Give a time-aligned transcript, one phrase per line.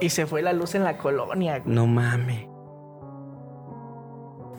[0.00, 1.60] y se fue la luz en la colonia.
[1.60, 1.74] güey.
[1.74, 2.46] No mames.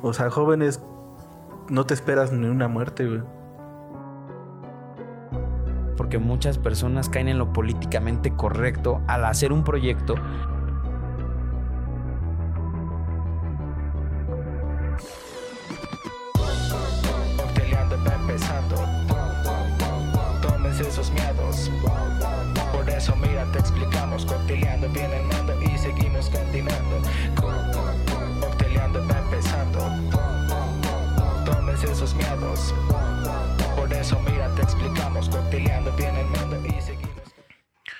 [0.01, 0.81] O sea, jóvenes,
[1.69, 3.21] no te esperas ni una muerte, güey.
[5.97, 10.15] Porque muchas personas caen en lo políticamente correcto al hacer un proyecto.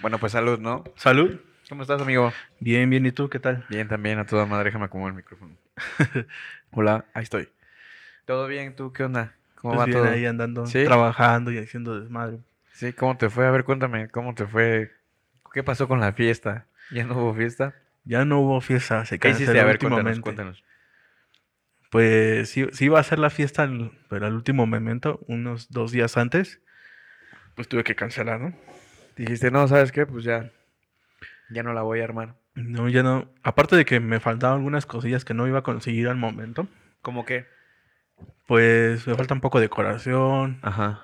[0.02, 0.84] Bueno, pues salud, ¿no?
[0.96, 1.40] Salud.
[1.70, 2.34] ¿Cómo estás, amigo?
[2.60, 3.66] Bien, bien, ¿y tú qué tal?
[3.70, 5.56] Bien, también, a toda madre, déjame acomodar el micrófono.
[6.72, 7.50] Hola, ahí estoy.
[8.26, 8.76] ¿Todo bien?
[8.76, 9.36] ¿Tú qué onda?
[9.56, 10.08] ¿Cómo Pues va bien todo?
[10.08, 10.84] ahí andando, ¿Sí?
[10.84, 12.40] trabajando y haciendo desmadre.
[12.74, 13.46] Sí, ¿cómo te fue?
[13.46, 14.92] A ver, cuéntame, ¿cómo te fue?
[15.54, 16.66] ¿Qué pasó con la fiesta?
[16.90, 17.76] ¿Ya no hubo fiesta?
[18.04, 19.60] Ya no hubo fiesta, se ¿Qué canceló hiciste?
[19.60, 20.64] A ver, cuéntanos, cuéntanos.
[21.92, 23.70] Pues sí, sí iba a ser la fiesta,
[24.10, 26.62] pero al último momento, unos dos días antes,
[27.56, 28.54] pues tuve que cancelar, ¿no?
[29.22, 30.06] Dijiste, no, ¿sabes qué?
[30.06, 30.52] Pues ya,
[31.52, 32.36] ya no la voy a armar.
[32.56, 33.30] No, ya no.
[33.44, 36.68] Aparte de que me faltaban algunas cosillas que no iba a conseguir al momento,
[37.02, 37.46] ¿Cómo qué?
[38.48, 40.60] pues me falta un poco de decoración.
[40.62, 41.02] Ajá.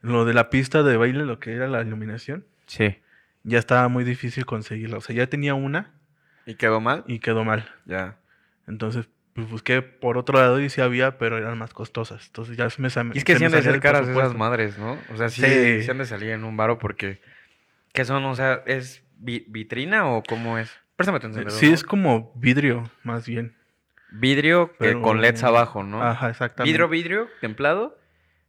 [0.00, 2.98] Lo de la pista de baile, lo que era la iluminación, Sí.
[3.44, 4.98] ya estaba muy difícil conseguirla.
[4.98, 5.92] O sea, ya tenía una
[6.46, 7.04] ¿Y quedó mal?
[7.06, 7.68] y quedó mal.
[7.86, 8.16] Ya.
[8.66, 12.26] Entonces, pues busqué por otro lado y sí había, pero eran más costosas.
[12.26, 14.78] Entonces ya se me, Y es que se sí han de ser caras esas madres,
[14.78, 14.98] ¿no?
[15.12, 15.82] O sea, sí, Sí.
[15.82, 17.20] sí han de salir en un varo porque...
[17.92, 18.24] ¿Qué son?
[18.24, 20.70] O sea, ¿es vi- vitrina o cómo es?
[20.96, 21.74] Préstame tu encendedor, Sí, ¿no?
[21.74, 23.56] es como vidrio, más bien.
[24.10, 26.02] Vidrio que con LEDs abajo, ¿no?
[26.02, 26.70] Ajá, exactamente.
[26.70, 27.98] Vidrio, vidrio, templado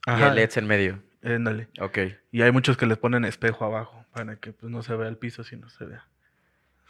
[0.05, 1.03] y el LEDs en medio.
[1.23, 1.69] ándale.
[1.79, 1.99] Ok.
[2.31, 5.17] Y hay muchos que les ponen espejo abajo para que pues, no se vea el
[5.17, 6.05] piso, sino se vea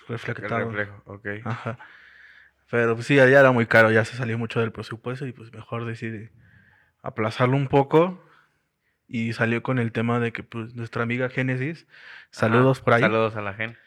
[0.01, 0.65] El reflectado.
[0.65, 1.27] reflejo, ok.
[1.45, 1.77] Ajá.
[2.71, 5.53] Pero pues sí, ya era muy caro, ya se salió mucho del presupuesto y pues
[5.53, 6.29] mejor decidí
[7.03, 8.25] aplazarlo un poco.
[9.15, 11.85] Y salió con el tema de que pues nuestra amiga Génesis,
[12.31, 13.77] saludos Ajá, por ahí, Saludos a la gente.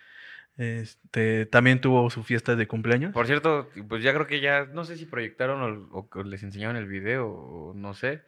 [0.56, 3.12] este, también tuvo su fiesta de cumpleaños.
[3.12, 6.86] Por cierto, pues ya creo que ya, no sé si proyectaron o, les enseñaron el
[6.86, 8.22] video o no sé.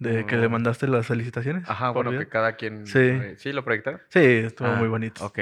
[0.00, 1.62] De que le mandaste las felicitaciones.
[1.70, 2.24] Ajá, bueno, video.
[2.24, 2.88] que cada quien...
[2.88, 2.98] Sí.
[2.98, 4.00] eh, ¿Sí lo proyectaron?
[4.08, 5.24] Sí, estuvo Ah, muy bonito.
[5.24, 5.38] Ok.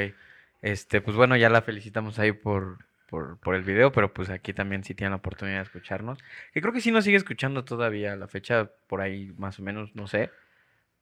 [0.61, 2.77] Este, pues bueno, ya la felicitamos ahí por,
[3.09, 6.19] por, por el video, pero pues aquí también sí tienen la oportunidad de escucharnos.
[6.53, 9.62] Que creo que sí nos sigue escuchando todavía a la fecha, por ahí más o
[9.62, 10.31] menos, no sé.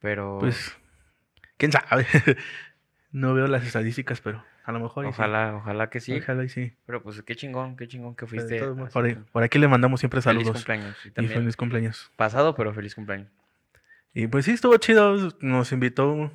[0.03, 0.77] Pero Pues,
[1.57, 2.05] quién sabe.
[3.13, 5.05] no veo las estadísticas, pero a lo mejor.
[5.05, 5.13] y sí.
[5.13, 6.17] ojalá, ojalá que sí.
[6.17, 6.73] Ojalá y sí.
[6.85, 8.59] Pero pues qué chingón, qué chingón que fuiste.
[8.91, 10.57] Por, ahí- como- por aquí le mandamos siempre Feliz saludos.
[10.57, 10.97] cumpleaños.
[11.05, 12.11] Y Y también feliz cumpleaños.
[12.17, 13.29] pasado, pero feliz cumpleaños.
[14.13, 15.29] Y pues sí, estuvo chido.
[15.39, 16.31] Nos invitó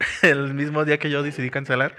[0.22, 1.94] el mismo día que yo decidí cancelar.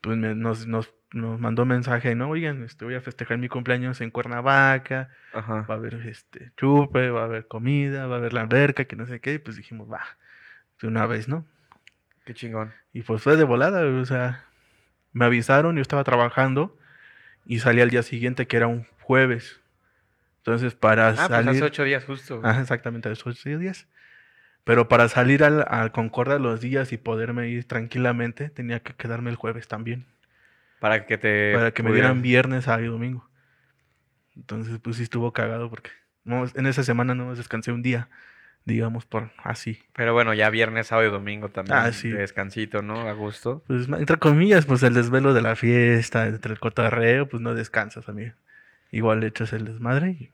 [0.00, 2.28] Pues me- nos, nos, nos mandó mensaje, ¿no?
[2.30, 5.10] Oigan, este, voy a festejar mi cumpleaños en Cuernavaca.
[5.32, 5.62] Ajá.
[5.68, 8.96] Va a haber este chupe, va a haber comida, va a haber la alberca, que
[8.96, 9.34] no sé qué.
[9.34, 10.02] Y pues dijimos, va,
[10.80, 11.46] de una vez, ¿no?
[12.24, 12.72] Qué chingón.
[12.92, 14.44] Y pues fue de volada, o sea,
[15.12, 16.76] me avisaron, yo estaba trabajando
[17.46, 19.60] y salí al día siguiente, que era un jueves.
[20.38, 21.50] Entonces, para Ah, pues salir...
[21.50, 22.40] hace ocho días justo.
[22.42, 23.86] Ajá, exactamente, esos ocho días.
[24.64, 29.30] Pero para salir al, al Concordia los días y poderme ir tranquilamente, tenía que quedarme
[29.30, 30.06] el jueves también.
[30.84, 31.54] Para que te...
[31.54, 33.26] para que me dieran viernes, sábado y domingo.
[34.36, 35.90] Entonces, pues sí estuvo cagado porque
[36.24, 38.10] no, en esa semana no descansé un día,
[38.66, 39.78] digamos, por así.
[39.94, 41.78] Pero bueno, ya viernes, sábado y domingo también.
[41.78, 42.10] Ah, sí.
[42.10, 43.08] de descansito, ¿no?
[43.08, 43.62] A gusto.
[43.66, 48.10] Pues entre comillas, pues el desvelo de la fiesta, entre el cotorreo, pues no descansas,
[48.10, 48.34] amigo.
[48.90, 50.30] Igual le echas el desmadre y...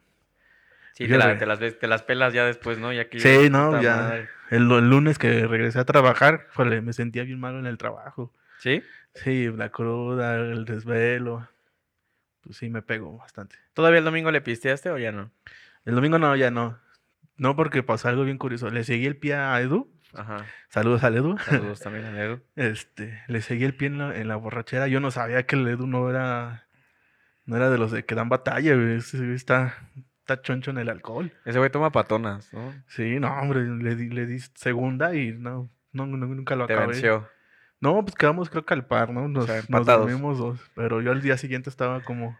[0.94, 2.92] Sí, te, la- re- te las te las pelas ya después, ¿no?
[2.92, 4.16] Ya que Sí, no, ya.
[4.50, 6.48] El, el lunes que regresé a trabajar,
[6.82, 8.32] me sentía bien malo en el trabajo.
[8.58, 8.82] ¿Sí?
[9.14, 11.48] Sí, la cruda, el desvelo.
[12.42, 13.56] Pues sí, me pegó bastante.
[13.74, 15.30] ¿Todavía el domingo le pisteaste o ya no?
[15.84, 16.78] El domingo no, ya no.
[17.36, 18.70] No, porque pasó algo bien curioso.
[18.70, 19.90] Le seguí el pie a Edu.
[20.14, 20.44] Ajá.
[20.68, 21.38] Saludos al Edu.
[21.38, 22.40] Saludos también a Edu.
[22.56, 24.88] Este, le seguí el pie en la, en la borrachera.
[24.88, 26.66] Yo no sabía que el Edu no era.
[27.46, 28.96] No era de los de que dan batalla, güey.
[29.34, 29.74] Está,
[30.20, 31.32] está choncho en el alcohol.
[31.44, 32.72] Ese güey toma patonas, ¿no?
[32.86, 36.74] Sí, no, hombre, le di, le di segunda y no, no, no, nunca lo Te
[36.74, 36.92] acabé.
[36.92, 37.28] venció.
[37.80, 39.26] No, pues quedamos creo que al par, ¿no?
[39.28, 40.60] Nos, sea, nos dormimos dos.
[40.74, 42.38] Pero yo al día siguiente estaba como.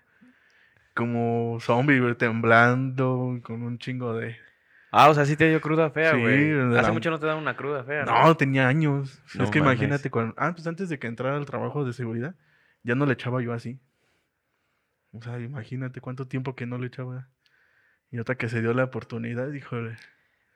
[0.94, 4.36] Como zombie, temblando, con un chingo de.
[4.90, 6.48] Ah, o sea, sí te dio cruda fea, Sí, güey.
[6.50, 9.22] de Hace la- mucho no te dan una cruda fea, No, tenía años.
[9.36, 9.74] No es que mames.
[9.76, 10.34] imagínate cuando.
[10.36, 12.34] Ah, pues antes de que entrara al trabajo de seguridad,
[12.82, 13.78] ya no le echaba yo así.
[15.12, 17.28] O sea, imagínate cuánto tiempo que no le echaba.
[18.10, 19.96] Y otra que se dio la oportunidad, híjole.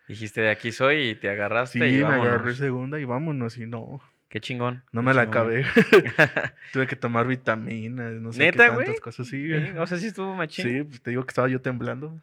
[0.09, 3.57] Dijiste, de aquí soy y te agarraste Sí, y me agarré segunda y vámonos.
[3.57, 4.01] Y no.
[4.35, 4.83] Qué chingón.
[4.91, 5.65] No qué me la chingón, acabé.
[6.73, 9.29] Tuve que tomar vitaminas, no sé ¿Neta, qué tantas cosas.
[9.29, 9.79] Sí, Sí, güey.
[9.79, 10.69] O sea, sí estuvo machín.
[10.69, 12.21] Sí, pues te digo que estaba yo temblando.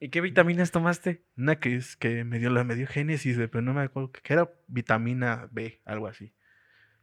[0.00, 1.22] ¿Y qué vitaminas tomaste?
[1.36, 4.32] Una que es que me dio la me dio Génesis, pero no me acuerdo que
[4.32, 6.32] era vitamina B, algo así.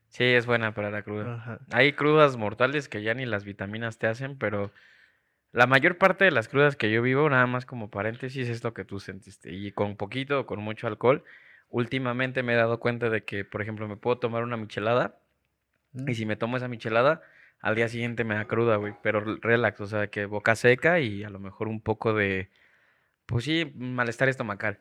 [0.09, 1.35] Sí, es buena para la cruda.
[1.35, 1.59] Ajá.
[1.71, 4.73] Hay crudas mortales que ya ni las vitaminas te hacen, pero
[5.53, 8.73] la mayor parte de las crudas que yo vivo, nada más como paréntesis, es lo
[8.73, 9.53] que tú sentiste.
[9.53, 11.23] Y con poquito o con mucho alcohol,
[11.69, 15.19] últimamente me he dado cuenta de que, por ejemplo, me puedo tomar una michelada
[16.07, 17.21] y si me tomo esa michelada,
[17.61, 18.93] al día siguiente me da cruda, güey.
[19.03, 22.49] Pero re- relax, o sea, que boca seca y a lo mejor un poco de,
[23.25, 24.79] pues sí, malestar estomacal.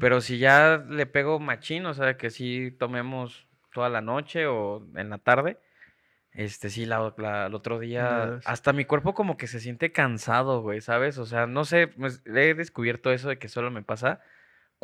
[0.00, 4.86] Pero si ya le pego machín, o sea, que sí tomemos toda la noche o
[4.96, 5.58] en la tarde,
[6.32, 10.62] este sí, la, la- el otro día, hasta mi cuerpo como que se siente cansado,
[10.62, 11.18] güey, ¿sabes?
[11.18, 14.20] O sea, no sé, pues, he descubierto eso de que solo me pasa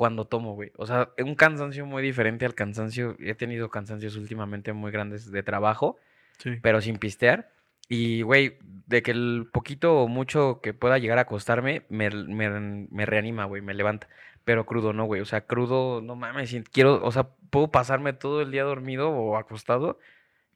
[0.01, 0.73] cuando tomo, güey.
[0.79, 5.43] O sea, un cansancio muy diferente al cansancio, he tenido cansancios últimamente muy grandes de
[5.43, 5.99] trabajo,
[6.39, 6.53] Sí.
[6.63, 7.51] pero sin pistear.
[7.87, 8.57] Y, güey,
[8.87, 12.49] de que el poquito o mucho que pueda llegar a acostarme, me, me,
[12.91, 14.09] me reanima, güey, me levanta.
[14.47, 15.21] Pero crudo no, güey.
[15.21, 19.37] O sea, crudo, no mames, quiero, o sea, puedo pasarme todo el día dormido o
[19.37, 19.99] acostado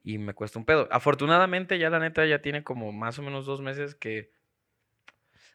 [0.02, 0.88] y me cuesta un pedo.
[0.90, 4.30] Afortunadamente, ya la neta ya tiene como más o menos dos meses que,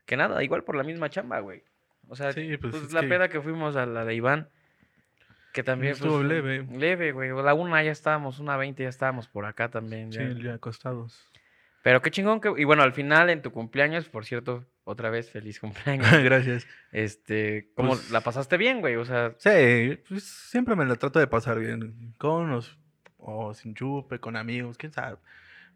[0.06, 1.64] que nada, igual por la misma chamba, güey.
[2.10, 4.50] O sea, Sí, pues, pues, es la que- peda que fuimos a la de Iván,
[5.54, 6.68] que también Estuvo pues, leve.
[6.72, 7.30] Leve, güey.
[7.44, 10.12] La una ya estábamos, una veinte ya estábamos por acá también.
[10.12, 10.56] Sí, ya.
[10.56, 11.26] acostados.
[11.82, 12.52] Pero qué chingón que...
[12.58, 16.08] Y bueno, al final en tu cumpleaños, por cierto, otra vez feliz cumpleaños.
[16.24, 16.68] Gracias.
[16.92, 18.96] este, ¿cómo Pues- la pasaste bien, güey?
[18.98, 22.14] O sea, Sí, pues siempre me la trato de pasar bien.
[22.18, 22.78] Con los,
[23.18, 25.18] o sin chupe, con amigos, quién sabe.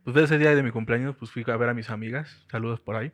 [0.03, 2.37] Pues ese día de mi cumpleaños, pues fui a ver a mis amigas.
[2.51, 3.11] Saludos por ahí.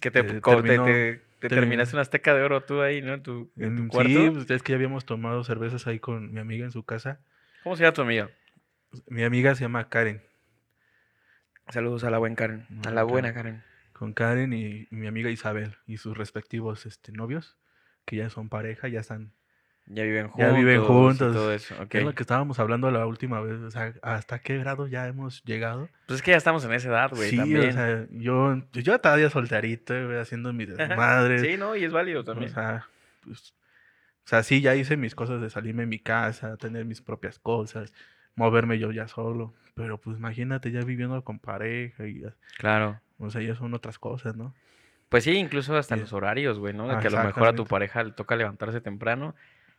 [0.00, 3.14] Que te, Este, te- terminó- te- terminaste una azteca de oro tú ahí, ¿no?
[3.14, 4.08] En tu, en tu en- cuarto.
[4.10, 7.20] Sí, pues es que ya habíamos tomado cervezas ahí con mi amiga en su casa.
[7.62, 8.30] ¿Cómo se llama tu amiga?
[9.08, 10.22] Mi amiga se llama Karen.
[11.68, 12.66] Saludos a la buena Karen.
[12.86, 13.62] A la buena Karen.
[13.92, 17.56] Con Karen y, y mi amiga Isabel y sus respectivos este, novios,
[18.04, 19.32] que ya son pareja, ya están.
[19.88, 20.50] Ya viven juntos.
[20.52, 21.32] Ya viven juntos.
[21.32, 21.74] todo eso.
[21.90, 23.60] Es lo que estábamos hablando la última vez.
[23.60, 25.88] O sea, ¿hasta qué grado ya hemos llegado?
[26.06, 27.68] Pues es que ya estamos en esa edad, güey, sí, también.
[27.68, 31.42] o sea, yo, yo todavía solterito, güey, haciendo mis desmadres.
[31.42, 31.76] sí, ¿no?
[31.76, 32.50] Y es válido O también.
[32.50, 32.88] sea,
[33.24, 33.54] pues,
[34.24, 37.38] o sea, sí, ya hice mis cosas de salirme de mi casa, tener mis propias
[37.38, 37.92] cosas,
[38.34, 39.54] moverme yo ya solo.
[39.76, 42.98] Pero pues imagínate ya viviendo con pareja y ya, Claro.
[43.18, 44.52] o sea, ya son otras cosas, ¿no?
[45.10, 46.00] Pues sí, incluso hasta Sí.
[46.00, 46.88] los horarios, güey, ¿no?
[46.88, 49.36] De Ah, que a lo mejor a tu pareja le toca levantarse temprano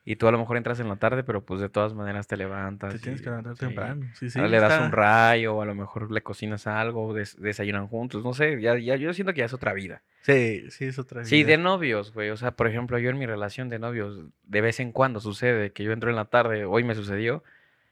[0.10, 2.38] y tú a lo mejor entras en la tarde, pero pues de todas maneras te
[2.38, 2.94] levantas.
[2.94, 3.60] Te tienes y- que levantar sí.
[3.60, 4.06] temprano.
[4.14, 7.14] Sí, sí, Ah, le das está- un rayo, o a lo mejor le cocinas algo,
[7.14, 10.04] des- desayunan juntos, no sé, ya, ya yo siento que ya es otra vida.
[10.22, 11.48] Sí, sí, es otra Sí, vida.
[11.50, 14.80] de novios, güey, o sea, por ejemplo, yo en mi relación de novios, de vez
[14.80, 17.44] en cuando sucede que yo entro en la tarde, hoy me sucedió,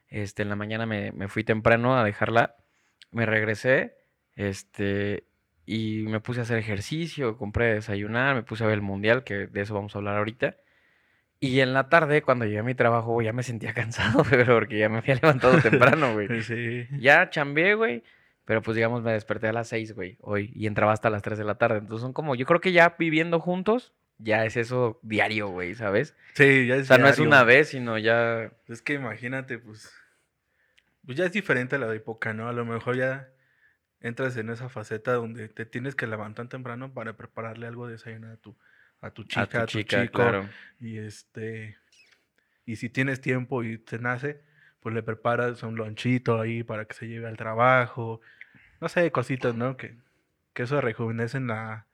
[0.08, 2.56] este, en la mañana me, me fui temprano a dejarla,
[3.12, 3.96] me regresé,
[4.36, 5.26] este,
[5.66, 9.24] y me puse a hacer ejercicio, compré a desayunar, me puse a ver el mundial,
[9.26, 10.56] que de eso vamos a hablar ahorita.
[11.46, 14.56] Y en la tarde, cuando llegué a mi trabajo, güey, ya me sentía cansado, pero
[14.56, 16.28] porque ya me había levantado temprano, güey.
[16.44, 16.88] Sí.
[17.00, 18.04] Ya chambeé, güey.
[18.46, 20.52] Pero pues digamos, me desperté a las 6, güey, hoy.
[20.56, 21.80] Y entraba hasta las 3 de la tarde.
[21.80, 26.16] Entonces son como, yo creo que ya viviendo juntos, ya es eso diario, güey, ¿sabes?
[26.36, 28.52] Sí, ya es O sea, no es una vez, sino ya...
[28.68, 29.92] Es que imagínate, pues.
[31.06, 32.48] Pues ya es diferente a la época, ¿no?
[32.48, 33.30] A lo mejor ya
[34.00, 38.32] entras en esa faceta donde te tienes que levantar temprano para prepararle algo de desayunar
[38.32, 38.56] a tu,
[39.06, 40.18] a tu chica, a a tu chica, chico.
[40.18, 40.50] claro.
[40.80, 41.78] Y este.
[42.66, 44.42] Y si tienes tiempo y te nace,
[44.80, 48.22] pues le preparas un lonchito ahí para que se lleve al trabajo.
[48.82, 49.78] No sé, cositas, ¿no?
[49.78, 49.98] Que,
[50.54, 51.86] que eso rejuvenece la,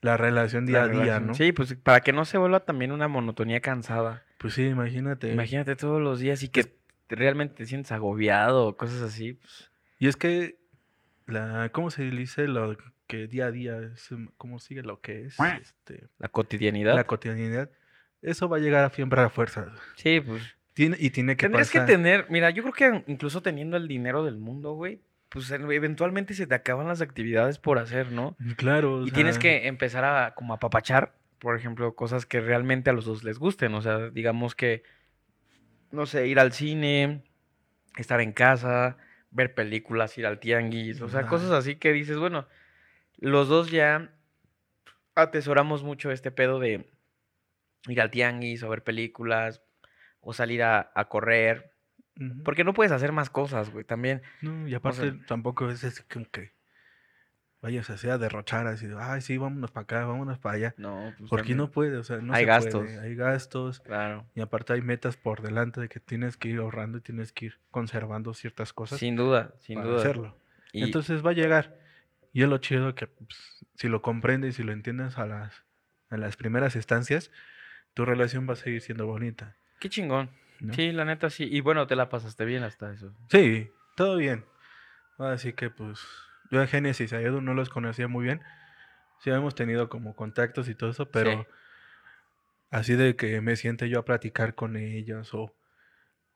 [0.00, 1.26] la relación día La a día, relación.
[1.26, 1.34] ¿no?
[1.34, 4.22] Sí, pues para que no se vuelva también una monotonía cansada.
[4.38, 5.32] Pues sí, imagínate.
[5.32, 9.34] Imagínate todos los días y que te- realmente te sientes agobiado o cosas así.
[9.34, 10.58] pues, Y es que
[11.26, 15.26] la, ¿cómo se dice lo que día a día es, mm, cómo sigue lo que
[15.26, 16.94] es este, la cotidianidad.
[16.94, 17.70] la cotidianidad?
[18.22, 19.72] Eso va a llegar siempre a fuerza.
[19.96, 20.42] Sí, pues...
[20.72, 21.94] Tiene, y tiene que Tendrías que pasar.
[21.94, 26.34] tener, mira, yo creo que incluso teniendo el dinero del mundo, güey, pues en- eventualmente
[26.34, 28.36] se te acaban las actividades por hacer, ¿no?
[28.56, 28.96] Claro.
[28.96, 32.92] o Y tienes que empezar a como a apapachar, por ejemplo, cosas que realmente a
[32.92, 33.74] los dos les gusten.
[33.74, 34.82] O sea, digamos que,
[35.92, 37.22] no sé, ir al cine,
[37.96, 38.98] estar en casa,
[39.30, 41.28] ver películas, ir al tianguis, o sea, Ajá.
[41.28, 42.46] cosas así que dices, bueno,
[43.18, 44.12] los dos ya
[45.14, 46.86] atesoramos mucho este pedo de
[47.88, 49.62] ir al tianguis o ver películas
[50.20, 51.72] o salir a, a correr,
[52.44, 54.22] porque no puedes hacer más cosas, güey, también.
[54.40, 56.52] No, y aparte tampoco es así como que
[57.60, 60.74] vayas así a derrochar, así, ay, sí, vámonos para acá, vámonos para allá.
[60.78, 61.58] No, pues Porque también.
[61.58, 62.84] no puede, o sea, no Hay se gastos.
[62.84, 63.80] puede, Hay gastos.
[63.80, 64.26] Claro.
[64.34, 67.46] Y aparte hay metas por delante de que tienes que ir ahorrando y tienes que
[67.46, 69.98] ir conservando ciertas cosas Sin duda, sin para duda.
[70.00, 70.38] hacerlo.
[70.72, 71.78] Y- Entonces va a llegar.
[72.36, 75.64] Y es lo chido que pues, si lo comprendes y si lo entiendes a las,
[76.10, 77.30] a las primeras instancias,
[77.94, 79.56] tu relación va a seguir siendo bonita.
[79.80, 80.28] Qué chingón.
[80.60, 80.74] ¿no?
[80.74, 81.48] Sí, la neta sí.
[81.50, 83.14] Y bueno, te la pasaste bien hasta eso.
[83.30, 84.44] Sí, todo bien.
[85.16, 85.98] Así que pues
[86.50, 88.42] yo a Génesis a Edu no los conocía muy bien.
[89.20, 91.46] Sí hemos tenido como contactos y todo eso, pero Sí.
[92.68, 95.56] así de que me siente yo a platicar con ellos o,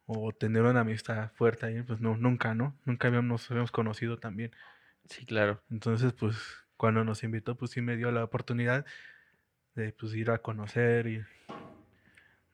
[0.06, 2.74] o tener una amistad fuerte ahí, pues no, nunca, ¿no?
[2.86, 4.50] Nunca habíamos, habíamos conocido también.
[5.10, 5.60] Sí, claro.
[5.70, 6.36] Entonces, pues
[6.76, 8.86] cuando nos invitó, pues sí me dio la oportunidad
[9.74, 11.22] de pues ir a conocer y...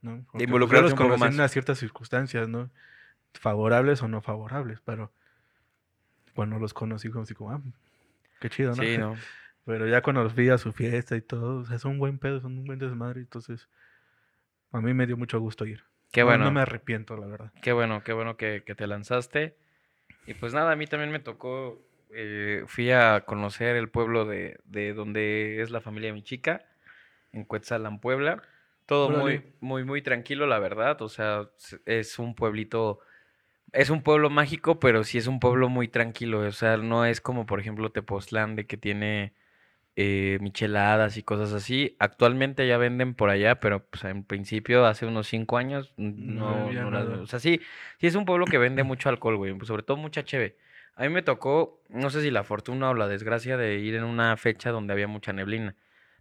[0.03, 0.25] ¿no?
[0.33, 1.29] Porque, pues, conocí más.
[1.29, 2.71] en unas ciertas circunstancias, ¿no?
[3.35, 5.13] Favorables o no favorables, pero
[6.35, 7.61] cuando los conocí, como así como, ah,
[8.41, 8.83] qué chido, ¿no?
[8.83, 9.17] Sí, no.
[9.65, 12.19] Pero ya cuando los vi a su fiesta y todo, o sea, es un buen
[12.19, 13.69] pedo, son un buen desmadre, entonces
[14.71, 15.85] a mí me dio mucho gusto ir.
[16.13, 16.45] Qué No- bueno.
[16.47, 17.53] No me arrepiento, la verdad.
[17.63, 19.57] Qué bueno, qué bueno que, que te lanzaste.
[20.27, 21.81] Y pues nada, a mí también me tocó,
[22.17, 26.65] eh, fui a conocer el pueblo de, de donde es la familia de mi chica,
[27.33, 28.43] en Cuetzalan, Puebla.
[28.87, 31.03] Todo muy, muy, muy tranquilo, la verdad.
[31.03, 31.51] O sea,
[31.87, 33.01] es un pueblito,
[33.73, 36.41] es un pueblo mágico, pero sí es un pueblo muy tranquilo.
[36.41, 39.35] O sea, no es como, por ejemplo, Tepoztlán, de que tiene
[39.97, 41.97] eh, micheladas y cosas así.
[41.99, 46.73] Actualmente ya venden por allá, pero pues en principio, hace unos cinco años, No no,
[46.85, 47.23] no las- nada.
[47.23, 47.61] o sea, sí,
[47.99, 50.57] sí es un pueblo que vende mucho alcohol, güey, sobre todo mucha cheve.
[50.97, 54.05] A mí me tocó, no sé si la fortuna o la desgracia de ir en
[54.05, 55.75] una fecha donde había mucha neblina.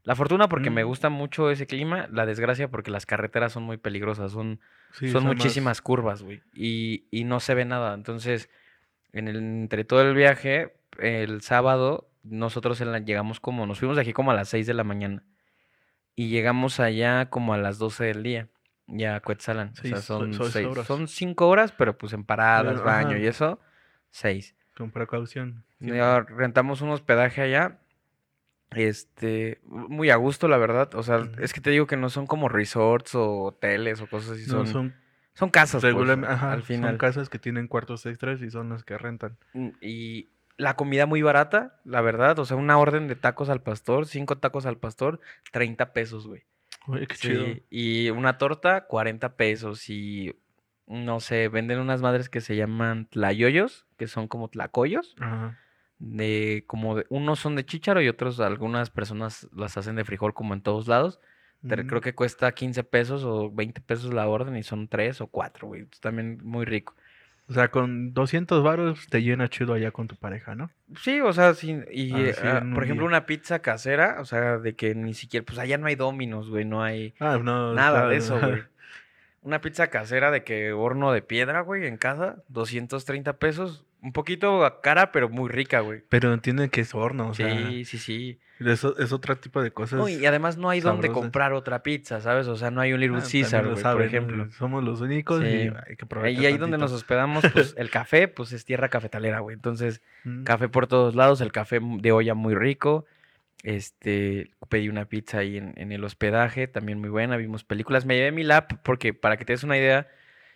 [0.04, 0.88] La fortuna porque me Mm.
[0.88, 4.60] gusta mucho ese clima, la desgracia porque las carreteras son muy peligrosas, son,
[4.92, 7.94] Sí, son más- muchísimas curvas, güey, y, y no se ve nada.
[7.96, 8.50] Entonces,
[9.14, 13.96] en el, entre todo el viaje, el sábado, nosotros en la- llegamos como, nos fuimos
[13.96, 15.24] de aquí como a las 6 de la mañana
[16.16, 18.48] y llegamos allá como a las 12 del día,
[18.88, 19.70] ya a Cuetzalan.
[19.70, 20.86] O sea, son, seis seis- horas.
[20.86, 23.20] son cinco horas, pero pues en paradas, Pero, baño ajá.
[23.20, 23.60] y eso,
[24.12, 24.56] seis.
[24.78, 25.64] Con precaución.
[25.80, 27.80] rentamos un hospedaje allá.
[28.72, 30.94] Este, muy a gusto, la verdad.
[30.96, 34.32] O sea, es que te digo que no son como resorts o hoteles o cosas
[34.32, 34.42] así.
[34.48, 34.96] No, son, son,
[35.34, 36.98] son casas, pues, regularmente- ajá, al son final.
[36.98, 39.38] casas que tienen cuartos extras y son las que rentan.
[39.54, 42.38] Mm, Y la comida muy barata, la verdad.
[42.40, 45.20] O sea, una orden de tacos al pastor, cinco tacos al pastor,
[45.52, 46.44] 30 pesos, güey.
[46.88, 47.46] Oye, qué Sí, chido.
[47.70, 49.90] y una torta, 40 pesos.
[49.90, 50.36] Y
[50.88, 55.16] no sé, venden unas madres que se llaman tlayoyos, que son como tlacoyos.
[55.20, 55.58] Ajá.
[55.98, 60.34] De como de, unos son de chícharo y otros algunas personas las hacen de frijol
[60.34, 61.20] como en todos lados.
[61.68, 61.88] Te- Mm.
[61.88, 65.68] Creo que cuesta 15 pesos o 20 pesos la orden y son 3 o 4,
[65.68, 65.88] güey.
[66.02, 66.96] También muy rico.
[67.48, 70.70] O sea, con 200 varos te llena chido allá con tu pareja, ¿no?
[71.00, 73.08] Sí, o sea, sí, y Ah, eh, sí, ah, por ejemplo, día.
[73.18, 76.66] una pizza casera, o sea, de que ni siquiera, pues allá no hay dominos, güey,
[76.66, 77.74] no hay Ah, no.
[77.74, 78.10] nada claro.
[78.10, 78.62] de eso, güey.
[79.46, 84.80] Una pizza casera de que horno de piedra, güey, en casa, 230 pesos, un poquito
[84.84, 86.04] cara, pero muy rica, güey.
[86.10, 88.40] Pero entienden que es horno, o sea, Sí, sí, sí.
[88.60, 90.00] eso es otro tipo de cosas.
[90.00, 91.12] No, y además no hay sabrosas.
[91.12, 92.48] comprar otra pizza, ¿sabes?
[92.48, 94.04] O sea, no hay un Little Ah, Caesar, por saben, ¿no?
[94.06, 94.52] ejemplo.
[94.52, 98.28] Somos los únicos y hay que aprovechar Y ahí donde nos hospedamos, pues el café,
[98.28, 99.54] pues es tierra cafetalera, güey.
[99.56, 100.44] Entonces, Mm.
[100.44, 103.06] café por todos lados, el café de olla muy rico.
[103.64, 108.06] Este, pedí una pizza ahí en, en el hospedaje, también muy buena, vimos películas.
[108.06, 110.08] Me llevé mi lap porque, para que te des una idea,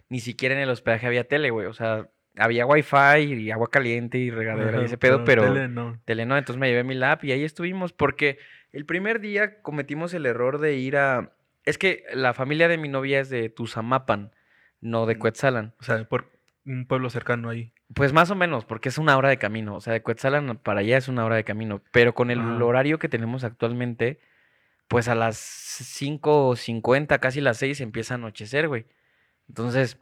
[0.10, 1.68] ni siquiera en el hospedaje había tele, güey.
[1.68, 5.44] O sea, había wifi y agua caliente y regadera y ese pedo, pero...
[5.44, 6.00] tele no.
[6.06, 8.40] Tele no, entonces me llevé mi lap y ahí estuvimos porque
[8.72, 11.34] el primer día cometimos el error de ir a...
[11.66, 14.32] Es que la familia de mi novia es de Tuzamapan,
[14.82, 15.20] no de Mm.
[15.20, 15.74] Cuetzalan.
[15.80, 16.32] O sea, por
[16.66, 17.74] un pueblo cercano ahí.
[17.94, 19.76] Pues más o menos, porque es una hora de camino.
[19.76, 21.82] O sea, de Cuetzalan para allá es una hora de camino.
[21.92, 24.20] Pero con el horario que tenemos actualmente,
[24.88, 28.86] pues a las 5.50, casi las 6, empieza a anochecer, güey.
[29.48, 29.98] Entonces,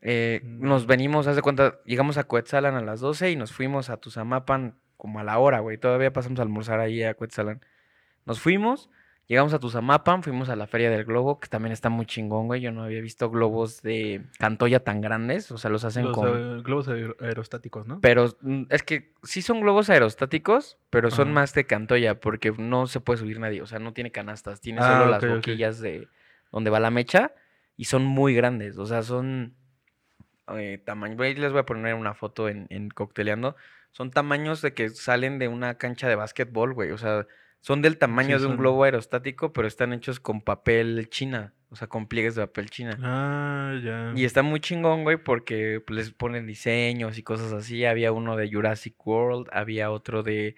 [0.00, 0.88] eh, nos Mm.
[0.88, 4.78] venimos, haz de cuenta, llegamos a Cuetzalan a las 12 y nos fuimos a Tuzamapan
[4.96, 5.78] como a la hora, güey.
[5.78, 7.64] Todavía pasamos a almorzar ahí a Cuetzalan.
[8.26, 8.90] Nos fuimos,
[9.32, 12.60] llegamos a Tuzamapan, fuimos a la Feria del Globo, que también está muy chingón, güey.
[12.60, 16.62] Yo no había visto globos de Cantoya tan grandes, o sea, los hacen Los con...
[16.62, 17.98] globos aer- aerostáticos, ¿no?
[18.02, 21.34] Pero mm, es que sí son globos aerostáticos, pero son Ajá.
[21.34, 23.62] más de Cantoya porque no se puede subir nadie.
[23.62, 26.08] O sea, no tiene canastas, tiene Ah, solo las boquillas de
[26.50, 27.32] donde va la mecha
[27.78, 28.76] y son muy grandes.
[28.76, 29.54] O sea, son
[30.54, 31.16] eh, tamaño.
[31.22, 33.56] Les voy a poner una foto en, en Cocteleando.
[33.92, 36.90] Son tamaños de que salen de una cancha de básquetbol, güey.
[36.90, 37.26] O sea,
[37.62, 41.54] son del tamaño de un son- globo aerostático, pero están hechos con papel china.
[41.70, 42.98] O sea, con pliegues de papel china.
[43.02, 44.12] Ah, ya.
[44.14, 47.86] Y está muy chingón, güey, porque pues, les ponen diseños y cosas así.
[47.86, 50.54] Había uno de Jurassic World, había otro de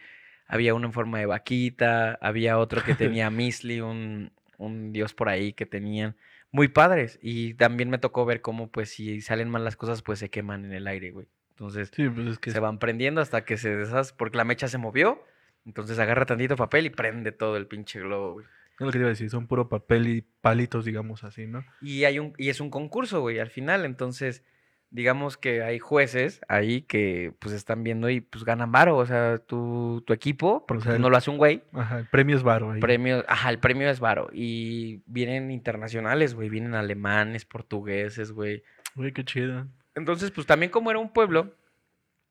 [0.49, 5.29] había uno en forma de vaquita, había otro que tenía Misli, un, un dios por
[5.29, 6.17] ahí que tenían
[6.51, 7.19] muy padres.
[7.23, 10.65] Y también me tocó ver cómo, pues, si salen mal las cosas, pues se queman
[10.65, 11.29] en el aire, güey.
[11.51, 14.67] Entonces, Sí, pues es que se van prendiendo hasta que se deshace, porque la mecha
[14.67, 15.23] se movió.
[15.67, 18.47] Entonces agarra tantito papel y prende todo el pinche globo, güey.
[18.47, 21.65] es lo que te iba a decir, son puro papel y palitos, digamos así, ¿no?
[21.81, 23.85] Y hay un, y es un concurso, güey, al final.
[23.85, 24.45] Entonces,
[24.91, 28.97] digamos que hay jueces ahí que pues están viendo y pues ganan varo.
[28.97, 31.63] O sea, tu, tu equipo, porque sea, no lo hace un güey.
[31.73, 32.81] Ajá, el premio es varo ahí.
[32.81, 34.29] Premio, ajá, el premio es varo.
[34.33, 36.49] Y vienen internacionales, güey.
[36.49, 38.63] Vienen alemanes, portugueses, güey.
[38.95, 39.67] Güey, qué chido.
[39.95, 41.55] Entonces, pues también como era un pueblo,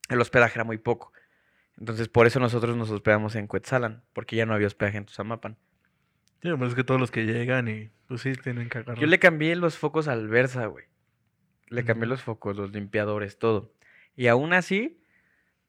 [0.09, 1.11] el hospedaje era muy poco.
[1.79, 5.57] Entonces, por eso nosotros nos hospedamos en Cuetzalan, porque ya no había hospedaje en Tuzamapan.
[6.41, 8.99] Sí, pues es que todos los que llegan y pues sí, tienen que agarrar.
[8.99, 10.85] Yo le cambié los focos al Versa, güey.
[11.69, 13.73] Le cambié los focos, los limpiadores, todo.
[14.15, 15.01] Y aún así,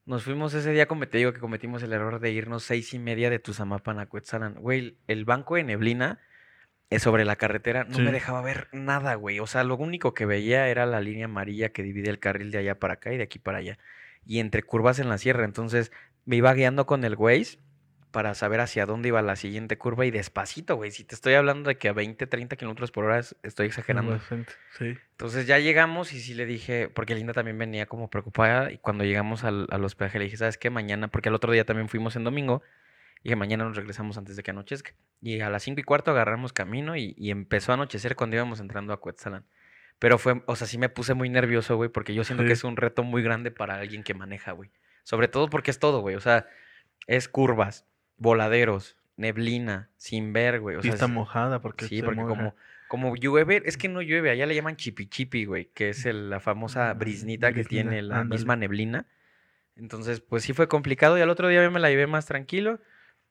[0.05, 2.99] nos fuimos ese día, como te digo, que cometimos el error de irnos seis y
[2.99, 4.55] media de Tuzamapan a Cuetzalan.
[4.55, 6.21] Güey, el banco de neblina
[6.91, 9.41] eh, sobre la carretera no me dejaba ver nada, güey.
[9.41, 12.59] O sea, lo único que veía era la línea amarilla que divide el carril de
[12.59, 13.79] allá para acá y de aquí para allá.
[14.27, 15.45] Y entre curvas en la sierra.
[15.45, 15.93] Entonces,
[16.25, 17.59] me iba guiando con el Waze
[18.11, 20.93] para saber hacia dónde iba la siguiente curva y despacito, güey.
[20.93, 24.13] Si te estoy hablando de que a 20, 30 kilómetros por hora es- estoy exagerando.
[24.79, 24.97] Sí.
[25.11, 29.03] Entonces ya llegamos y sí le dije, porque Linda también venía como preocupada y cuando
[29.03, 30.71] llegamos al, al hospedaje le dije, ¿sabes qué?
[30.71, 32.63] Mañana, porque el otro día también fuimos en domingo,
[33.21, 34.93] y dije, mañana nos regresamos antes de que anochezca.
[35.21, 38.61] Y a las cinco y cuarto agarramos camino y, y empezó a anochecer cuando íbamos
[38.61, 39.45] entrando a Cuetzalan.
[40.05, 42.63] Pero fue, o sea, sí me puse muy nervioso, güey, porque yo siento que es
[42.63, 44.71] un reto muy grande para alguien que maneja, güey.
[45.03, 46.15] Sobre todo porque es todo, güey.
[46.15, 46.47] O sea,
[47.07, 47.87] es curvas,
[48.19, 50.77] voladeros, neblina, sin ver, güey.
[50.77, 52.29] O sea, Pista es- mojada porque Sí, se porque moja.
[52.37, 52.55] como,
[52.87, 56.29] como llueve, es que no llueve, allá le llaman chipi chipi, güey, que es el-
[56.29, 58.39] la famosa Ah, brisnita que tiene la ándale.
[58.39, 59.07] misma neblina.
[59.75, 62.79] Entonces, pues sí fue complicado y al otro día yo me la llevé más tranquilo.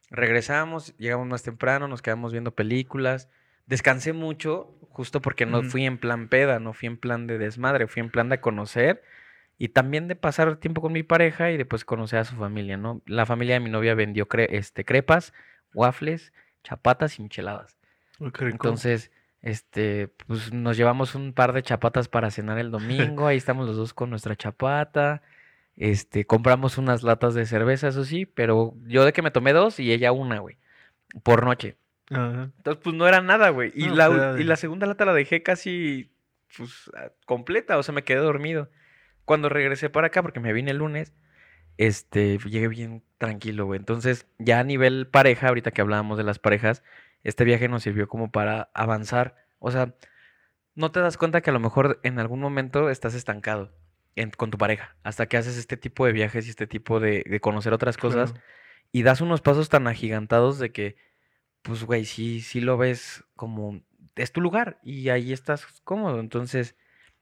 [0.10, 3.30] Regresamos, llegamos más temprano, nos quedamos viendo películas.
[3.66, 7.88] Descansé mucho, justo porque no fui en plan peda, no fui en plan de desmadre,
[7.88, 9.02] fui en plan de conocer
[9.58, 13.02] y también de pasar tiempo con mi pareja y después conocer a su familia, ¿no?
[13.06, 15.34] La familia de mi novia vendió cre- este, crepas,
[15.74, 17.78] waffles, chapatas y micheladas.
[18.54, 23.28] Entonces, este, pues nos llevamos un par de chapatas para cenar el domingo.
[23.28, 25.22] Ahí estamos los dos con nuestra chapata.
[25.76, 29.80] Este, compramos unas latas de cerveza, eso sí, pero yo de que me tomé dos
[29.80, 30.58] y ella una, güey,
[31.24, 31.78] por noche.
[32.16, 32.52] Ajá.
[32.58, 33.72] Entonces, pues no era nada, güey.
[33.76, 36.12] Y, No, la, pues, y la segunda lata la dejé casi,
[36.58, 38.70] pues, a- completa, o sea, me quedé dormido.
[39.26, 41.14] Cuando regresé para acá, porque me vine el lunes,
[41.78, 43.80] este, llegué bien tranquilo, güey.
[43.80, 46.84] Entonces, ya a nivel pareja, ahorita que hablábamos de las parejas,
[47.24, 49.36] este viaje nos sirvió como para avanzar.
[49.60, 49.94] O sea,
[50.76, 53.72] no te das cuenta que a lo mejor en algún momento estás estancado
[54.16, 57.24] en- con tu pareja, hasta que haces este tipo de viajes y este tipo de,
[57.28, 58.46] de conocer otras cosas Claro.
[58.92, 60.96] y das unos pasos tan agigantados de que,
[61.64, 63.82] pues, güey, sí, sí lo ves como
[64.16, 66.20] es tu lugar y ahí estás cómodo.
[66.20, 66.76] Entonces,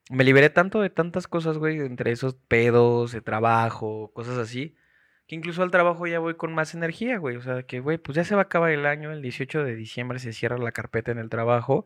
[0.09, 4.75] me liberé tanto de tantas cosas, güey, entre esos pedos, de trabajo, cosas así,
[5.27, 7.37] que incluso al trabajo ya voy con más energía, güey.
[7.37, 9.75] O sea, que, güey, pues ya se va a acabar el año, el 18 de
[9.75, 11.85] diciembre se cierra la carpeta en el trabajo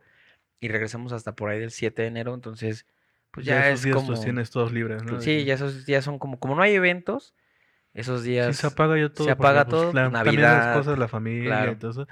[0.59, 2.87] y regresamos hasta por ahí del 7 de enero, entonces,
[3.31, 4.11] pues ya, esos es días como...
[4.11, 5.21] los tienes todos libres, ¿no?
[5.21, 7.35] Sí, ya esos días son como, como no hay eventos,
[7.93, 8.55] esos Sí, días...
[8.55, 9.27] se apaga ya todo.
[9.27, 11.71] se porque, apaga pues, todo, la- también Navidad, las cosas, la familia claro.
[11.73, 12.07] y todo eso.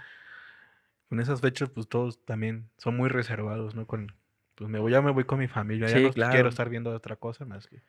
[1.14, 3.86] Con esas fechas, pues todos también son muy reservados, ¿no?
[3.86, 4.16] Con,
[4.56, 6.32] pues me voy, ya me voy con mi familia, ya no claro.
[6.34, 7.84] quiero estar viendo otra cosa más que.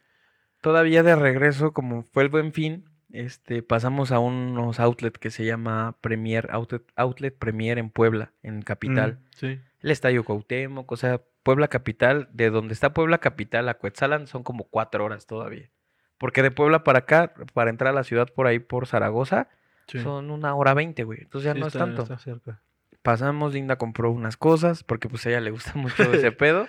[0.60, 5.46] Todavía de regreso, como fue el buen fin, este, pasamos a unos outlet que se
[5.46, 9.12] llama Premier, Outlet, Outlet Premier en Puebla, en Capital.
[9.14, 9.60] Mm, sí.
[9.80, 14.42] El Estadio Cuauhtémoc, o sea, Puebla Capital, de donde está Puebla Capital a Cuetzalan son
[14.42, 15.70] como cuatro horas todavía.
[16.18, 19.48] Porque de Puebla para acá, para entrar a la ciudad por ahí por Zaragoza,
[19.86, 20.00] sí.
[20.00, 21.20] son una hora veinte, güey.
[21.22, 22.02] Entonces ya Sí, no está- es tanto.
[22.02, 22.60] está cerca.
[23.04, 26.66] Pasamos, Linda compró unas cosas, porque pues a ella le gusta mucho ese pedo.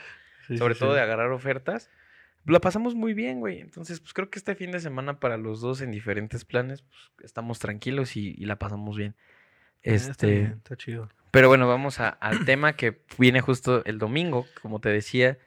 [0.48, 0.98] Sí, sobre sí, todo sí.
[0.98, 1.90] de agarrar ofertas.
[2.46, 3.60] La pasamos muy bien, güey.
[3.62, 7.00] Entonces, pues creo que este fin de semana para los dos en diferentes planes, pues
[7.24, 9.16] estamos tranquilos y, y la pasamos bien.
[9.82, 11.10] Está Este, bien, está chido.
[11.32, 15.40] pero bueno, vamos a- al tema que viene justo el domingo, como te decía,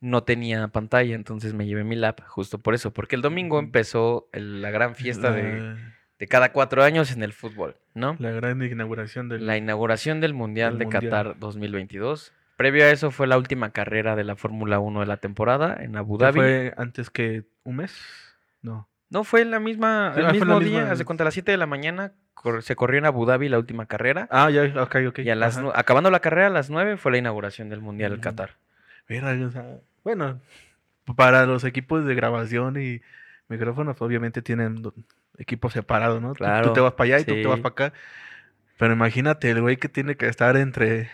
[0.00, 4.28] no tenía pantalla, entonces me llevé mi lap justo por eso, porque el domingo empezó
[4.32, 5.76] el- la gran fiesta de,
[6.18, 8.16] de cada cuatro años en el fútbol, ¿no?
[8.18, 9.46] La gran inauguración del.
[9.46, 11.02] La inauguración del Mundial del de Mundial.
[11.10, 12.32] Qatar 2022.
[12.56, 15.96] Previo a eso fue la última carrera de la Fórmula 1 de la temporada en
[15.96, 16.38] Abu ¿Qué Dhabi.
[16.40, 17.94] ¿Fue antes que un mes?
[18.62, 18.86] No.
[19.08, 21.34] No, fue la misma, Sí, el ah, la mismo día, misma- hace cuenta a las
[21.34, 24.28] 7 de la mañana, cor- se corrió en Abu Dhabi la última carrera.
[24.30, 25.18] Ah, ya, ok, ok.
[25.20, 28.18] y a las, acabando la carrera a las 9 fue la inauguración del Mundial en
[28.18, 28.24] Ujú.
[28.24, 28.50] Qatar.
[29.08, 29.66] Mira, o sea,
[30.04, 30.38] bueno,
[31.16, 33.00] para los equipos de grabación y
[33.48, 34.80] micrófonos, obviamente tienen
[35.32, 36.32] do- equipos separados, ¿no?
[36.32, 37.62] Tú- Tú, Claro, te vas para allá y tú te vas sí.
[37.62, 37.92] para acá.
[38.78, 41.10] Pero imagínate el güey que tiene que estar entre,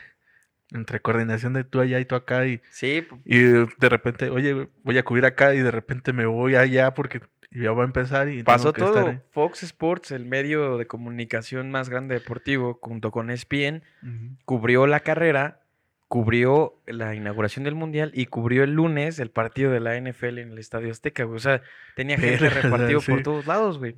[0.71, 4.99] entre coordinación de tú allá y tú acá y, Sí, y de repente, oye, voy
[4.99, 8.43] a cubrir acá y de repente me voy allá porque ya va a empezar y
[8.43, 9.23] pasó tengo que estar todo.
[9.33, 14.09] Fox Sports, el medio de comunicación más grande deportivo, junto con ESPN, ahí.
[14.09, 14.37] Ujú.
[14.45, 15.61] cubrió la carrera,
[16.09, 20.53] cubrió la inauguración del Mundial y cubrió el lunes el partido de la NFL en
[20.53, 21.37] el Estadio Azteca, güey.
[21.37, 21.63] O sea,
[21.97, 23.97] tenía gente repartido por todos lados, güey.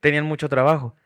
[0.00, 0.96] Tenían mucho trabajo.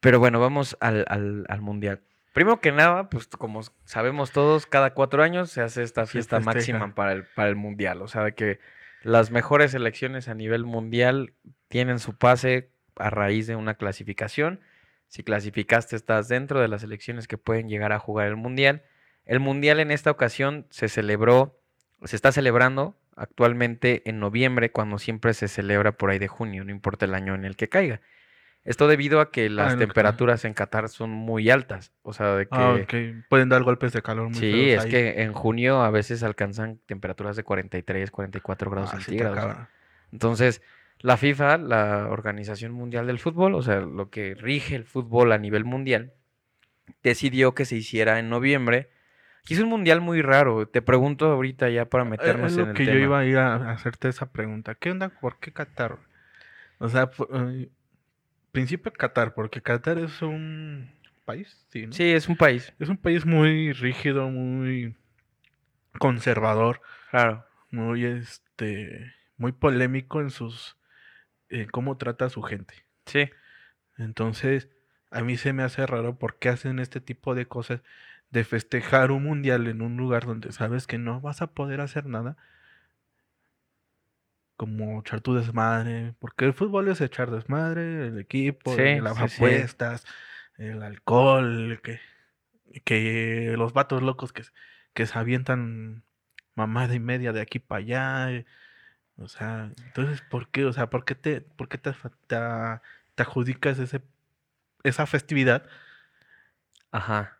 [0.00, 2.00] Pero bueno, vamos al, al- al Mundial.
[2.32, 6.94] Primero que nada, pues como sabemos todos, cada cuatro años se hace esta fiesta máxima
[6.94, 8.00] para el, para el Mundial.
[8.02, 8.60] O sea, que
[9.02, 11.32] las mejores selecciones a nivel mundial
[11.68, 14.60] tienen su pase a raíz de una clasificación.
[15.08, 18.84] Si clasificaste, estás dentro de las selecciones que pueden llegar a jugar el Mundial.
[19.24, 21.58] El Mundial en esta ocasión se celebró,
[22.04, 26.70] se está celebrando actualmente en noviembre, cuando siempre se celebra por ahí de junio, no
[26.70, 28.00] importa el año en el que caiga.
[28.64, 31.92] Esto debido a que las que- temperaturas en Qatar son muy altas.
[32.02, 32.50] O sea, de que...
[32.56, 33.24] Ah, ok.
[33.28, 34.90] Pueden dar golpes de calor muy Sí, es ahí.
[34.90, 39.56] que en junio a veces alcanzan temperaturas de 43, 44 grados Ah, centígrados.
[40.12, 40.60] Entonces,
[40.98, 45.38] la FIFA, la Organización Mundial del Fútbol, o sea, lo que rige el fútbol a
[45.38, 46.12] nivel mundial,
[47.02, 48.90] decidió que se hiciera en noviembre.
[49.48, 50.66] Y es un mundial muy raro.
[50.68, 52.96] Te pregunto ahorita ya para Eh, meternos Es en lo el que tema.
[52.98, 54.74] yo iba a ir a hacerte esa pregunta.
[54.74, 55.08] ¿Qué onda?
[55.08, 55.98] ¿Por qué Qatar?
[56.78, 57.68] O sea, eh,
[58.52, 60.90] principio Qatar, porque Qatar es un
[61.24, 61.92] país, sí, ¿no?
[61.92, 62.72] Sí, es un país.
[62.78, 64.94] Es un país muy rígido, muy
[65.98, 67.44] conservador, Claro.
[67.70, 70.76] muy este, muy polémico en sus,
[71.48, 72.74] en cómo trata a su gente.
[73.06, 73.30] Sí.
[73.98, 74.68] Entonces,
[75.10, 77.82] a mí se me hace raro por qué hacen este tipo de cosas
[78.30, 82.06] de festejar un mundial en un lugar donde sabes que no vas a poder hacer
[82.06, 82.36] nada.
[84.56, 89.28] Como echar tu desmadre, porque el fútbol es echar desmadre, el equipo, Sí, las sí,
[89.28, 89.66] sí.
[89.66, 90.04] apuestas,
[90.58, 91.98] el alcohol, que,
[92.84, 94.42] que los vatos locos que,
[94.94, 96.04] que se avientan
[96.56, 98.32] mamada y media de aquí para allá.
[98.32, 98.46] eh,
[99.18, 100.66] O sea, entonces, ¿por qué?
[100.66, 101.92] O sea, ¿por qué te, por qué te,
[102.28, 102.36] te,
[103.16, 104.02] te adjudicas ese,
[104.84, 105.64] esa festividad
[106.92, 107.39] Ajá.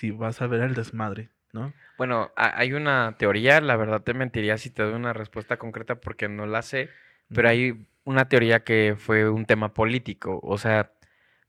[0.00, 1.74] Si vas a ver el desmadre, ¿no?
[1.98, 6.00] Bueno, ha- hay una teoría, la verdad te mentiría si te doy una respuesta concreta
[6.00, 6.88] porque no la sé,
[7.34, 10.40] pero hay una teoría que fue un tema político.
[10.42, 10.92] O sea,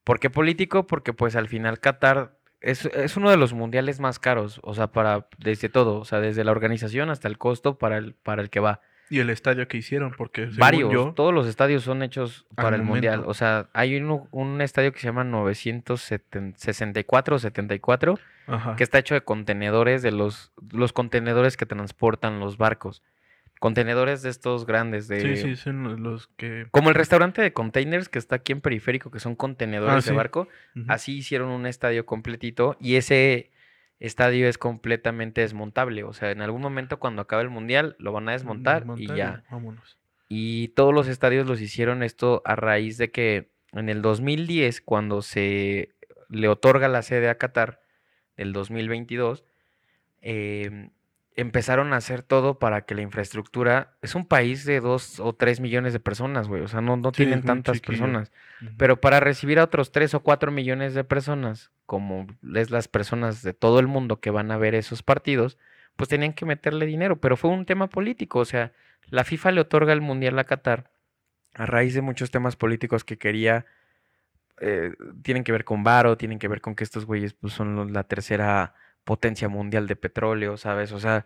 [0.03, 0.85] ¿por qué político?
[0.85, 4.87] Porque pues al final Qatar es, es uno de los mundiales más caros, o sea,
[4.91, 8.49] para desde todo, o sea, desde la organización hasta el costo para el, para el
[8.49, 8.81] que va.
[9.09, 12.75] Y el estadio que hicieron, porque según Varios, yo, todos los estadios son hechos para
[12.77, 13.23] el mundial.
[13.25, 18.99] O sea, hay uno- un estadio que se llama 964 o 74 ajá, que está
[18.99, 23.03] hecho de contenedores, de los, los contenedores que transportan los barcos.
[23.59, 25.19] Contenedores de estos grandes, de...
[25.19, 26.65] sí, sí, son los- que...
[26.71, 30.01] Como el restaurante de containers que está aquí en Periférico, que son contenedores Ah, de
[30.01, 30.13] sí.
[30.15, 30.47] barco.
[30.87, 33.51] Así hicieron un estadio completito y ese
[34.01, 36.03] estadio es completamente desmontable.
[36.03, 39.43] O sea, en algún momento cuando acabe el mundial lo van a desmontar, y ya.
[39.49, 39.97] Vámonos.
[40.27, 45.21] Y todos los estadios los hicieron esto a raíz de que en el 2010, cuando
[45.21, 45.95] se
[46.29, 47.79] le otorga la sede a Qatar,
[48.37, 49.45] del 2022,
[50.21, 50.89] em,
[51.41, 53.95] empezaron a hacer todo para que la infraestructura...
[54.01, 56.61] Es un país de dos o tres millones de personas, güey.
[56.61, 57.99] O sea, no, no Sí, tienen tantas chiquillo.
[57.99, 58.31] personas.
[58.77, 63.41] Pero para recibir a otros 3 o 4 millones de personas, como es las personas
[63.43, 65.57] de todo el mundo que van a ver esos partidos,
[65.95, 67.19] pues tenían que meterle dinero.
[67.19, 68.39] Pero fue un tema político.
[68.39, 68.71] O sea,
[69.09, 70.91] la FIFA le otorga el Mundial a Qatar
[71.53, 73.65] a raíz de muchos temas políticos que quería.
[74.61, 77.91] eh, tienen que ver con Varo, tienen que ver con que estos güeyes pues, son
[77.93, 78.73] la tercera
[79.03, 80.91] potencia mundial de petróleo, ¿sabes?
[80.91, 81.25] O sea,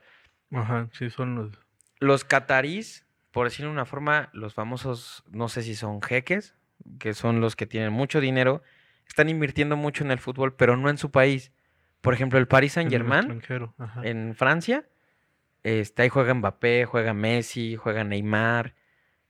[0.51, 1.59] Ajá, sí, son los...
[1.99, 6.55] los catarís, por decirlo de una forma, los famosos, no sé si son jeques,
[6.99, 8.61] que son los que tienen mucho dinero,
[9.07, 11.51] están invirtiendo mucho en el fútbol, pero no en su país.
[12.01, 13.41] Por ejemplo, el Paris Saint-Germain
[14.03, 14.87] en Francia,
[15.63, 18.75] este, ahí juega Mbappé, juega Messi, juega Neymar.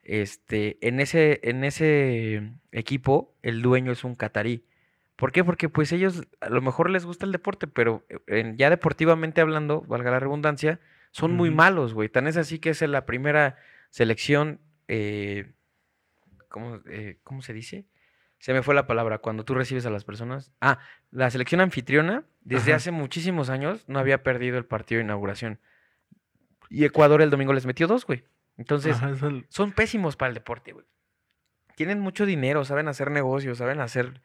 [0.04, 4.66] Este, en ese, en ese equipo, el dueño es un catarí.
[5.16, 5.44] ¿Por qué?
[5.44, 9.42] Porque pues ellos a lo mejor les gusta el deporte, pero eh, en- ya deportivamente
[9.42, 10.80] hablando, valga la redundancia,
[11.12, 12.10] son muy malos, güey.
[12.10, 13.56] Tan es así que es la primera
[13.90, 15.54] selección, eh,
[16.50, 17.86] ¿cómo, eh, ¿cómo se dice?
[18.40, 20.52] Se me fue la palabra, cuando tú recibes a las personas.
[20.60, 20.80] Ah,
[21.12, 22.78] la selección anfitriona, desde Ajá.
[22.78, 25.60] hace muchísimos años, no había perdido el partido de inauguración.
[26.70, 28.26] Y Ecuador el domingo les metió dos, güey.
[28.58, 30.86] Entonces, Ajá, es el- son pésimos para el deporte, güey.
[31.76, 34.22] Tienen mucho dinero, saben hacer negocios, saben hacer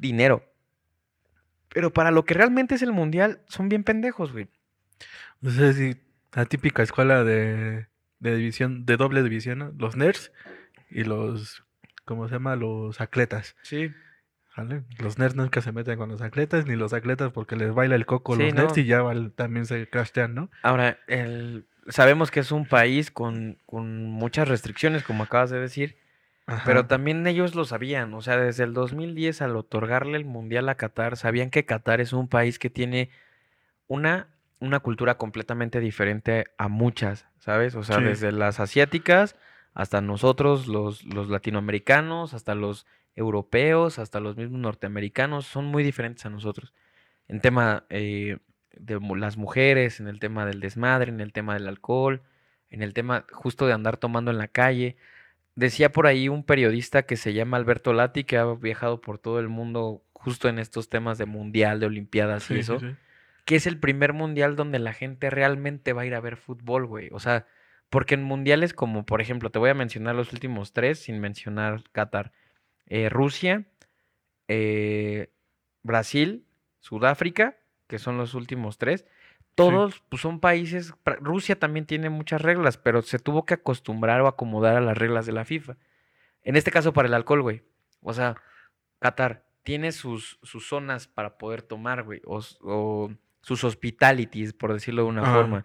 [0.00, 0.42] dinero.
[1.70, 4.48] Pero para lo que realmente es el mundial, son bien pendejos, güey.
[5.44, 5.96] o sea, sí,
[6.34, 7.86] la típica escuela de,
[8.20, 9.72] de división, de doble división, ¿no?
[9.78, 10.32] Los nerds
[10.90, 11.64] y los
[12.04, 12.56] ¿cómo se llama?
[12.56, 13.54] Los atletas.
[13.62, 13.90] Sí.
[14.56, 14.82] ¿Vale?
[14.98, 18.06] Los nerds nunca se meten con los atletas, ni los atletas porque les baila el
[18.06, 18.82] coco Sí, los nerds no.
[18.82, 20.50] y ya val- también se crashtean, ¿no?
[20.62, 25.96] Ahora, el, sabemos que es un país con, con muchas restricciones, como acabas de decir,
[26.64, 28.14] pero también ellos lo sabían.
[28.14, 32.12] O sea, desde el 2010 al otorgarle el Mundial a Qatar, sabían que Qatar es
[32.12, 33.10] un país que tiene
[33.86, 34.28] una,
[34.60, 37.74] una cultura completamente diferente a muchas, ¿sabes?
[37.74, 38.04] O sea, Sí.
[38.04, 39.36] desde las asiáticas
[39.74, 46.24] hasta nosotros, los, los latinoamericanos, hasta los europeos, hasta los mismos norteamericanos, son muy diferentes
[46.26, 46.72] a nosotros.
[47.28, 48.38] En tema eh,
[48.72, 52.22] de las mujeres, en el tema del desmadre, en el tema del alcohol,
[52.70, 54.96] en el tema justo de andar tomando en la calle.
[55.58, 59.40] Decía por ahí un periodista que se llama Alberto Lati, que ha viajado por todo
[59.40, 62.94] el mundo justo en estos temas de mundial, de olimpiadas Sí, y eso, sí.
[63.44, 66.86] que es el primer mundial donde la gente realmente va a ir a ver fútbol,
[66.86, 67.08] güey.
[67.10, 67.44] O sea,
[67.90, 71.82] porque en mundiales como, por ejemplo, te voy a mencionar los últimos tres sin mencionar
[71.90, 72.30] Qatar.
[72.86, 73.66] Eh, Rusia,
[74.46, 75.32] eh,
[75.82, 76.44] Brasil,
[76.78, 77.56] Sudáfrica,
[77.88, 79.06] que son los últimos tres.
[79.58, 84.28] Todos pues, son países, Rusia también tiene muchas reglas, pero se tuvo que acostumbrar o
[84.28, 85.76] acomodar a las reglas de la FIFA.
[86.42, 87.62] En este caso para el alcohol, güey.
[88.00, 88.36] O sea,
[89.00, 92.22] Qatar tiene sus, sus zonas para poder tomar, güey.
[92.24, 93.10] O,
[93.42, 95.62] sus hospitalities, por decirlo de una forma.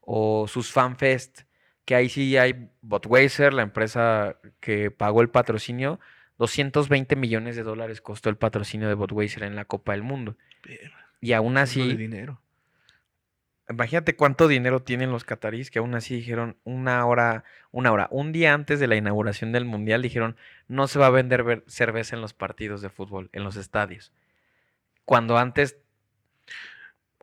[0.00, 1.42] O sus fanfest.
[1.84, 5.98] Que ahí sí hay Budweiser, la empresa que pagó el patrocinio.
[6.38, 10.36] 220 millones de dólares costó el patrocinio de Budweiser en la Copa del Mundo.
[10.64, 12.39] Bien, Y aún así, dinero.
[13.70, 18.32] Imagínate cuánto dinero tienen los catarís que aún así dijeron una hora, una hora, un
[18.32, 20.36] día antes de la inauguración del mundial dijeron
[20.68, 24.12] no se va a vender cerveza en los partidos de fútbol, en los estadios.
[25.04, 25.76] Cuando antes,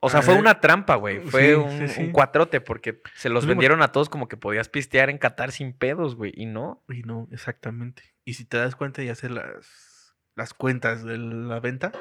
[0.02, 2.12] o sea, A fue ver, una trampa, güey, fue sí, un, sí, un sí.
[2.12, 5.74] cuatrote porque se los Pues, vendieron a todos como que podías pistear en Qatar sin
[5.74, 6.84] pedos, güey, y no.
[6.90, 8.04] Y no, exactamente.
[8.24, 11.92] Y si te das cuenta y haces las, las cuentas de la venta,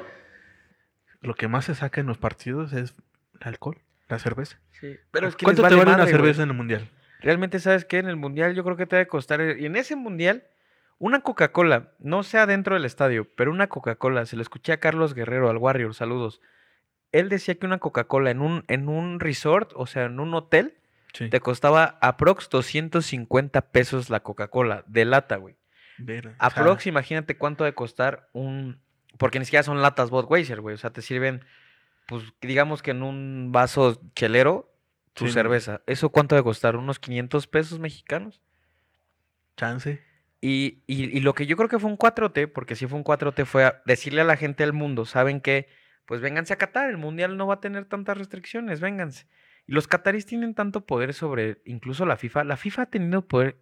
[1.21, 2.93] lo que más se saca en los partidos es
[3.39, 4.59] el alcohol, la cerveza.
[5.11, 6.09] Pero es que ¿Cuánto te vale una güey.
[6.09, 6.87] cerveza en el mundial?
[7.19, 7.97] Realmente, ¿sabes qué?
[7.99, 9.41] En el mundial yo creo que te debe costar.
[9.41, 10.43] eh, Y en ese mundial,
[10.99, 15.13] una Coca-Cola, no sea dentro del estadio, pero una Coca-Cola, se lo escuché a Carlos
[15.13, 16.41] Guerrero, al Warrior, saludos.
[17.11, 20.75] Él decía que una Coca-Cola en un, en un resort, o sea, en un hotel,
[21.13, 21.29] Sí.
[21.29, 25.55] te costaba aprox 250 pesos la Coca-Cola, de lata, güey.
[25.97, 28.79] Ver, o sea, Aprox, imagínate cuánto de costar un.
[29.17, 30.75] Porque ni siquiera son latas Budweiser, güey.
[30.75, 31.43] O sea, te sirven,
[32.07, 34.73] pues, digamos que en un vaso chelero,
[35.13, 35.33] tu Sí, no.
[35.33, 35.81] cerveza.
[35.87, 36.77] ¿Eso cuánto de costar?
[36.77, 38.41] ¿Unos 500 pesos mexicanos?
[39.57, 39.99] chance.
[40.41, 43.03] Y, y, y lo que yo creo que fue un 4T, porque si fue un
[43.03, 45.67] 4T, fue a decirle a la gente del mundo, ¿saben qué?
[46.05, 49.27] Pues vénganse a Qatar, el mundial no va a tener tantas restricciones, vénganse.
[49.65, 52.43] Y los catarís tienen tanto poder sobre incluso la FIFA.
[52.45, 53.57] La FIFA ha tenido poder.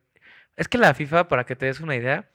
[0.55, 2.29] Es que la FIFA, para que te des una idea,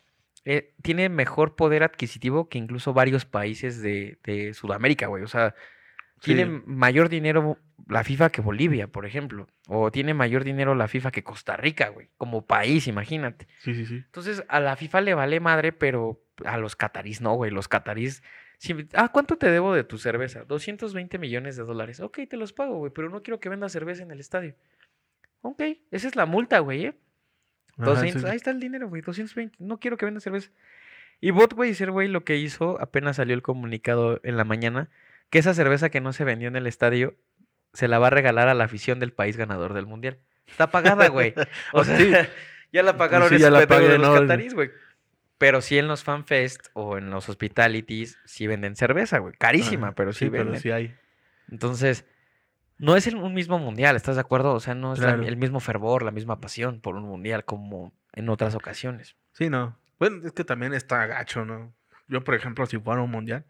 [0.44, 5.22] eh, tiene mejor poder adquisitivo que incluso varios países de, de Sudamérica, güey.
[5.22, 5.54] O sea,
[6.20, 9.48] tiene mayor dinero la FIFA que Bolivia, por ejemplo.
[9.68, 12.10] O tiene mayor dinero la FIFA que Costa Rica, güey.
[12.16, 13.48] Como país, imagínate.
[13.58, 13.96] Sí, sí, sí.
[13.96, 17.50] Entonces, a la FIFA le vale madre, pero a los catarís no, güey.
[17.50, 18.22] Los catarís.
[18.94, 20.44] ah, ¿cuánto te debo de tu cerveza?
[20.44, 22.00] 220 millones de dólares.
[22.00, 24.54] Ok, te los pago, güey, pero no quiero que vendas cerveza en el estadio.
[25.42, 26.94] Ok, esa es la multa, güey, ¿eh?
[27.78, 28.30] Ajá, 200, sí, sí.
[28.30, 29.56] ahí está el dinero, güey, 220.
[29.58, 30.50] No quiero que vendas cerveza.
[31.20, 34.90] Y Budweiser, güey, lo que hizo, apenas salió el comunicado en la mañana,
[35.30, 37.14] que esa cerveza que no se vendió en el estadio
[37.72, 40.18] se la va a regalar a la afición del país ganador del mundial.
[40.46, 41.34] Está pagada, güey.
[41.72, 42.12] O sea, Sí.
[42.72, 44.14] ya la pagaron sí, ya la de los ¿no?
[44.20, 44.70] catarís, güey.
[45.38, 49.32] Pero sí en los fanfest o en los hospitalities sí venden cerveza, güey.
[49.38, 50.60] Carísima, Ajá, pero sí, pero venden.
[50.60, 50.94] sí hay.
[51.50, 52.04] Entonces,
[52.78, 54.52] no es el- un mismo mundial, ¿estás de acuerdo?
[54.52, 57.92] O sea, no es la- el mismo fervor, la misma pasión por un mundial como
[58.12, 59.16] en otras ocasiones.
[59.32, 59.78] Sí, no.
[59.98, 61.72] Bueno, es que también está gacho, ¿no?
[62.08, 63.44] Yo, por ejemplo, si fuera un mundial,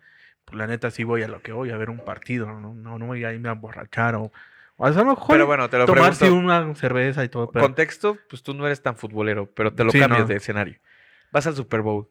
[0.50, 2.74] pues la neta sí voy a lo que voy, a ver un partido, ¿no?
[2.74, 4.30] No, no voy a irme a emborrachar o,
[4.76, 6.44] o a lo mejor Pero bueno, te lo tomarse pregunto.
[6.44, 9.90] una cerveza y todo, pero Contexto, pues tú no eres tan futbolero, pero te lo
[9.92, 10.26] Sí, cambias no.
[10.28, 10.78] de escenario.
[11.32, 12.08] Vas al Super Bowl.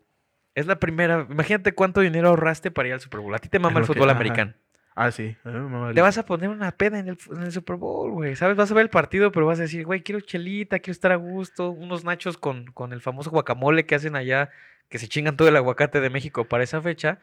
[0.55, 1.27] Es la primera.
[1.29, 3.33] Imagínate cuánto dinero ahorraste para ir al Super Bowl.
[3.35, 4.17] A ti te mama el que- fútbol ajá.
[4.17, 4.53] americano.
[4.95, 5.35] Ah, sí.
[5.45, 5.93] a mí me vale.
[5.93, 8.35] Te vas a poner una peda en el, en el Super Bowl, güey.
[8.35, 8.57] ¿Sabes?
[8.57, 11.15] Vas a ver el partido, pero vas a decir, güey, quiero chelita, quiero estar a
[11.15, 11.69] gusto.
[11.69, 14.49] Unos nachos con, con el famoso guacamole que hacen allá,
[14.89, 17.19] que se chingan todo el aguacate de México para esa fecha.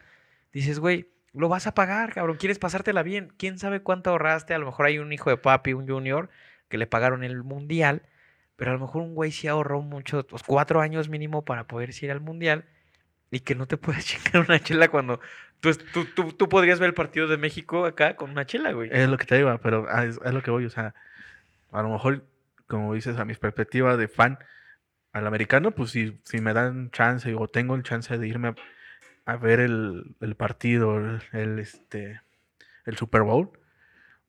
[0.56, 2.38] Dices, güey, lo vas a pagar, cabrón.
[2.38, 3.30] Quieres pasártela bien.
[3.36, 4.54] ¿Quién sabe cuánto ahorraste?
[4.54, 6.30] A lo mejor hay un hijo de papi, un junior,
[6.70, 8.00] que le pagaron el mundial.
[8.56, 11.90] Pero a lo mejor un güey sí ahorró mucho, pues cuatro años mínimo para poder
[12.00, 12.64] ir al mundial.
[13.30, 15.20] Y que no te puedes chingar una chela cuando
[15.60, 18.88] tú, tú, tú, tú podrías ver el partido de México acá con una chela, güey.
[18.90, 20.94] Es lo que te digo, pero ah, es, es lo que voy, o sea,
[21.70, 22.24] a lo mejor,
[22.66, 24.38] como dices, a mis perspectivas de fan,
[25.12, 28.54] al americano, pues si, si me dan chance o tengo el chance de irme
[29.26, 32.20] a, ver el, el partido, el, el, este,
[32.84, 33.50] el Super Bowl,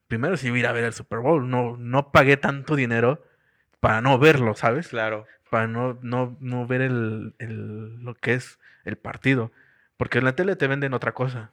[0.07, 1.49] primero sí voy a ir a ver el Super Bowl.
[1.49, 3.23] No, no pagué tanto dinero
[3.79, 4.89] para no verlo, ¿sabes?
[4.89, 5.25] Claro.
[5.49, 9.51] Para no, no, no ver el, el- lo que es el partido.
[9.95, 11.51] Porque en la tele te venden otra cosa.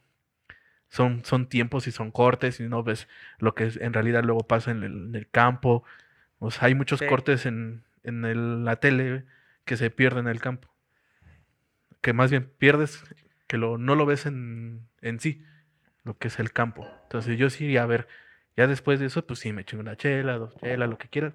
[0.89, 4.47] Son, son tiempos y son cortes y no ves lo que es- en realidad luego
[4.47, 5.85] pasa en el, en el campo.
[6.39, 7.07] O sea, hay muchos Sí.
[7.07, 9.25] cortes en, en el- la tele
[9.65, 10.69] que se pierden en el campo.
[12.01, 13.03] Que más bien pierdes,
[13.47, 15.45] que lo, no lo ves en, en sí,
[16.05, 16.87] lo que es el campo.
[17.05, 18.09] Entonces yo sí iría a ver.
[18.57, 21.35] Ya después de eso, pues sí, me echo una chela, dos chelas, lo que quieras.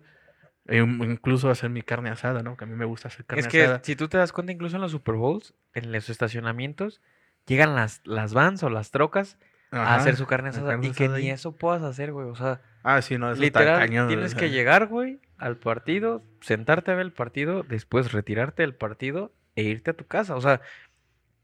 [0.68, 2.56] E in- incluso hacer mi carne asada, ¿no?
[2.56, 3.82] Que a mí me gusta hacer carne Es que asada.
[3.84, 7.02] si tú te das cuenta, incluso en los Super Bowls, en los estacionamientos,
[7.46, 9.38] llegan las, las vans o las trocas
[9.72, 10.72] a Ajá, hacer su carne asada.
[10.72, 11.32] carne y que asada ni ahí.
[11.32, 12.28] eso puedas hacer, güey.
[12.30, 16.96] O sea, Ah, sí, no, literal, cañón, tienes que llegar, güey, al partido, sentarte a
[16.96, 20.36] ver el partido, después retirarte del partido e irte a tu casa.
[20.36, 20.62] O sea,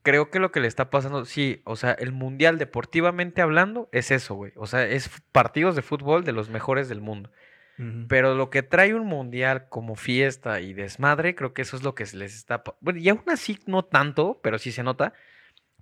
[0.06, 4.12] creo que lo que le está pasando, sí, o sea, el mundial deportivamente hablando es
[4.12, 4.54] eso, güey.
[4.56, 7.30] O sea, es partidos de fútbol de los mejores del mundo.
[8.08, 11.94] Pero lo que trae un mundial como fiesta y desmadre, creo que eso es lo
[11.94, 12.64] que se les está...
[12.80, 15.12] Bueno, y aún así no tanto, pero sí se nota.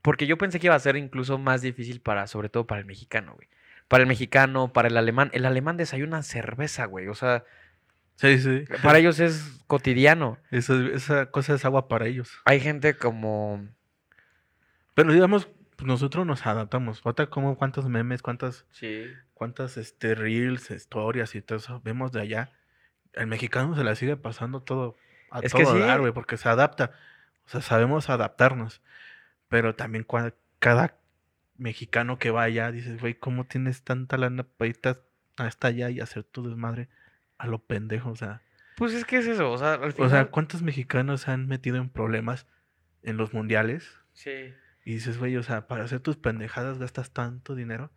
[0.01, 2.87] Porque yo pensé que iba a ser incluso más difícil para, sobre todo para el
[2.87, 3.47] mexicano, güey.
[3.87, 5.29] Para el mexicano, para el alemán.
[5.33, 7.09] El alemán desayuna cerveza, güey.
[7.09, 7.43] O sea,
[8.15, 8.65] Sí, sí.
[8.81, 10.39] para ellos es cotidiano.
[10.49, 12.31] Eso- esa cosa es agua para ellos.
[12.45, 13.67] Hay gente como...
[14.93, 17.01] Pero digamos, pues, nosotros nos adaptamos.
[17.03, 19.05] Otra como cuántos memes, cuántas, Sí.
[19.33, 22.51] cuántas este, reels, historias y todo eso vemos de allá.
[23.13, 24.95] El mexicano se la sigue pasando todo
[25.31, 25.79] a Es que todo sí.
[25.79, 26.91] dar, güey, porque se adapta.
[27.45, 28.81] O sea, sabemos adaptarnos.
[29.49, 30.95] Pero también cua- cada
[31.57, 34.95] mexicano que vaya, dices, güey, ¿cómo tienes tanta lana para irte
[35.37, 36.89] hasta allá y hacer tu desmadre
[37.37, 38.09] a lo pendejo?
[38.09, 38.41] O sea,
[38.77, 40.09] Pues es que es eso, o sea, al o final...
[40.09, 42.47] sea, ¿cuántos mexicanos se han metido en problemas
[43.03, 43.91] en los mundiales?
[44.13, 44.53] sí.
[44.85, 47.89] Y dices, güey, o sea, para hacer tus pendejadas gastas tanto dinero.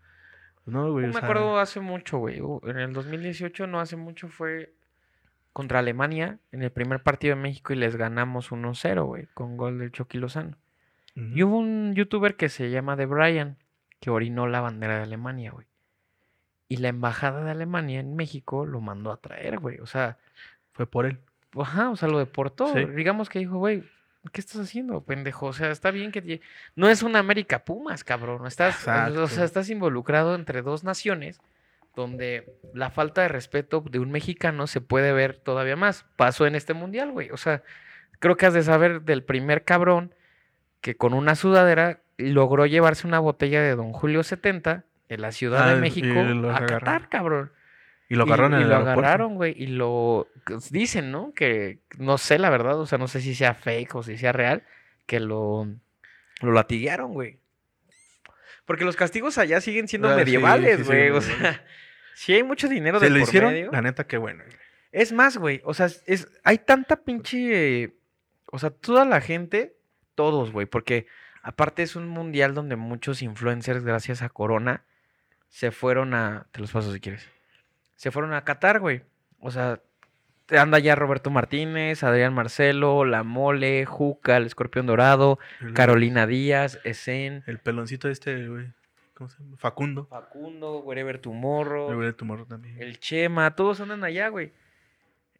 [0.66, 2.40] No, güey, No me sea, acuerdo hace mucho, güey.
[2.64, 4.75] En el 2018, no hace mucho, fue
[5.53, 9.79] contra Alemania en el primer partido de México y les ganamos 1-0, güey, con gol
[9.79, 10.57] del Chucky Lozano.
[11.14, 13.57] Y hubo un youtuber que se llama The Brian
[14.01, 15.66] que orinó la bandera de Alemania, güey.
[16.68, 19.79] Y la embajada de Alemania en México lo mandó a traer, güey.
[19.79, 20.18] O sea,
[20.72, 21.20] Fue por él.
[21.59, 22.70] ajá, o sea, lo deportó.
[22.75, 22.85] Sí.
[22.85, 23.83] Digamos que dijo, güey,
[24.32, 25.46] ¿qué estás haciendo, pendejo?
[25.46, 26.40] O sea, está bien que...
[26.74, 28.46] No es una América Pumas, cabrón.
[28.46, 31.40] Estás, o sea, estás involucrado entre dos naciones
[31.94, 36.04] donde la falta de respeto de un mexicano se puede ver todavía más.
[36.16, 37.30] Pasó en este mundial, güey.
[37.30, 37.62] O sea,
[38.18, 40.14] creo que has de saber del primer cabrón
[40.82, 45.68] que con una sudadera logró llevarse una botella de Don Julio 70 de la Ciudad
[45.68, 46.66] Ah, de y México a.
[46.66, 47.50] Qatar, cabrón.
[48.09, 49.01] Y lo agarraron y, en y el lo aeropuerto.
[49.01, 51.33] agarraron, güey, y lo que dicen, ¿no?
[51.35, 54.33] Que no sé la verdad, o sea, no sé si sea fake o si sea
[54.33, 54.62] real,
[55.07, 55.69] que lo
[56.40, 57.38] lo latiguearon, güey.
[58.64, 61.11] Porque los castigos allá siguen siendo Ah, sí, medievales, sí, sí, güey.
[61.11, 61.64] o sea,
[62.14, 63.71] si hay mucho dinero Se de lo por hicieron, medio.
[63.73, 64.45] la neta, qué bueno.
[64.92, 67.95] Es más, güey, o sea, es, hay tanta pinche,
[68.51, 69.77] o sea, toda la gente,
[70.14, 71.07] todos, güey, porque
[71.42, 74.85] aparte es un mundial donde muchos influencers, gracias a Corona,
[75.49, 77.29] se fueron a, te los paso si quieres,
[77.96, 79.02] se fueron a Qatar, güey.
[79.40, 79.80] O sea,
[80.50, 86.78] anda ya Roberto Martínez, Adrián Marcelo, La Mole, Juca, el Escorpión Dorado, El- Carolina Díaz,
[86.85, 88.72] Esen, El peloncito este, güey.
[89.14, 89.56] ¿Cómo se llama?
[89.56, 90.06] Facundo.
[90.06, 91.98] Facundo, Wherever Tomorrow.
[92.00, 92.80] De Tomorrow también.
[92.80, 94.52] El Chema, todos andan allá, güey.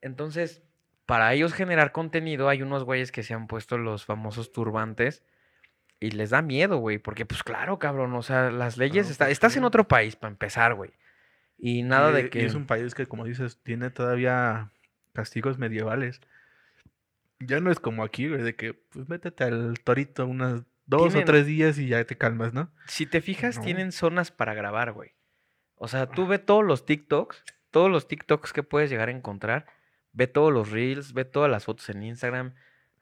[0.01, 0.63] Entonces,
[1.05, 5.23] para ellos generar contenido, hay unos güeyes que se han puesto los famosos turbantes
[6.01, 9.25] y les da miedo, güey, porque pues claro, cabrón, o sea, las leyes, Claro, está-
[9.27, 9.59] pues, estás sí.
[9.59, 10.91] en otro país para empezar, güey.
[11.59, 12.45] Y nada Y- de y que...
[12.45, 14.71] es un país que, como dices, tiene todavía
[15.13, 16.21] castigos medievales.
[17.41, 21.23] Ya no es como aquí, güey, de que, pues, métete al torito unas dos Tienen-
[21.23, 22.71] o tres días y ya te calmas, ¿no?
[22.87, 23.65] Si te fijas, No.
[23.65, 25.13] tienen zonas para grabar, güey.
[25.77, 29.67] O sea, tú ve todos los TikToks, todos los TikToks que puedes llegar a encontrar,
[30.13, 32.55] ve todos los Reels, ve todas las fotos en Instagram.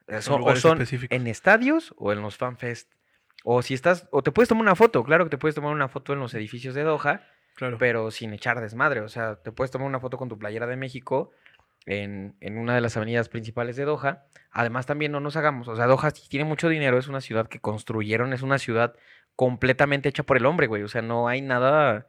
[0.08, 1.16] eh, Son o son específicos.
[1.16, 2.92] en estadios o en los fanfest.
[3.42, 5.88] O si estás, o te puedes tomar una foto, claro que te puedes tomar una
[5.88, 7.22] foto en los edificios de Doha,
[7.54, 7.78] Claro.
[7.78, 9.00] pero sin echar desmadre.
[9.00, 11.30] O sea, te puedes tomar una foto con tu playera de México
[11.86, 14.24] en, en una de las avenidas principales de Doha.
[14.50, 15.68] Además, también no nos hagamos.
[15.68, 18.94] O sea, Doha tiene mucho dinero, es una ciudad que construyeron, es una ciudad
[19.36, 20.82] completamente hecha por el hombre, güey.
[20.82, 22.06] O sea, no hay nada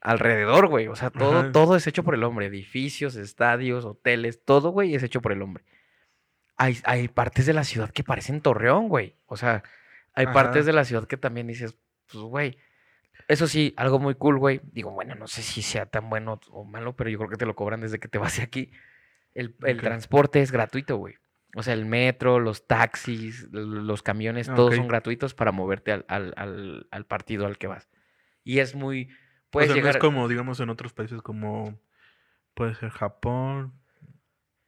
[0.00, 0.88] alrededor, güey.
[0.88, 1.52] O sea, todo, Ajá.
[1.52, 2.46] todo es hecho por el hombre.
[2.46, 5.64] Edificios, estadios, hoteles, todo, güey, es hecho por el hombre.
[6.56, 9.16] Hay, hay partes de la ciudad que parecen Torreón, güey.
[9.26, 9.62] O sea,
[10.14, 10.34] hay Ajá.
[10.34, 11.76] partes de la ciudad que también dices,
[12.10, 12.58] pues, güey.
[13.28, 14.60] Eso sí, algo muy cool, güey.
[14.72, 17.46] Digo, bueno, no sé si sea tan bueno o malo, pero yo creo que te
[17.46, 18.70] lo cobran desde que te vas de aquí.
[19.34, 21.16] El, el transporte es gratuito, güey.
[21.54, 26.34] O sea, el metro, los taxis, los camiones, todos son gratuitos para moverte al, al-
[26.36, 27.88] al- al partido al que vas.
[28.44, 29.10] Y es muy...
[29.10, 29.96] O Puedes sea, no llegar...
[29.96, 31.78] es como, digamos, en otros países como
[32.54, 33.74] puede ser Japón.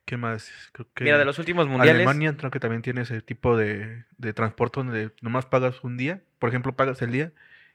[0.05, 0.52] ¿Qué más?
[0.72, 1.94] Creo que Mira, de los últimos mundiales...
[1.94, 6.22] Alemania creo que también tiene ese tipo de, de transporte donde nomás pagas un día.
[6.38, 7.32] Por ejemplo, pagas el día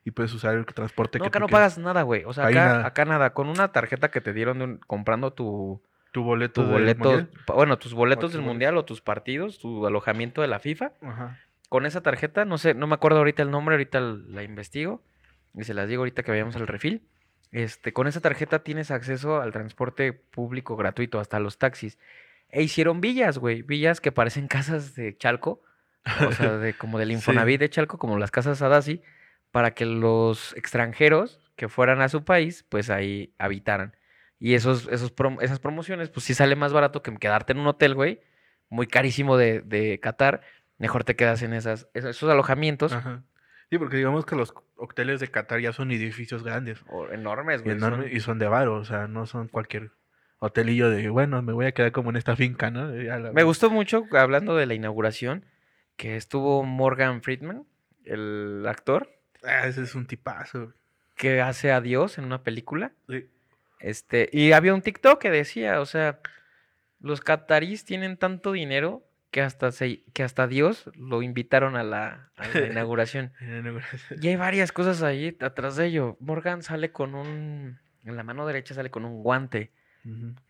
[0.09, 1.73] y puedes usar el transporte No, que acá tú no quieras.
[1.75, 2.23] pagas nada, güey.
[2.25, 2.85] O sea, acá nada.
[2.87, 3.33] acá nada.
[3.33, 5.81] Con una tarjeta que te dieron un- comprando tu,
[6.11, 7.27] Tu boleto tu boleto...
[7.47, 10.91] Bueno, tus boletos del mundial o tus partidos, tu alojamiento de la FIFA.
[11.01, 11.39] Ajá.
[11.69, 15.03] Con esa tarjeta, no sé, no me acuerdo ahorita el nombre, ahorita la investigo.
[15.55, 17.03] Y se las digo ahorita que vayamos al refil.
[17.51, 21.97] Este, con esa tarjeta tienes acceso al transporte público gratuito, hasta los taxis.
[22.49, 23.61] E hicieron villas, güey.
[23.61, 25.61] Villas que parecen casas de Chalco.
[26.27, 27.13] O sea, de, como del Sí.
[27.15, 29.01] Infonavit de Chalco, como las casas Adasi,
[29.51, 33.95] para que los extranjeros que fueran a su país, pues ahí habitaran.
[34.39, 37.67] Y esos, esos prom- esas promociones, pues sí sale más barato que quedarte en un
[37.67, 38.21] hotel, güey.
[38.69, 40.41] Muy carísimo de, de Qatar.
[40.77, 43.23] Mejor te quedas en esas, esos, esos alojamientos Ajá.
[43.69, 47.63] Sí, porque digamos que los hoteles de Qatar ya son edificios grandes o- enormes, y,
[47.65, 47.79] güey.
[47.79, 49.91] son- y son de varo, o sea, no son cualquier
[50.39, 52.89] hotelillo de, bueno, me voy a quedar como en esta finca, ¿no?
[52.89, 55.45] La- Me gustó mucho, hablando de la inauguración,
[55.97, 57.65] que estuvo Morgan Friedman,
[58.05, 59.09] el actor,
[59.43, 60.73] Ah, ese es un tipazo.
[61.15, 62.91] que hace a Dios en una película.
[63.07, 63.27] Sí.
[63.79, 66.19] Este, y había un TikTok que decía, o sea,
[66.99, 72.29] los catarís tienen tanto dinero que hasta se, que hasta Dios lo invitaron a la,
[72.35, 73.31] a la inauguración.
[74.21, 76.17] Y hay varias cosas ahí atrás de ello.
[76.19, 79.71] Morgan sale con un, en la mano derecha sale con un guante.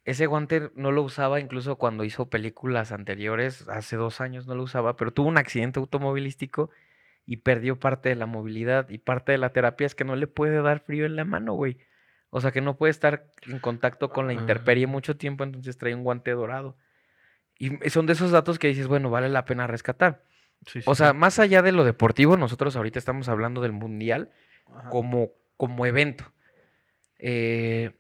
[0.06, 4.64] Ese guante no lo usaba incluso cuando hizo películas anteriores, hace dos años no lo
[4.64, 6.70] usaba, pero tuvo un accidente automovilístico
[7.32, 10.26] y perdió parte de la movilidad y parte de la terapia es que no le
[10.26, 11.78] puede dar frío en la mano, güey.
[12.32, 15.94] O sea que no puede estar en contacto con la intemperie mucho tiempo, entonces trae
[15.94, 16.76] un guante dorado.
[17.60, 20.24] Y son de esos datos que dices, bueno, vale la pena rescatar.
[20.66, 21.18] Sí, sí, O sea, sí.
[21.18, 24.32] más allá de lo deportivo, nosotros ahorita estamos hablando del mundial
[24.66, 24.90] Ajá.
[24.90, 26.34] como, como evento.
[27.20, 27.92] Eh,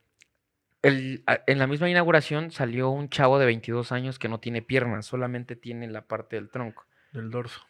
[0.81, 5.05] el- en la misma inauguración salió un chavo de 22 años que no tiene piernas,
[5.05, 6.85] solamente tiene la parte del tronco.
[7.11, 7.61] Del dorso.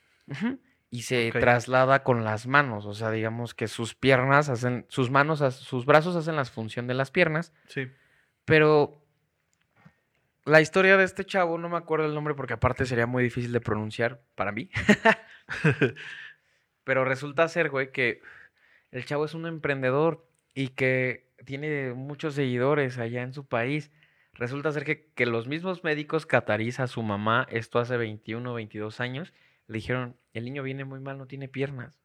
[0.92, 5.40] Y se traslada con las manos, o sea, digamos que sus piernas hacen, sus manos,
[5.56, 7.88] sus brazos hacen la función de las piernas, Sí.
[8.46, 9.00] pero
[10.46, 13.52] la historia de este chavo, no me acuerdo el nombre porque aparte sería muy difícil
[13.52, 14.72] de pronunciar para mí.
[16.84, 18.22] Pero resulta ser, güey, que
[18.92, 20.26] el chavo es un emprendedor
[20.56, 23.92] y que tiene muchos seguidores allá en su país.
[24.34, 28.56] Resulta ser que, que los mismos médicos catarís a su mamá, esto hace 21 o
[28.56, 29.34] 22 años,
[29.70, 31.97] le dijeron, el niño viene muy mal, no tiene piernas,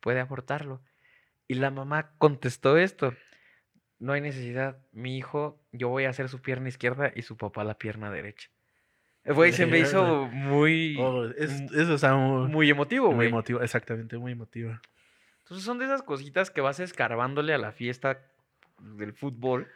[0.00, 0.80] puede abortarlo.
[1.48, 3.12] Y la mamá contestó esto,
[3.98, 7.64] no hay necesidad, mi hijo, yo voy a hacer su pierna izquierda y su papá
[7.64, 8.48] la pierna derecha.
[9.24, 13.60] Güey, se me hizo muy, Oh, es- eso está muy, muy emotivo, muy emotivo.
[13.60, 14.78] Exactamente, muy emotivo.
[15.40, 18.20] Entonces son de esas cositas que vas escarbándole a la fiesta
[18.78, 19.66] del fútbol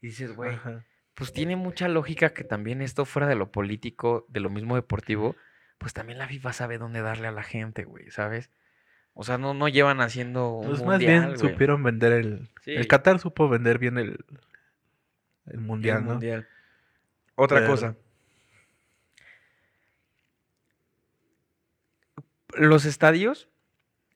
[0.00, 0.56] y dices, güey,
[1.14, 5.34] pues tiene mucha lógica que también esto fuera de lo político, de lo mismo deportivo,
[5.78, 8.50] pues también la FIFA sabe dónde darle a la gente, güey, ¿sabes?
[9.14, 11.38] O sea, no, no llevan haciendo un Pues más mundial, bien güey.
[11.52, 12.48] supieron vender el...
[12.62, 12.72] Sí.
[12.72, 14.24] El Qatar supo vender bien el,
[15.46, 16.10] el mundial, El ¿no?
[16.12, 16.48] mundial.
[17.36, 17.96] Otra Pero- cosa.
[22.56, 23.48] Los estadios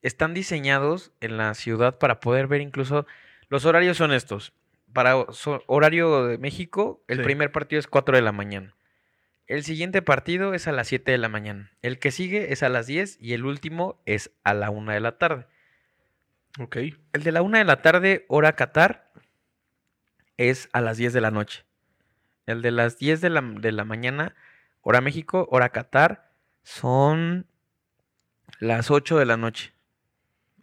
[0.02, 3.06] están diseñados en la ciudad para poder ver incluso
[3.48, 4.52] los horarios son estos.
[4.92, 7.24] Para o- so- horario de México, el Sí.
[7.24, 8.74] primer partido es 4 de la mañana.
[9.48, 11.72] El siguiente partido es a las 7 de la mañana.
[11.80, 15.00] El que sigue es a las 10 y el último es a la 1 de
[15.00, 15.46] la tarde.
[16.60, 16.76] Ok.
[17.14, 19.10] El de la 1 de la tarde, hora Qatar,
[20.36, 21.64] es a las 10 de la noche.
[22.44, 24.36] El de las 10 de la, de la mañana,
[24.82, 26.30] hora México, hora Qatar,
[26.62, 27.46] son
[28.60, 29.72] las 8 de la noche.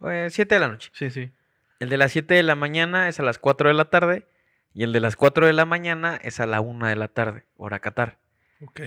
[0.00, 0.90] 7 de la noche.
[0.92, 1.32] Sí, sí.
[1.80, 4.28] El de las 7 de la mañana es a las 4 de la tarde.
[4.74, 7.46] Y el de las 4 de la mañana es a la 1 de la tarde,
[7.56, 8.18] hora Qatar.
[8.60, 8.80] Ok.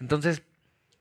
[0.00, 0.42] Entonces,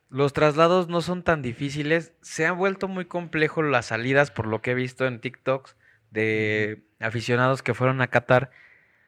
[0.10, 2.14] los traslados no son tan difíciles.
[2.22, 5.76] Se han vuelto muy complejo las salidas, por lo que he visto en TikToks
[6.12, 8.52] de aficionados que fueron a Qatar.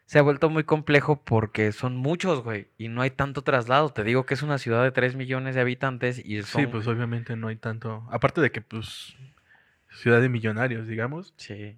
[0.08, 3.89] Se ha vuelto muy complejo porque son muchos, güey, y no hay tanto traslado.
[3.89, 6.62] Te digo que es una ciudad de 3 millones de habitantes y son...
[6.62, 8.08] Sí, pues obviamente no hay tanto...
[8.12, 9.16] Aparte de que, pues,
[9.91, 11.78] ciudad de millonarios, digamos, Sí.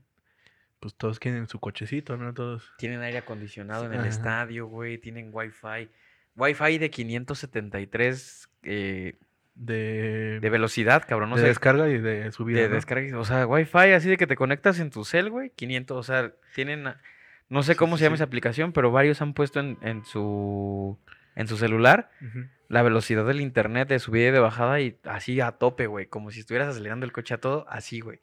[0.81, 2.33] pues todos tienen su cochecito, ¿no?
[2.33, 2.69] Todos...
[2.77, 4.09] Tienen aire acondicionado en el Ajá.
[4.09, 5.89] estadio, güey, tienen wifi.
[6.37, 9.15] Wi-Fi de 573 eh,
[9.55, 11.29] De, de velocidad, cabrón.
[11.31, 12.75] No de sé, descarga y de subida, de ¿no?
[12.75, 13.19] descarga.
[13.19, 15.49] O sea, Wi-Fi así de que te conectas en tu cel, güey.
[15.55, 16.85] 500, o sea, tienen.
[17.49, 18.21] No sé cómo sí, se llama sí.
[18.21, 20.97] esa aplicación, pero varios han puesto en, en su
[21.37, 22.09] en su celular
[22.67, 26.07] la velocidad del internet de subida y de bajada y así a tope, güey.
[26.07, 28.17] Como si estuvieras acelerando el coche a todo, así, güey.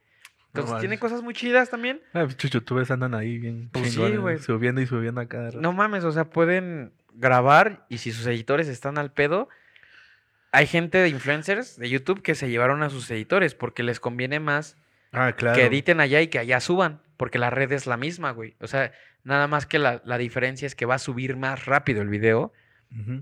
[0.52, 1.00] No Entonces, tiene manches.
[1.00, 2.00] cosas muy chidas también.
[2.12, 4.00] Ah, youtubers andan ahí bien Pues sí,
[4.40, 5.60] subiendo y subiendo a cada rato.
[5.60, 9.48] No mames, o sea, pueden grabar y si sus editores están al pedo,
[10.52, 14.40] hay gente de influencers de YouTube que se llevaron a sus editores porque les conviene
[14.40, 14.76] más
[15.12, 15.56] Ah, claro.
[15.56, 18.56] que editen allá y que allá suban, porque la red es la misma, güey.
[18.60, 18.90] O sea,
[19.22, 22.52] nada más que la, la diferencia es que va a subir más rápido el video.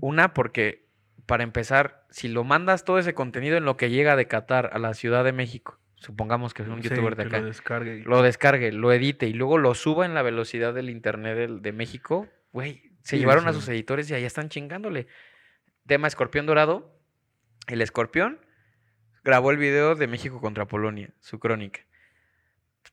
[0.01, 0.85] Una, porque
[1.25, 4.77] para empezar, si lo mandas todo ese contenido en lo que llega de Qatar a
[4.79, 8.03] la Ciudad de México, supongamos que es un Sí, youtuber de acá, Lo descargue.
[8.05, 12.27] lo descargue, lo edite y luego lo suba en la velocidad del internet de México,
[12.51, 15.07] güey, se Sí, llevaron a sus editores y ahí están chingándole.
[15.85, 16.99] Tema Escorpión Dorado,
[17.67, 18.39] el Escorpión
[19.23, 21.81] grabó el video de México contra Polonia, su crónica.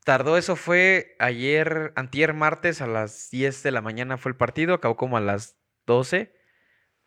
[0.05, 4.73] Tardó, eso fue ayer, antier martes a las 10 de la mañana fue el partido,
[4.73, 6.33] acabó como a las 12.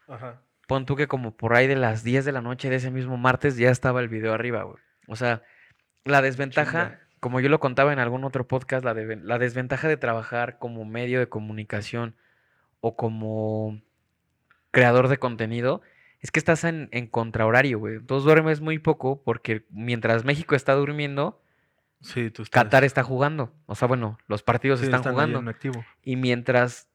[0.06, 0.42] Ajá.
[0.68, 3.16] Pon tú que como por ahí de las 10 de la noche de ese mismo
[3.16, 4.78] martes ya estaba el video arriba, güey.
[5.08, 5.42] O sea,
[6.04, 9.96] la desventaja, como yo lo contaba en algún otro podcast, la, de- la desventaja de
[9.96, 12.16] trabajar como medio de comunicación
[12.84, 13.80] o como
[14.70, 15.80] creador de contenido
[16.20, 17.96] es que estás en, en contrahorario, güey.
[17.96, 21.40] Entonces duermes muy poco porque mientras México está durmiendo,
[22.04, 22.44] Sí, tú.
[22.50, 23.54] Qatar está jugando.
[23.64, 25.38] O sea, bueno, los partidos sí, están, jugando.
[25.48, 25.84] activo.
[26.02, 26.88] Y mientras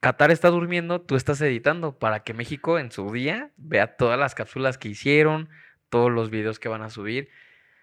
[0.00, 4.34] Qatar está durmiendo, tú estás editando para que México en su día vea todas las
[4.34, 5.50] cápsulas que hicieron,
[5.90, 7.28] todos los videos que van a subir.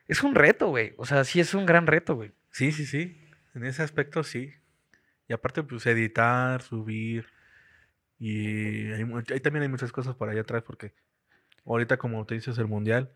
[0.07, 0.95] Es un reto, güey.
[0.97, 2.31] O sea, sí es un gran reto, güey.
[2.49, 3.29] Sí, sí, sí.
[3.53, 4.53] En ese aspecto sí.
[5.27, 7.27] Y aparte, pues editar, subir.
[8.23, 9.01] Y hay,
[9.31, 10.93] ahí también hay muchas cosas por allá atrás porque
[11.65, 13.11] ahorita, como te dices, el mundial,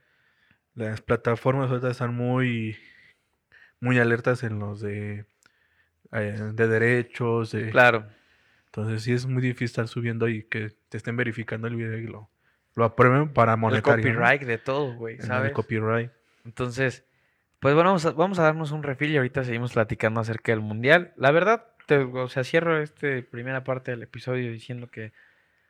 [0.74, 2.76] las plataformas ahorita están muy,
[3.80, 5.26] muy alertas en los de,
[6.12, 7.52] eh, de derechos.
[7.52, 8.08] De, Claro.
[8.66, 12.08] Entonces sí es muy difícil estar subiendo y que te estén verificando el video y
[12.08, 12.32] lo,
[12.74, 14.04] lo aprueben para El monetario.
[14.06, 14.14] ¿no?
[14.14, 15.52] copyright de todo, güey, En el ¿sabes?
[15.52, 16.12] copyright.
[16.46, 17.06] Entonces,
[17.60, 20.62] pues bueno, vamos a, vamos a darnos un refil y ahorita seguimos platicando acerca del
[20.62, 21.14] mundial.
[21.16, 25.12] La verdad, te- o sea, cierro esta primera parte del episodio diciendo que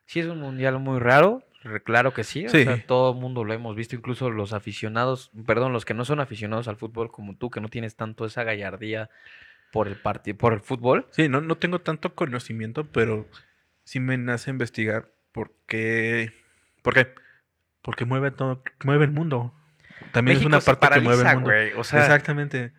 [0.05, 1.43] sí es un mundial muy raro.
[1.83, 5.73] Claro que sí, o sea, todo el mundo lo hemos visto, incluso los aficionados, perdón,
[5.73, 9.09] los que no son aficionados al fútbol como tú, que no tienes tanto esa gallardía
[9.71, 11.07] por el partido, por el fútbol.
[11.09, 13.27] Sí, no, no tengo tanto conocimiento, pero
[13.83, 16.31] sí me nace investigar por qué.
[16.83, 17.07] ¿Por qué?
[17.81, 19.51] Porque mueve todo, mueve el mundo.
[20.11, 21.49] También México es una parte que mueve el mundo.
[21.49, 22.73] güey, o sea, Exactamente.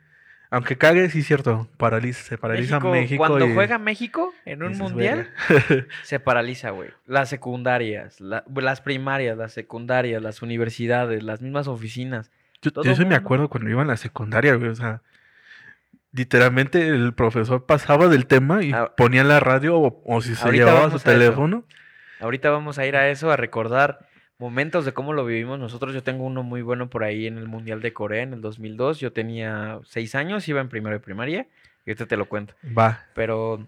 [0.57, 1.69] Aunque cague, sí es cierto.
[1.77, 3.19] Paraliza, se paraliza México, México.
[3.27, 5.31] cuando y juega México en un mundial,
[6.03, 6.91] se paraliza, güey.
[7.07, 12.31] Las secundarias, la- las primarias, las secundarias, las universidades, las mismas oficinas.
[12.63, 14.71] Yo, yo eso me acuerdo cuando iba en la secundaria, güey.
[14.71, 15.03] O sea,
[16.13, 18.93] literalmente el profesor pasaba del tema y Ah.
[18.97, 21.65] ponía la radio o, o si se llevaba su teléfono.
[22.21, 24.07] Ahorita vamos a ir a eso, a recordar
[24.39, 25.95] momentos de cómo lo vivimos nosotros.
[25.95, 29.01] Yo tengo uno muy bueno por ahí en el Mundial de Corea en el 2002.
[29.01, 31.47] Yo tenía seis años, iba en primero de primaria.
[31.85, 32.55] Y ahorita te lo cuento.
[32.77, 33.05] Va.
[33.15, 33.67] Pero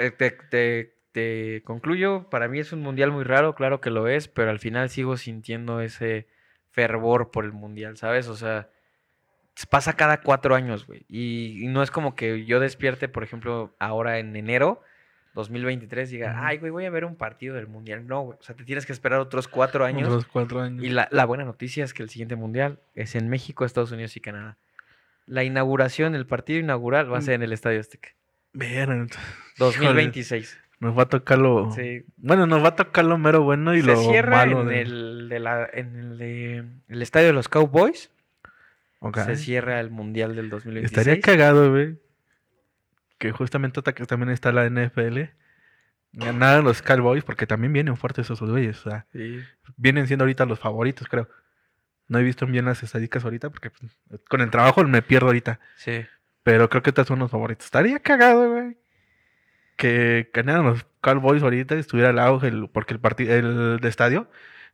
[0.00, 4.06] eh, te, te- te concluyo, para mí es un mundial muy raro, claro que lo
[4.06, 6.28] es, pero al final sigo sintiendo ese
[6.70, 8.28] fervor por el mundial, ¿sabes?
[8.28, 8.68] O sea,
[9.68, 11.04] pasa cada cuatro años, güey.
[11.08, 14.82] Y, y no es como que yo despierte, por ejemplo, ahora en enero
[15.34, 16.40] 2023 diga, Ujú.
[16.42, 18.06] ay, güey, voy a ver un partido del mundial.
[18.06, 18.38] No, güey.
[18.38, 20.08] O sea, te tienes que esperar otros cuatro años.
[20.08, 20.82] Otros cuatro años.
[20.84, 24.16] Y la, la buena noticia es que el siguiente mundial es en México, Estados Unidos
[24.16, 24.56] y Canadá.
[25.26, 27.24] La inauguración, el partido inaugural va a Mm.
[27.24, 28.08] ser en el Estadio Azteca.
[28.52, 29.08] Ver, híjole,
[29.58, 30.58] 2026.
[30.80, 31.70] nos va a tocar lo.
[31.72, 32.02] Sí.
[32.16, 34.62] Bueno, nos va a tocar lo mero bueno y Se lo cierra malo.
[34.62, 38.10] en, de- el, de la, en el, de- el estadio de los Cowboys.
[39.24, 40.98] Se cierra el Mundial del 2026.
[40.98, 41.96] Estaría cagado, güey.
[43.20, 45.30] Que justamente también está la NFL.
[46.12, 48.84] Ganaron los Cowboys porque también vienen fuertes esos güeyes.
[48.84, 49.40] O sea, Sí.
[49.76, 51.28] vienen siendo ahorita los favoritos, creo.
[52.08, 53.92] No he visto bien las estadísticas ahorita porque pues,
[54.28, 55.60] con el trabajo me pierdo ahorita.
[55.76, 56.04] sí.
[56.42, 57.66] Pero creo que estos son los favoritos.
[57.66, 58.78] Estaría cagado, güey.
[59.76, 63.88] Que ganaran los Cowboys ahorita y estuviera el auge, el- porque el partido, el de
[63.88, 64.30] estadio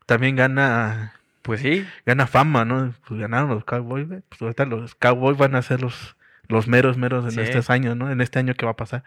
[0.06, 1.84] también gana, Pues sí.
[2.06, 2.94] gana fama, ¿no?
[3.08, 4.22] Pues ganaron los Cowboys, güey.
[4.28, 6.16] Pues ahorita los Cowboys van a ser los,
[6.48, 7.40] los meros, meros en Sí.
[7.40, 8.10] estos años, ¿no?
[8.10, 9.02] En este año que va a pasar.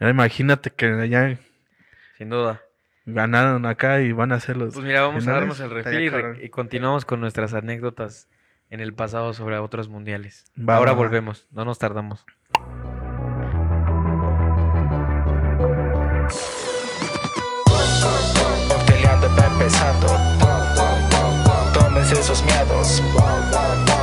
[0.00, 1.38] Ahora imagínate que ya
[2.16, 2.62] Sin duda.
[3.06, 4.74] ganaron acá y van a ser los.
[4.74, 6.12] Pues mira, vamos a darnos el refil
[6.42, 8.28] y, continuamos con nuestras anécdotas
[8.70, 10.44] en el pasado sobre otros mundiales.
[10.58, 12.24] Va, Ahora va, volvemos, no nos tardamos.
[18.68, 20.06] Cocteleando va empezando.
[21.74, 23.02] Tómense esos miedos.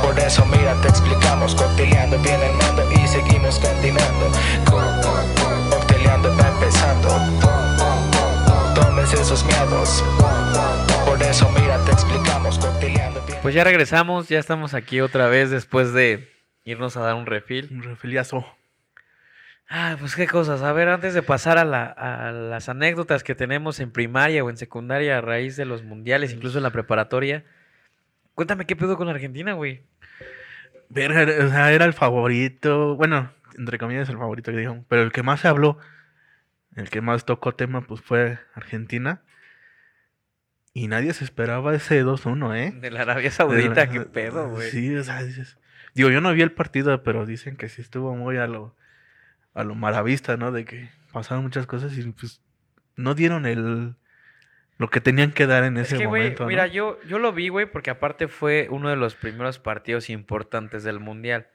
[0.06, 1.54] Por eso, mira, te explicamos.
[1.56, 3.58] Cocteleando viene el mando y seguimos
[5.70, 7.08] Cocteleando va empezando.
[8.74, 10.04] Tómense esos miedos.
[11.04, 11.78] Por eso, mira,
[13.42, 16.28] Pues ya regresamos, ya estamos aquí otra vez después de
[16.64, 17.68] irnos a dar un refil.
[17.72, 18.46] Un refiliazo.
[19.68, 20.62] Ah, pues qué cosas.
[20.62, 24.50] A ver, antes de pasar a, la- a las anécdotas que tenemos en primaria o
[24.50, 27.44] en secundaria a raíz de los mundiales, incluso en la preparatoria.
[28.34, 29.82] Cuéntame qué pedo con Argentina, güey.
[30.88, 32.96] Verga, era- o sea, era el favorito.
[32.96, 34.84] Bueno, entre comillas el favorito que dijeron.
[34.88, 35.78] Pero el que más se habló,
[36.74, 39.22] el que más tocó tema, pues fue Argentina.
[40.72, 42.70] Y nadie se esperaba ese 2-1, ¿eh?
[42.78, 44.70] De la Arabia Saudita, la- qué pedo, güey.
[44.70, 45.56] Sí, o sea, dices-
[45.94, 48.76] digo, yo no vi el partido, pero dicen que sí estuvo muy a lo,
[49.54, 50.52] a lo maravista, ¿no?
[50.52, 52.42] De que pasaron muchas cosas y pues
[52.94, 53.94] no dieron el
[54.78, 56.48] lo que tenían que dar en Es ese que, güey, momento, ¿no?
[56.48, 60.84] mira, yo, yo lo vi, güey, porque aparte fue uno de los primeros partidos importantes
[60.84, 61.46] del Mundial.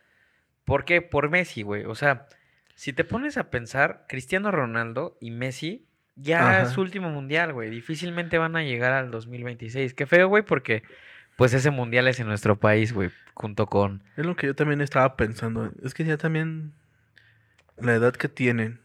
[0.65, 1.01] ¿Por qué?
[1.01, 1.85] Por Messi, güey.
[1.85, 2.27] O sea,
[2.75, 6.61] si te pones a pensar, Cristiano Ronaldo y Messi ya Ajá.
[6.63, 7.69] es su último Mundial, güey.
[7.69, 9.93] Difícilmente van a llegar al 2026.
[9.93, 10.83] Qué feo, güey, porque
[11.35, 14.03] pues ese Mundial es en nuestro país, güey, junto con...
[14.17, 15.71] Es lo que yo también estaba pensando.
[15.83, 16.73] Es que ya también
[17.77, 18.79] la edad que tienen.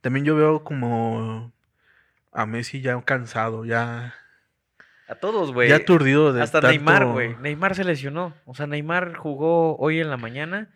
[0.00, 1.52] También yo veo como
[2.36, 4.14] a Messi ya cansado, ya,
[5.08, 5.68] A todos, güey.
[5.68, 7.36] ya aturdido de Hasta Neymar, güey.
[7.40, 8.34] Neymar se lesionó.
[8.44, 10.68] O sea, Neymar jugó hoy en la mañana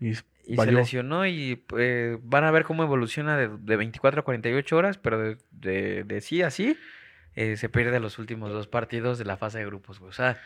[0.00, 0.10] Y,
[0.46, 4.76] y se lesionó y eh, van a ver cómo evoluciona de, de 24 a 48
[4.76, 6.78] horas, pero de, de, de sí a sí
[7.34, 10.10] eh, se pierde los últimos dos partidos de la fase de grupos, güey.
[10.10, 10.38] O sea,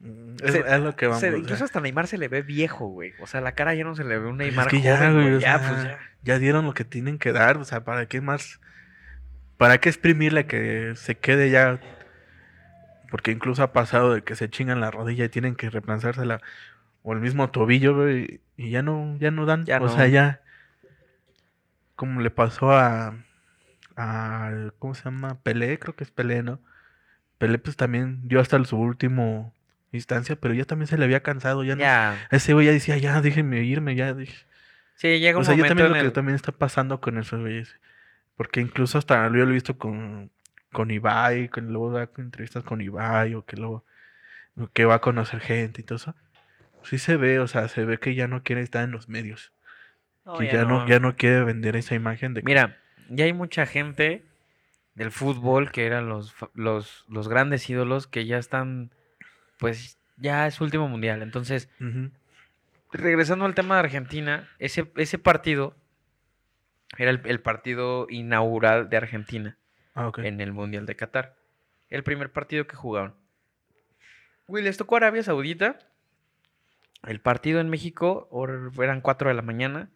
[0.00, 1.20] Mm, Es, se- es lo que vamos.
[1.20, 1.38] se- o sea.
[1.40, 3.14] incluso hasta Neymar se le ve viejo, güey.
[3.20, 5.14] O sea, la cara ya no se le ve un Neymar es que ya, joven,
[5.14, 5.36] güey, güey.
[5.38, 5.98] o Ya, sea, pues ya.
[6.22, 8.60] ya dieron lo que tienen que dar, o sea, ¿para qué más?
[9.58, 11.80] ¿Para qué exprimirle que se quede ya?
[13.10, 16.40] Porque incluso ha pasado de que se chingan la rodilla y tienen que reemplazársela
[17.02, 19.88] o el mismo tobillo, güey, y ya no, ya no dan, Ya o no.
[19.88, 20.42] sea, ya
[21.96, 23.16] como le pasó a,
[23.96, 25.40] a ¿cómo se llama?
[25.42, 26.60] Pelé, creo que es Pelé, ¿no?
[27.38, 29.54] Pelé pues también dio hasta su último
[29.92, 31.82] instancia, pero ya también se le había cansado, ya no.
[32.30, 34.46] Ese güey ya decía, ya déjenme irme, ya dije.
[34.96, 37.40] Sí, llega un O sea, yo también en lo que también está pasando con esos
[37.40, 37.76] güeyes.
[38.38, 40.30] Porque incluso hasta yo lo he visto con,
[40.72, 43.84] con Ibai, que luego da entrevistas con Ibai, o que luego
[44.72, 46.14] que va a conocer gente y todo eso.
[46.84, 49.52] Sí se ve, o sea, se ve que ya no quiere estar en los medios.
[50.24, 50.80] No, que ya ya, no.
[50.80, 50.88] no.
[50.88, 52.78] ya no quiere vender esa imagen de Mira,
[53.08, 54.22] ya hay mucha gente
[54.94, 58.92] del fútbol que eran los, los, los grandes ídolos que ya están,
[59.58, 61.22] pues ya es su último mundial.
[61.22, 61.68] Entonces,
[62.92, 65.74] regresando al tema de Argentina, ese, ese partido
[66.96, 69.58] era el, el partido inaugural de Argentina
[69.94, 71.36] Ah, en el Mundial de Qatar.
[71.88, 73.14] El primer partido que jugaron.
[74.46, 75.78] Güey, les tocó Arabia Saudita.
[77.06, 79.90] El partido en México or- eran 4 de la mañana.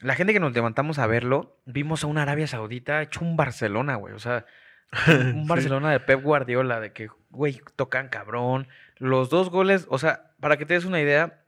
[0.00, 3.94] La gente que nos levantamos a verlo, vimos a una Arabia Saudita hecho un Barcelona,
[3.96, 4.12] güey.
[4.14, 4.44] O sea,
[5.08, 5.48] un Sí.
[5.48, 8.68] Barcelona de Pep Guardiola, de que, güey, tocan cabrón.
[8.98, 11.42] Los dos goles, o sea, para que te des una idea,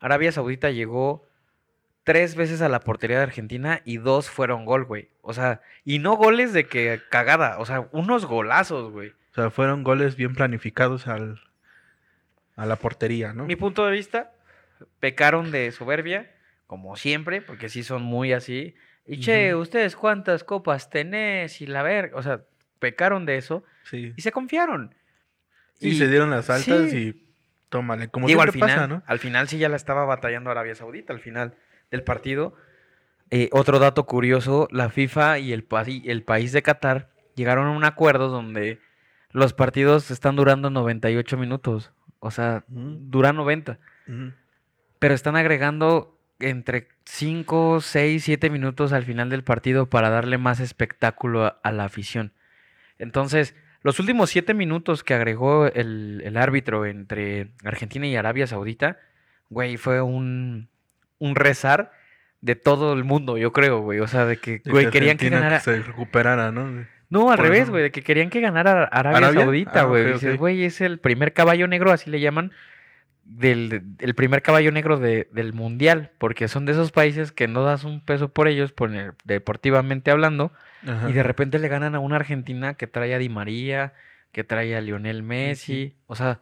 [0.00, 1.26] Arabia Saudita llegó
[2.04, 5.08] tres veces a la portería de Argentina y dos fueron gol, güey.
[5.22, 9.10] O sea, y no goles de que cagada, o sea, unos golazos, güey.
[9.32, 11.40] O sea, fueron goles bien planificados al,
[12.56, 13.46] a la portería, ¿no?
[13.46, 14.32] Mi punto de vista,
[15.00, 16.30] pecaron de soberbia,
[16.66, 18.74] como siempre, porque sí son muy así.
[19.06, 19.54] Y che.
[19.54, 21.60] ¿ustedes cuántas copas tenés?
[21.60, 22.42] Y la verga, o sea,
[22.78, 24.12] pecaron de eso Sí.
[24.16, 24.94] y se confiaron.
[25.80, 26.96] Sí, Y- se dieron las altas sí.
[26.96, 27.26] y
[27.70, 28.08] tómale.
[28.08, 29.02] Como Digo, al final, pasa, ¿no?
[29.06, 31.54] al final sí ya la estaba batallando Arabia Saudita, al final
[31.94, 32.54] del partido.
[33.30, 35.66] Eh, otro dato curioso, la FIFA y el,
[36.04, 38.80] el país de Qatar llegaron a un acuerdo donde
[39.30, 41.92] los partidos están durando 98 minutos.
[42.20, 42.96] O sea, Ujú.
[43.00, 43.78] duran 90.
[44.08, 44.32] Ujú.
[44.98, 50.60] Pero están agregando entre 5, 6, 7 minutos al final del partido para darle más
[50.60, 52.32] espectáculo a, a la afición.
[52.98, 58.98] Entonces, los últimos 7 minutos que agregó el, el árbitro entre Argentina y Arabia Saudita,
[59.50, 60.68] güey, fue un,
[61.18, 61.92] un rezar
[62.40, 64.00] de todo el mundo, yo creo, güey.
[64.00, 65.60] O sea, de que, güey, querían que ganara.
[65.60, 66.84] se recuperara, ¿no?
[67.10, 69.40] No, al por revés, güey, de que querían que ganara Arabia, ¿Arabia?
[69.42, 70.12] Saudita, Ah, güey.
[70.14, 72.50] Dices, güey, es el primer caballo negro, así le llaman,
[73.24, 77.62] del, el primer caballo negro de- del mundial, porque son de esos países que no
[77.64, 80.52] das un peso por ellos, por el- deportivamente hablando,
[80.86, 81.08] Ajá.
[81.08, 83.94] y de repente le ganan a una Argentina que trae a Di María,
[84.32, 86.40] que trae a Lionel Messi, o sea,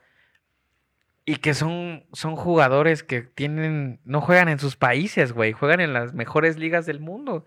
[1.25, 5.93] y que son, son jugadores que tienen, no juegan en sus países, güey, juegan en
[5.93, 7.45] las mejores ligas del mundo.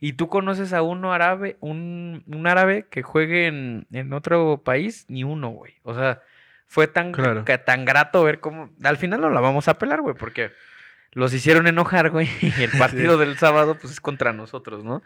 [0.00, 5.04] Y tú conoces a uno árabe, un, un árabe que juegue en, en otro país,
[5.08, 5.74] ni uno, güey.
[5.82, 6.22] O sea,
[6.66, 7.44] fue tan, Claro.
[7.66, 8.70] tan grato ver cómo.
[8.84, 10.52] Al final no la vamos a pelar, güey, porque
[11.12, 12.28] los hicieron enojar, güey.
[12.58, 15.02] Y el partido del sábado, pues es contra nosotros, ¿no?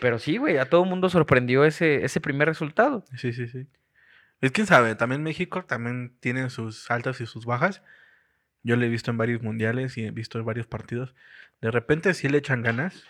[0.00, 3.04] Pero sí, güey, a todo mundo sorprendió ese, ese primer resultado.
[3.16, 3.66] Sí, sí, sí.
[4.40, 7.82] Es quién sabe, también México también tiene sus altas y sus bajas.
[8.62, 11.14] Yo lo he visto en varios mundiales y he visto en varios partidos.
[11.60, 13.04] De repente sí le echan ganas.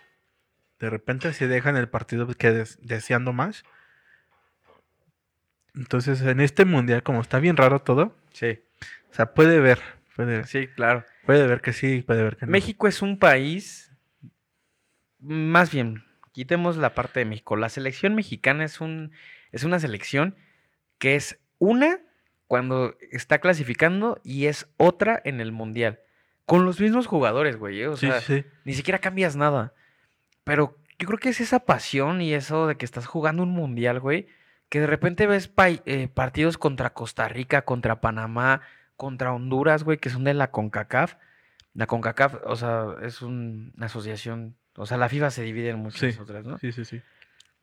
[0.79, 3.65] De repente sí dejan el partido que des- deseando más.
[5.75, 8.61] Entonces, en este mundial, como está bien raro todo, Sí,
[9.11, 9.81] o sea, puede ver,
[10.15, 11.05] puede, sí, claro.
[11.25, 12.53] puede ver que sí, puede ver que no.
[12.53, 13.95] México es un país,
[15.19, 17.57] más bien, quitemos la parte de México.
[17.57, 19.13] La selección mexicana es un,
[19.53, 20.37] es una selección
[20.99, 21.99] que es una
[22.47, 26.01] cuando está clasificando y es otra en el mundial.
[26.45, 27.81] Con los mismos jugadores, güey.
[27.83, 27.89] ¿eh?
[27.89, 29.73] O Sí, sea, sí, ni siquiera cambias nada.
[30.45, 33.99] Pero yo creo que es esa pasión y eso de que estás jugando un mundial,
[34.01, 34.29] güey.
[34.69, 35.51] Que de repente ves
[35.87, 38.61] eh, partidos contra Costa Rica, contra Panamá,
[38.97, 41.17] contra Honduras, güey, que son de la CONCACAF.
[41.75, 44.57] La CONCACAF, o sea, es un- una asociación.
[44.77, 46.59] O sea, la FIFA se divide en muchas Sí, otras, ¿no?
[46.59, 47.01] Sí, sí, sí.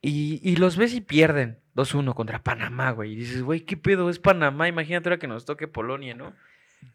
[0.06, 3.14] Y, y los ves y pierden 2-1 contra Panamá, güey.
[3.14, 4.68] Y dices, güey, ¿qué pedo es Panamá?
[4.68, 6.34] Imagínate ahora que nos toque Polonia, ¿no?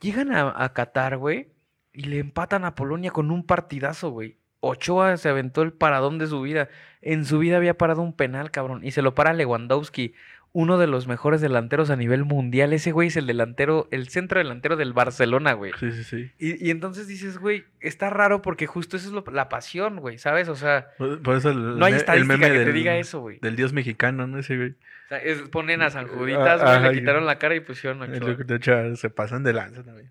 [0.00, 1.48] Llegan a, a Qatar, güey,
[1.94, 4.36] y le empatan a Polonia con un partidazo, güey.
[4.60, 6.68] Ochoa se aventó el paradón de su vida.
[7.00, 8.84] En su vida había parado un penal, cabrón.
[8.84, 10.12] Y se lo para Lewandowski,
[10.52, 12.72] uno de los mejores delanteros a nivel mundial.
[12.72, 15.72] Ese güey es el delantero, el centro delantero del Barcelona, güey.
[15.78, 16.32] Sí, sí, sí.
[16.38, 20.18] Y, y entonces dices, güey, está raro porque justo eso es lo- la pasión, güey,
[20.18, 20.48] ¿sabes?
[20.48, 22.74] O sea, Por, por eso el, no hay me- el estadística meme que te del-
[22.74, 23.38] diga eso, güey.
[23.40, 24.38] Del dios mexicano, ¿no?
[24.38, 24.70] Ese güey.
[24.70, 27.60] O sea, es- ponen a San Eh, Juditas, ah, güey, le quitaron la cara y
[27.60, 28.28] pusieron a Es Ochoa.
[28.30, 30.10] lo que De hecho, se pasan de lanza también.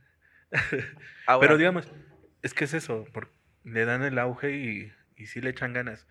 [1.25, 1.91] Ahora, Pero digamos,
[2.41, 3.29] es que es eso, por-
[3.63, 6.07] le dan el auge y, y sí le echan ganas.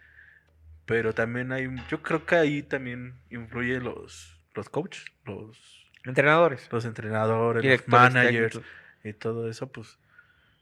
[0.86, 5.58] Pero también hay, yo creo que ahí también influye los, los coaches, los,
[6.04, 8.72] entrenadores, los entrenadores, los managers técnicos.
[9.04, 9.98] y todo eso, pues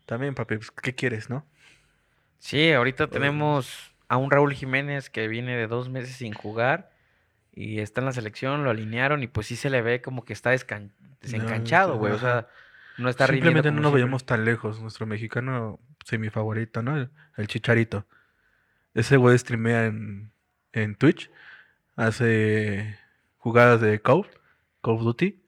[0.06, 1.46] también, papi, pues, ¿qué quieres, no?
[2.38, 6.90] Sí, ahorita tenemos a un Raúl Jiménez que viene de dos meses sin jugar
[7.52, 10.32] y está en la selección, lo alinearon y pues sí se le ve como que
[10.32, 12.12] está desencanchado, güey.
[12.12, 12.48] O sea,
[12.98, 14.02] no está Simplemente no nos siempre.
[14.02, 14.80] vayamos tan lejos.
[14.80, 16.96] Nuestro mexicano semi favorito, ¿no?
[16.96, 18.06] El, el Chicharito.
[18.94, 20.32] Ese güey streamea en,
[20.72, 21.30] en Twitch.
[21.96, 22.98] Hace
[23.38, 24.26] jugadas de Call,
[24.82, 25.40] Call of Duty.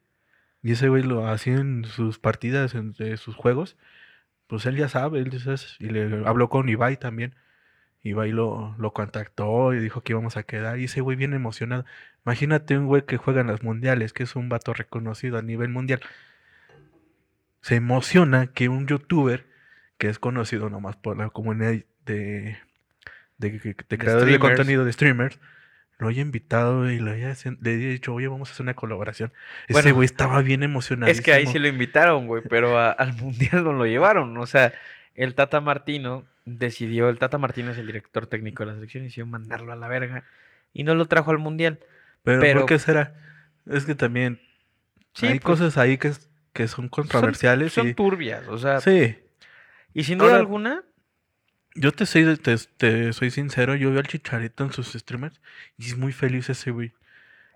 [0.63, 3.77] Y ese güey lo hacía en sus partidas, en sus juegos.
[4.47, 7.35] Pues él ya sabe, él ya sabe, Y le habló con Ibai también.
[8.03, 10.79] Ibai lo, lo contactó y dijo que íbamos a quedar.
[10.79, 11.85] Y ese güey bien emocionado.
[12.25, 15.71] Imagínate un güey que juega en los mundiales, que es un vato reconocido a nivel
[15.71, 16.01] mundial
[17.67, 19.45] se emociona que un youtuber
[19.99, 21.75] que es conocido nomás por la comunidad
[22.05, 22.59] de,
[23.39, 23.51] de,
[23.89, 25.39] de creadores de contenido, de streamers,
[25.99, 29.33] lo haya invitado y lo haya, le haya dicho, oye, vamos a hacer una colaboración.
[29.69, 31.11] Ese güey estaba bien emocionado.
[31.11, 34.37] Es que ahí sí lo invitaron, güey, pero a- al mundial no lo llevaron.
[34.39, 34.73] O sea,
[35.15, 39.07] el Tata Martino decidió, el Tata Martino es el director técnico de la selección, y
[39.07, 40.25] decidió mandarlo a la verga
[40.75, 41.79] y no lo trajo al mundial.
[42.23, 43.15] Pero, pero- ¿por qué será?
[43.67, 44.41] Es que también
[45.15, 46.13] Sí, hay pues, cosas ahí que,
[46.53, 47.73] que son son- controversiales.
[47.73, 49.17] Son, y, turbias, o sea, sí,
[49.95, 50.83] y sin duda Ahora- alguna,
[51.77, 55.41] yo te soy, te, te soy sincero, yo veo al Chicharito en sus streamers
[55.79, 56.93] y es muy feliz ese güey.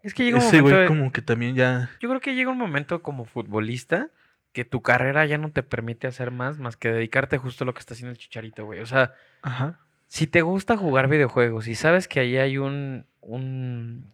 [0.02, 1.90] es que llega un Ese momento, güey de- como que también ya...
[2.00, 4.08] yo creo que llega un momento como futbolista
[4.52, 7.74] que tu carrera ya no te permite hacer más más que dedicarte justo a lo
[7.74, 8.80] que está haciendo el Chicharito, güey.
[8.80, 9.78] O sea, Ajá.
[10.08, 14.12] si te gusta jugar videojuegos y sabes que ahí hay un, un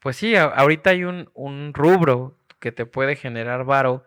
[0.00, 4.04] pues sí, a- ahorita hay un, un rubro que te puede generar varo,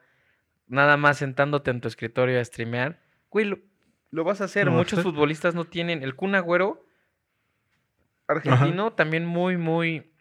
[0.67, 2.99] nada más sentándote en tu escritorio a streamear,
[3.29, 3.63] güey,
[4.11, 4.69] lo, vas a hacer.
[4.69, 6.03] Muchos futbolistas no tienen.
[6.03, 6.85] El Kun Agüero,
[8.27, 10.11] argentino, también muy, muy,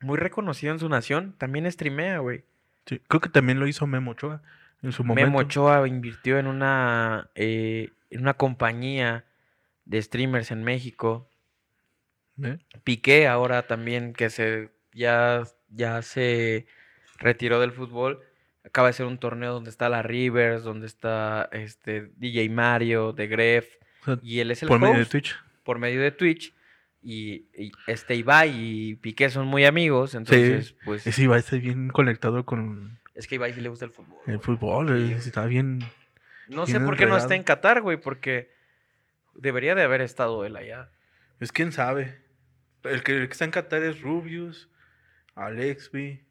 [0.00, 2.44] muy reconocido en su nación, también streamea, güey.
[2.86, 4.42] Sí, creo que también lo hizo Memo Ochoa
[4.82, 5.26] en su momento.
[5.26, 9.24] Memo Ochoa invirtió en una, eh, en una compañía
[9.84, 11.30] de streamers en México.
[12.42, 12.58] ¿eh?
[12.84, 16.66] Piqué ahora también que se ya, ya se
[17.18, 18.20] retiró del fútbol.
[18.64, 23.26] Acaba de ser un torneo donde está la Rivers, donde está este DJ Mario, de
[23.26, 23.68] Gref,
[24.22, 25.36] y él es el por medio de Twitch.
[25.62, 26.54] por medio de Twitch.
[27.02, 31.90] Y, y este Ibai y Piqué son muy amigos, entonces pues Ese Ibai está bien
[31.90, 34.18] conectado con es que Ibai sí le gusta el fútbol.
[34.26, 35.12] el fútbol.
[35.12, 35.80] Está bien.
[36.48, 38.50] No sé por qué no está en Qatar, güey, porque
[39.34, 40.90] debería de haber estado él allá.
[41.40, 42.20] Es quién sabe.
[42.82, 44.68] El que, el que está en Qatar es Rubius,
[45.36, 46.23] Alexby,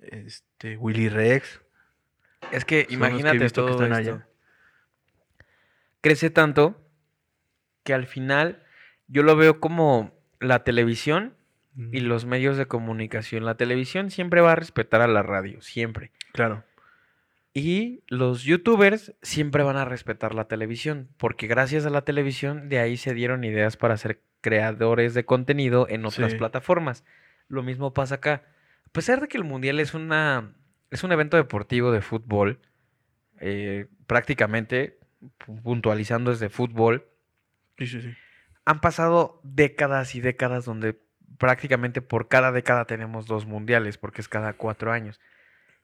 [0.00, 1.60] este, Willy Rex.
[2.52, 4.12] Es que Son que imagínate que todo están esto.
[4.14, 4.26] allá.
[6.00, 6.80] Crece tanto
[7.82, 8.62] que al final
[9.08, 11.34] yo lo veo como la televisión
[11.92, 13.44] y los medios de comunicación.
[13.44, 16.10] La televisión siempre va a respetar a la radio, siempre.
[16.32, 16.64] Claro.
[17.52, 22.78] Y los youtubers siempre van a respetar la televisión, porque gracias a la televisión de
[22.78, 26.38] ahí se dieron ideas para ser creadores de contenido en otras Sí.
[26.38, 27.04] plataformas.
[27.48, 28.42] Lo mismo pasa acá.
[28.86, 30.52] A pesar de que el Mundial es una
[30.90, 32.60] es un evento deportivo de fútbol,
[33.40, 34.98] eh, prácticamente
[35.38, 37.06] pu- puntualizando es de fútbol,
[37.76, 38.14] Sí, sí, sí.
[38.64, 40.98] han pasado décadas y décadas donde
[41.38, 45.20] prácticamente por cada década tenemos dos mundiales, porque es cada cuatro años.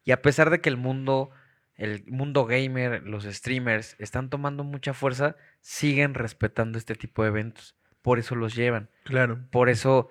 [0.04, 1.30] Y a pesar de que el mundo,
[1.74, 7.76] el mundo gamer, los streamers están tomando mucha fuerza, siguen respetando este tipo de eventos.
[8.00, 8.88] Por eso los llevan.
[9.04, 9.40] Claro.
[9.50, 10.10] Por eso.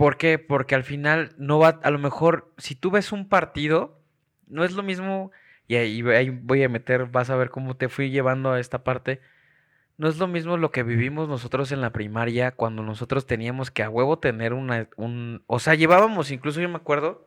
[0.00, 0.38] ¿Por qué?
[0.38, 1.78] Porque al final no va.
[1.82, 4.00] A lo mejor, si tú ves un partido,
[4.46, 5.30] no es lo mismo.
[5.68, 8.82] Y ahí, ahí voy a meter, vas a ver cómo te fui llevando a esta
[8.82, 9.20] parte.
[9.98, 13.82] No es lo mismo lo que vivimos nosotros en la primaria cuando nosotros teníamos que
[13.82, 14.88] a huevo tener una.
[14.96, 17.26] Un, o sea, llevábamos, incluso yo me acuerdo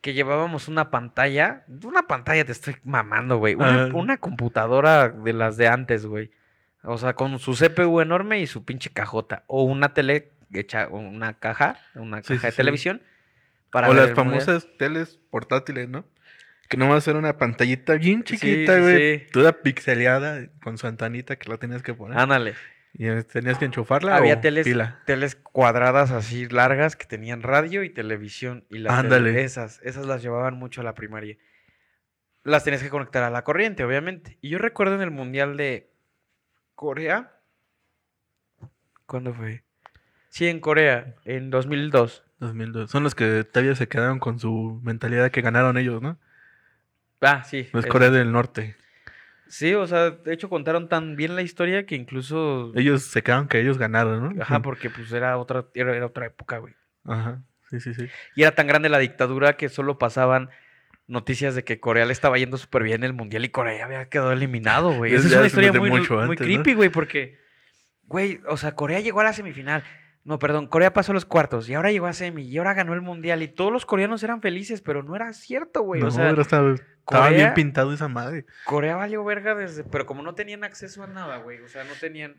[0.00, 1.66] que llevábamos una pantalla.
[1.84, 3.54] Una pantalla te estoy mamando, güey.
[3.54, 3.90] Una, Ah.
[3.92, 6.30] una computadora de las de antes, güey.
[6.82, 9.44] O sea, con su CPU enorme y su pinche cajota.
[9.46, 13.02] O una tele hecha, una caja, una Sí, caja sí, de televisión.
[13.70, 14.14] Para o las mundial.
[14.16, 16.04] famosas teles portátiles, ¿no?
[16.68, 19.26] Que nomás era una pantallita bien chiquita, güey.
[19.28, 22.18] Toda pixeleada con su antenita que la tenías que poner.
[22.18, 22.54] Ándale.
[22.98, 25.02] Y tenías que enchufarla Había o teles, pila.
[25.04, 28.64] teles cuadradas así largas que tenían radio y televisión.
[28.70, 29.42] Y las Ándale.
[29.44, 31.36] esas, esas las llevaban mucho a la primaria.
[32.42, 34.38] Las tenías que conectar a la corriente, obviamente.
[34.40, 35.90] Y yo recuerdo en el Mundial de
[36.74, 37.32] Corea.
[39.06, 39.62] ¿Cuándo fue?
[40.36, 42.22] Sí, en Corea, en 2002.
[42.40, 42.90] 2002.
[42.90, 46.18] Son los que todavía se quedaron con su mentalidad que ganaron ellos, ¿no?
[47.22, 47.70] Ah, sí.
[47.72, 47.86] No es.
[47.86, 48.76] Corea del Norte.
[49.48, 52.70] Sí, o sea, de hecho contaron tan bien la historia que incluso...
[52.74, 54.42] Ellos se quedaron que ellos ganaron, ¿no?
[54.42, 56.74] Ajá, porque pues era otra, era, era otra época, güey.
[57.06, 57.40] Ajá.
[57.70, 58.06] Sí, sí, sí.
[58.34, 60.50] Y era tan grande la dictadura que solo pasaban
[61.06, 64.06] noticias de que Corea le estaba yendo súper bien en el mundial y Corea había
[64.10, 65.14] quedado eliminado, güey.
[65.14, 67.38] Esa es una historia muy, mucho muy creepy, güey, porque,
[68.02, 69.82] güey, o sea, Corea llegó a la semifinal.
[70.26, 72.94] No, perdón, Corea pasó a los cuartos y ahora llegó a semi y ahora ganó
[72.94, 76.00] el mundial y todos los coreanos eran felices, pero no era cierto, güey.
[76.00, 78.44] No, o sea, pero estaba, bien pintado esa madre.
[78.64, 81.92] Corea valió verga desde, pero como no tenían acceso a nada, güey, o sea, no
[82.00, 82.34] tenían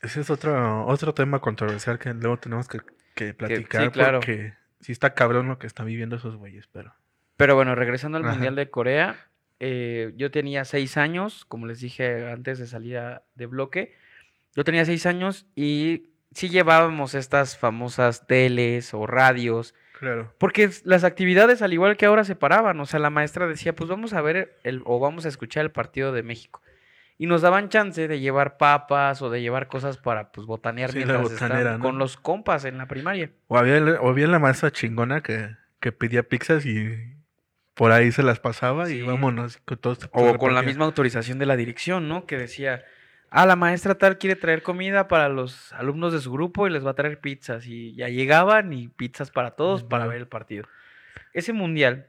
[0.00, 2.80] Ese es otro, otro tema controversial que luego tenemos que,
[3.14, 3.92] que platicar.
[3.92, 4.20] claro.
[4.20, 6.94] Porque sí está cabrón lo que están viviendo esos güeyes, pero.
[7.36, 8.32] Pero bueno, regresando al Ajá.
[8.32, 9.16] Mundial de Corea,
[9.60, 13.94] eh, yo tenía seis años, como les dije antes de salir a- de bloque.
[14.54, 20.32] Yo tenía seis años y sí llevábamos estas famosas teles o radios, Claro.
[20.38, 22.78] porque las actividades, al igual que ahora, se paraban.
[22.80, 25.70] O sea, la maestra decía, pues vamos a ver el, o vamos a escuchar el
[25.70, 26.60] partido de México.
[27.18, 30.98] Y nos daban chance de llevar papas o de llevar cosas para, pues, botanear Sí,
[30.98, 33.30] mientras botanera, con los compas en la primaria.
[33.48, 35.48] O había, o había la maestra chingona que,
[35.80, 37.14] que pedía pizzas y
[37.72, 38.96] por ahí se las pasaba Sí.
[38.98, 40.10] y vámonos con todos.
[40.12, 42.26] O con la misma autorización de la dirección, ¿no?
[42.26, 42.84] Que decía,
[43.36, 46.84] ah, la maestra tal quiere traer comida para los alumnos de su grupo y les
[46.84, 47.66] va a traer pizzas.
[47.66, 50.64] Y ya llegaban y pizzas para todos para ver el partido.
[51.32, 52.08] Ese mundial,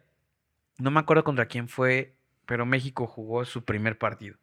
[0.77, 2.15] no me acuerdo contra quién fue,
[2.45, 4.37] pero México jugó su primer partido.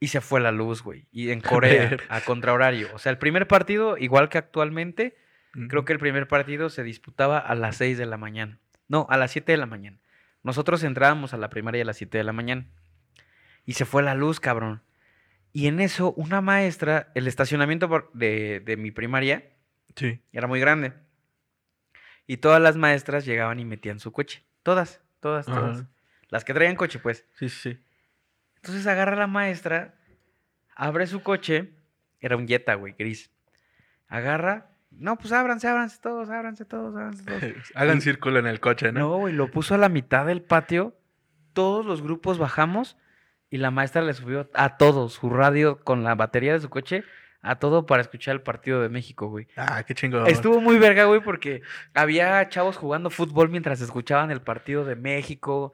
[0.00, 1.06] Y se fue la luz, güey.
[1.12, 2.88] Y en Corea, a contrahorario.
[2.92, 5.16] O sea, el primer partido, igual que actualmente.
[5.68, 8.58] Creo que el primer partido se disputaba a las 6 de la mañana.
[8.88, 9.98] No, a las 7 de la mañana.
[10.42, 12.66] Nosotros entrábamos a la primaria a las 7 de la mañana.
[13.64, 14.82] Y se fue la luz, cabrón.
[15.56, 19.42] Y en eso, una maestra, el estacionamiento de, de mi primaria
[19.94, 20.20] Sí.
[20.30, 20.92] era muy grande.
[22.26, 24.44] Y todas las maestras llegaban y metían su coche.
[24.62, 25.78] Todas, todas, todas.
[25.78, 25.88] Ajá.
[26.28, 27.24] Las que traían coche, pues.
[27.38, 27.78] Sí, sí, sí.
[28.56, 29.94] Entonces agarra la maestra,
[30.74, 31.72] abre su coche,
[32.20, 33.30] era un Jetta, güey, gris.
[34.08, 37.42] Agarra, no, pues ábranse, ábranse todos, ábranse todos, ábranse todos.
[37.74, 39.00] Hagan Y- círculo en el coche, ¿no?
[39.00, 40.94] No, güey, lo puso a la mitad del patio,
[41.54, 42.98] todos los grupos bajamos
[43.50, 47.04] y la maestra le subió a todos su radio con la batería de su coche,
[47.42, 49.46] a todo para escuchar el partido de México, güey.
[49.56, 50.26] Ah, qué chingón.
[50.26, 51.62] Estuvo muy verga, güey, porque
[51.94, 55.72] había chavos jugando fútbol mientras escuchaban el partido de México.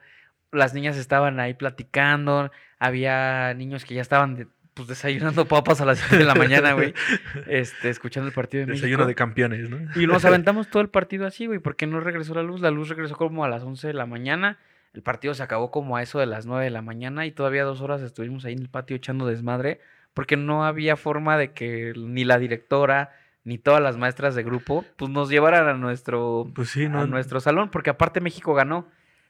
[0.51, 2.51] Las niñas estaban ahí platicando.
[2.77, 6.73] Había niños que ya estaban de- pues, desayunando papas a las 7 de la mañana,
[6.73, 6.93] güey.
[7.47, 9.07] Este, escuchando el partido de Desayuno México.
[9.07, 9.77] de campeones, ¿no?
[9.99, 12.61] Y nos aventamos todo el partido así, güey, porque no regresó la luz.
[12.61, 14.59] La luz regresó como a las 11 de la mañana.
[14.93, 17.63] El partido se acabó como a eso de las 9 de la mañana y todavía
[17.63, 19.79] dos horas estuvimos ahí en el patio echando desmadre
[20.13, 23.11] porque no había forma de que ni la directora
[23.43, 27.39] ni todas las maestras de grupo pues nos llevaran a nuestro, Pues sí, a nuestro
[27.39, 28.87] salón, porque aparte México ganó.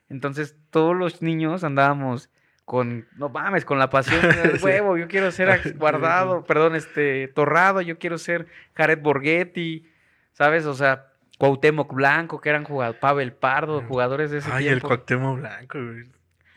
[0.10, 2.30] Entonces todos los niños andábamos
[2.66, 4.66] con, no mames, con la pasión del Sí.
[4.66, 9.88] huevo, yo quiero ser guardado, perdón, este, Torrado, yo quiero ser Jared Borghetti,
[10.34, 10.66] ¿sabes?
[10.66, 14.82] O sea, Cuauhtémoc Blanco, que eran jugadores, Pavel Pardo, jugadores de ese Ay, el.
[14.82, 16.06] Cuauhtémoc Blanco, güey.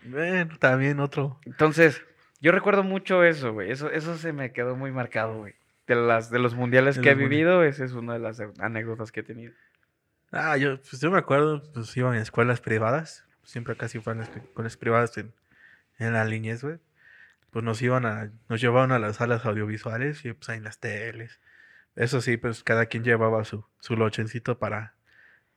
[0.05, 1.41] Bueno, también otro.
[1.45, 2.03] Entonces,
[2.41, 5.55] yo recuerdo mucho eso, güey, eso, eso se me quedó muy marcado, güey.
[5.87, 7.31] De, las, de los mundiales De que he mundiales.
[7.31, 9.53] vivido, esa es una de las anécdotas que he tenido.
[10.33, 13.25] Ah, yo, pues yo me acuerdo, pues iba en escuelas privadas.
[13.45, 15.33] Siempre casi fue en las escuelas privadas en,
[15.99, 16.79] en la niñez, güey.
[17.51, 20.79] Pues nos iban a, nos llevaban a las salas audiovisuales y pues ahí en las
[20.81, 21.41] teles.
[21.97, 24.95] Eso sí, pues cada quien llevaba su, su lochencito para,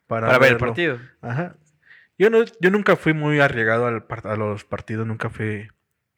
[0.08, 1.00] para, Para ver el partido.
[1.22, 1.56] Ajá.
[2.18, 5.68] Yo no, yo nunca fui muy arriesgado al a los partidos, nunca fui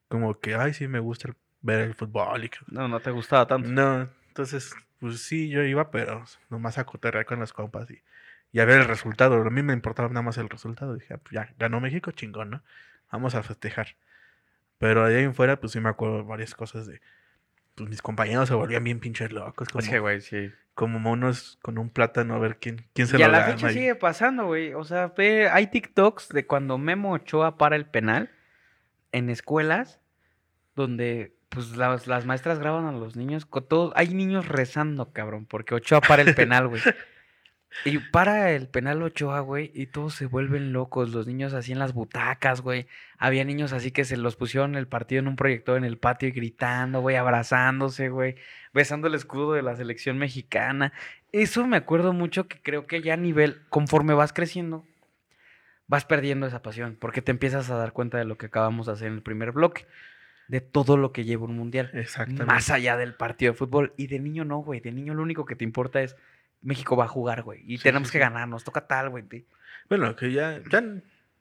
[0.07, 3.11] como que, ay, sí me gusta el- ver el fútbol y que- No, no te
[3.11, 3.69] gustaba tanto.
[3.69, 8.01] No, entonces, pues sí, yo iba, pero nomás a cotorrear con las compas y,
[8.51, 9.35] y a ver el resultado.
[9.35, 10.95] A mí me importaba nada más el resultado.
[10.95, 12.63] Dije, "Ah, pues ya, ganó México, chingón, ¿no?
[13.11, 13.95] Vamos a festejar.
[14.79, 17.01] Pero de ahí en fuera, pues sí me acuerdo varias cosas de...
[17.81, 20.51] Pues mis compañeros se volvían bien pinches locos, como, Es que, güey, sí.
[20.73, 23.53] como monos con un plátano a ver quién, quién se Y a lo la gana.
[23.53, 24.73] fecha y- sigue pasando, güey.
[24.73, 28.29] O sea, ve, hay TikToks de cuando Memo Ochoa para el penal
[29.11, 29.99] en escuelas
[30.75, 33.91] donde pues las, las maestras graban a los niños con todos.
[33.97, 36.81] Hay niños rezando, cabrón, porque Ochoa para el penal, güey.
[37.85, 41.11] Y para el penal Ochoa, güey, y todos se vuelven locos.
[41.11, 42.87] Los niños así en las butacas, güey.
[43.17, 46.29] Había niños así que se los pusieron el partido en un proyector en el patio
[46.29, 48.35] y gritando, güey, abrazándose, güey,
[48.73, 50.93] besando el escudo de la selección mexicana.
[51.31, 54.85] Eso me acuerdo mucho que creo que ya a nivel, conforme vas creciendo,
[55.87, 58.93] vas perdiendo esa pasión, porque te empiezas a dar cuenta de lo que acabamos de
[58.93, 59.87] hacer en el primer bloque,
[60.49, 61.89] de todo lo que lleva un mundial.
[61.93, 62.45] Exactamente.
[62.45, 63.93] Más allá del partido de fútbol.
[63.95, 64.81] Y de niño no, güey.
[64.81, 66.17] De niño lo único que te importa es
[66.61, 67.61] México va a jugar, güey.
[67.65, 69.25] Y Sí, tenemos sí, que ganar, nos toca tal, güey.
[69.89, 70.83] Bueno, que ya, ya,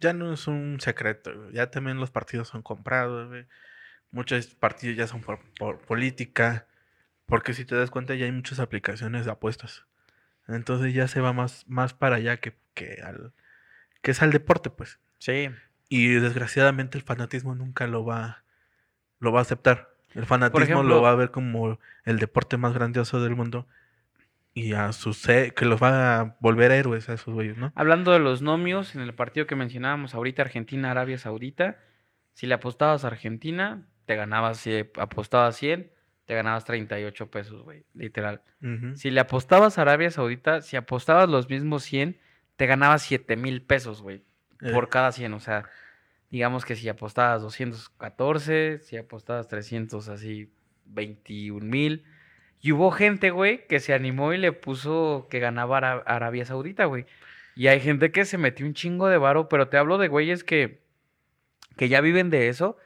[0.01, 1.53] ya no es un secreto, güey.
[1.53, 3.47] Ya también los partidos son comprados, güey.
[4.11, 6.67] Muchos partidos ya son por, por política.
[7.27, 9.85] Porque si te das cuenta, ya hay muchas aplicaciones de apuestas.
[10.49, 13.33] Entonces ya se va más, más para allá que, que al
[14.03, 14.99] que es al deporte, pues.
[15.19, 15.51] Sí.
[15.89, 18.43] Y desgraciadamente el fanatismo nunca lo va,
[19.21, 19.91] lo va a aceptar.
[20.15, 23.69] El fanatismo ejemplo- lo va a ver como el deporte más grandioso del mundo.
[24.53, 27.73] Y a sus que los va a volver héroes a esos güeyes, ¿no?
[27.77, 31.79] Hablando de los nomios, en el partido que mencionábamos ahorita, Argentina-Arabia Saudita,
[32.35, 35.93] si le apostabas a Argentina, te ganabas, si apostabas 100,
[36.25, 38.43] te ganabas 38 pesos, güey, literal.
[38.95, 42.19] Si le apostabas a Arabia Saudita, si apostabas los mismos 100,
[42.57, 44.23] te ganabas 7 mil pesos, güey,
[44.63, 45.33] Eh, por cada 100.
[45.35, 45.65] O sea,
[46.31, 50.53] digamos que si apostabas 214, si apostabas 300, así
[50.85, 52.05] 21 mil.
[52.61, 56.85] Y hubo gente, güey, que se animó y le puso que ganaba Ara- Arabia Saudita,
[56.85, 57.07] güey.
[57.57, 60.45] Y hay gente que se metió un chingo de varo, pero te hablo de güeyes
[60.45, 60.81] que,
[61.77, 62.77] que ya viven de eso,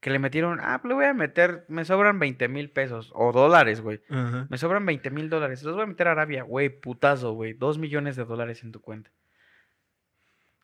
[0.00, 3.80] que le metieron, ah, le voy a meter, me sobran 20 mil pesos, o dólares,
[3.82, 4.00] güey.
[4.48, 5.62] Me sobran 20 mil dólares.
[5.62, 7.52] Los voy a meter a Arabia, güey, putazo, güey.
[7.52, 9.10] Dos millones de dólares en tu cuenta.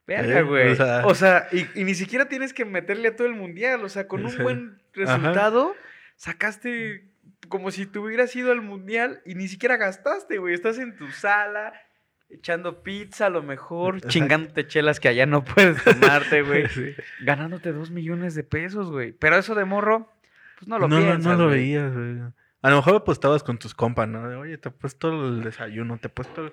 [0.06, 0.68] Verga, Eh, güey.
[0.70, 3.84] o O sea- sea, y, y ni siquiera tienes que meterle a todo el mundial.
[3.84, 5.16] O sea, con un buen Ajá.
[5.16, 5.74] resultado,
[6.16, 7.08] sacaste
[7.48, 10.54] como si tú hubieras ido al mundial y ni siquiera gastaste, güey.
[10.54, 11.72] Estás en tu sala,
[12.28, 16.66] echando pizza a lo mejor, chingándote chelas que allá no puedes tomarte, güey.
[16.68, 16.94] Sí.
[17.22, 19.12] ganándote dos millones de pesos, güey.
[19.12, 20.12] Pero eso de morro,
[20.58, 21.60] pues no lo no, no, piensas, no lo güey.
[21.60, 22.20] veías, güey.
[22.62, 24.28] A lo mejor apostabas con tus compas, ¿no?
[24.28, 26.52] De, Oye, te he puesto el desayuno, te he puesto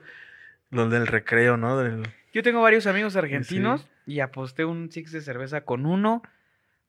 [0.70, 1.78] lo del recreo, ¿no?
[1.80, 2.04] Del...
[2.34, 6.22] Yo tengo varios amigos argentinos y aposté un six de cerveza con uno,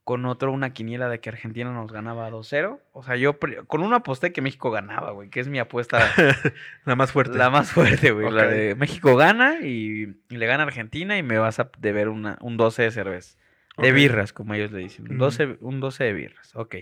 [0.05, 2.79] con otro una quiniela de que Argentina nos ganaba 2-0.
[2.93, 5.99] O sea, yo con uno aposté que México ganaba, güey, que es mi apuesta
[6.85, 7.39] La más fuerte.
[7.39, 8.31] la más fuerte, güey.
[8.31, 8.49] La Ok.
[8.51, 12.37] de México gana y, y le gana a Argentina y me vas a deber una,
[12.43, 13.39] un 12 de cerveza.
[13.79, 15.07] De birras, como ellos le dicen.
[15.07, 15.25] Un Ujú.
[15.25, 16.77] 12, un 12 de birras, ok.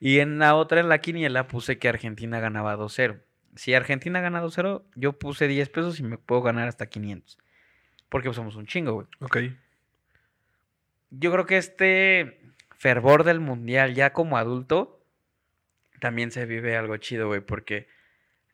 [0.00, 3.20] Y en la otra, en la quiniela, puse que Argentina ganaba 2-0.
[3.54, 7.38] Si Argentina gana 2-0, yo puse 10 pesos y me puedo ganar hasta 500.
[8.08, 9.06] Porque somos un chingo, güey.
[9.20, 9.36] Ok.
[11.10, 12.40] Yo creo que este
[12.78, 15.04] fervor del mundial ya como adulto
[16.00, 17.88] también se vive algo chido, güey, porque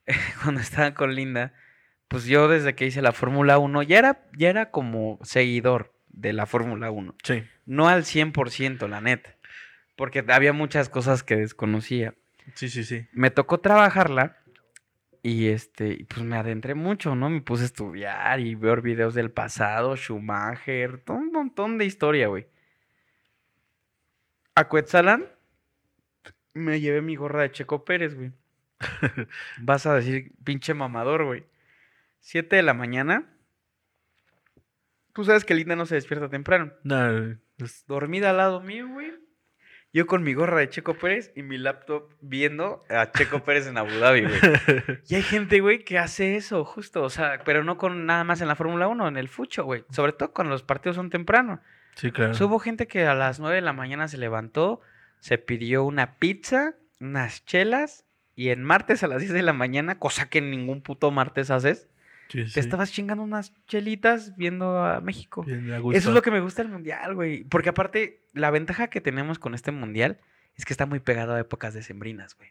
[0.42, 1.54] cuando estaba con Linda,
[2.08, 6.32] pues yo desde que hice la Fórmula 1 ya era, ya era como seguidor de
[6.32, 7.14] la Fórmula 1.
[7.22, 7.44] Sí.
[7.66, 9.36] No al 100%, la neta,
[9.96, 12.14] porque había muchas cosas que desconocía.
[12.54, 13.06] Sí, sí, sí.
[13.12, 14.38] Me tocó trabajarla
[15.28, 17.28] y este, pues me adentré mucho, ¿no?
[17.28, 22.28] Me puse a estudiar y ver videos del pasado, Schumacher, todo un montón de historia,
[22.28, 22.46] güey.
[24.54, 25.26] A Cuetzalan
[26.54, 28.32] me llevé mi gorra de Checo Pérez, güey.
[29.58, 31.44] Vas a decir, pinche mamador, güey.
[32.20, 33.28] Siete de la mañana.
[35.12, 36.72] Tú sabes que Linda no se despierta temprano.
[36.84, 39.12] No, es- Dormida al lado mío, güey.
[39.96, 43.78] Yo con mi gorra de Checo Pérez y mi laptop viendo a Checo Pérez en
[43.78, 44.38] Abu Dhabi, güey.
[45.08, 47.02] Y hay gente, güey, que hace eso, justo.
[47.02, 49.86] O sea, pero no con nada más en la Fórmula 1, en el fucho, güey.
[49.88, 51.62] Sobre todo cuando los partidos son temprano.
[51.94, 52.34] sí, claro.
[52.34, 54.82] Sea, hubo gente que a las 9 de la mañana se levantó,
[55.20, 59.98] se pidió una pizza, unas chelas, y en martes a las 10 de la mañana,
[59.98, 61.88] cosa que en ningún puto martes haces,
[62.28, 62.60] Sí, te sí.
[62.60, 65.42] estabas chingando unas chelitas viendo a México.
[65.44, 67.44] Bien Eso es lo que me gusta del mundial, güey.
[67.44, 70.18] Porque aparte, la ventaja que tenemos con este mundial
[70.56, 72.50] es que está muy pegado a épocas decembrinas, güey.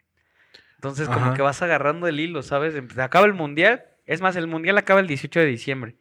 [0.76, 2.74] Entonces, como que vas agarrando el hilo, ¿sabes?
[2.74, 3.84] Em- acaba el mundial.
[4.04, 5.96] Es más, el mundial acaba el 18 de diciembre.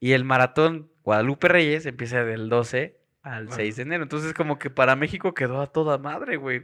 [0.00, 3.56] Y el maratón Guadalupe Reyes empieza del 12 al Ajá.
[3.56, 4.02] 6 de enero.
[4.02, 6.58] Entonces, como que para México quedó a toda madre, güey.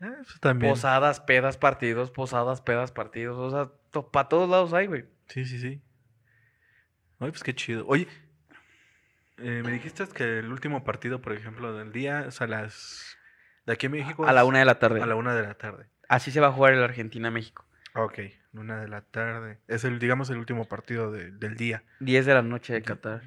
[0.00, 0.72] Eh, eso también.
[0.72, 3.36] Posadas, pedas, partidos, posadas, pedas, partidos.
[3.38, 5.04] O sea, para todos lados hay, güey.
[5.28, 5.80] Sí, sí, sí.
[7.18, 7.86] Oye, pues qué chido.
[7.86, 8.06] Oye,
[9.38, 13.16] eh, me dijiste que el último partido, por ejemplo, del día es a las...
[13.66, 14.26] De aquí a México.
[14.26, 15.00] A la una de la tarde.
[15.02, 15.86] A la una de la tarde.
[16.08, 17.64] Así se va a jugar el Argentina-México.
[17.94, 18.18] Ok,
[18.52, 19.58] una de la tarde.
[19.68, 21.82] Es el, digamos, el último partido de- del día.
[22.00, 22.82] 10 de la noche de.
[22.82, 23.22] Qatar.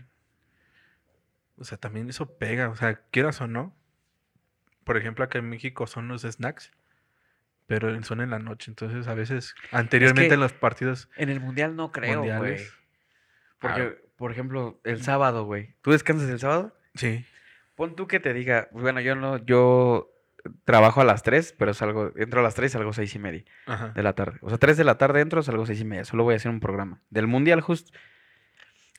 [1.58, 2.70] O sea, también eso pega.
[2.70, 3.76] O sea, quieras o no.
[4.84, 6.72] Por ejemplo, acá en México son los snacks.
[7.68, 8.72] Pero son en la noche.
[8.72, 12.58] Entonces, a veces, anteriormente que en los partidos En el mundial no creo, güey.
[13.60, 14.08] Porque, Ah.
[14.16, 15.76] por ejemplo, el sábado, güey.
[15.82, 16.76] ¿Tú descansas el sábado?
[16.96, 17.26] Sí.
[17.76, 20.10] Pon tú que te diga, bueno, yo no, yo
[20.64, 23.20] trabajo a las 3, pero salgo, entro a las 3 y salgo a 6 y
[23.20, 23.90] media Ajá.
[23.90, 24.40] de la tarde.
[24.42, 26.06] O sea, 3 de la tarde entro, salgo a 6 y media.
[26.06, 27.02] Solo voy a hacer un programa.
[27.10, 27.92] Del mundial, justo.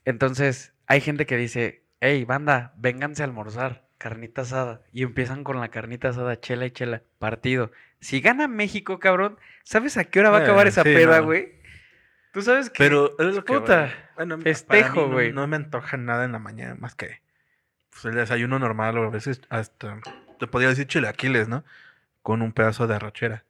[0.04, 4.80] Entonces, hay gente que dice, hey, banda, vénganse a almorzar, carnita asada.
[4.92, 7.70] Y empiezan con la carnita asada, chela y chela, partido.
[8.00, 11.18] Si gana México, cabrón, ¿sabes a qué hora va a acabar Eh, esa sí, peda,
[11.18, 11.24] no.
[11.26, 11.58] güey?
[12.32, 12.78] Tú sabes que...
[12.78, 13.54] Pero es lo que.
[13.54, 15.32] Puta, bueno, para festejo, no- güey.
[15.32, 17.20] No, me antoja nada en la mañana más que
[17.90, 20.00] pues, el desayuno normal o a veces hasta.
[20.38, 21.64] Te podría decir chilaquiles, ¿no?
[22.22, 23.44] Con un pedazo de arrochera.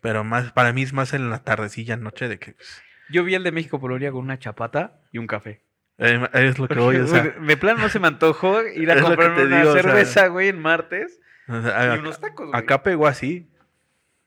[0.00, 2.52] Pero más, para mí es más en la tardecilla, noche de que.
[2.52, 5.62] pues, Yo vi el de México Polonia con una chapata y un café.
[5.98, 7.22] Eh, es lo que voy, o sea.
[7.22, 10.48] de plan no se me antojó ir a comprarme una digo, o sea, cerveza, güey,
[10.48, 11.20] en martes.
[11.48, 12.58] o sea, y unos tacos, güey.
[12.60, 13.48] Acá pegó así.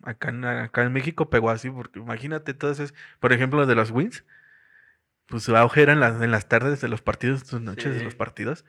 [0.03, 4.23] Acá en, acá en México pegó así, porque imagínate entonces, por ejemplo, de los wins,
[5.25, 8.03] pues su auge era en las, en las tardes de los partidos, sus noches de
[8.03, 8.65] los partidos,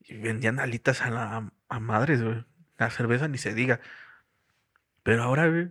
[0.00, 2.44] y vendían alitas a la a madres, güey.
[2.78, 3.80] La cerveza ni se diga.
[5.02, 5.70] Pero ahora, güey,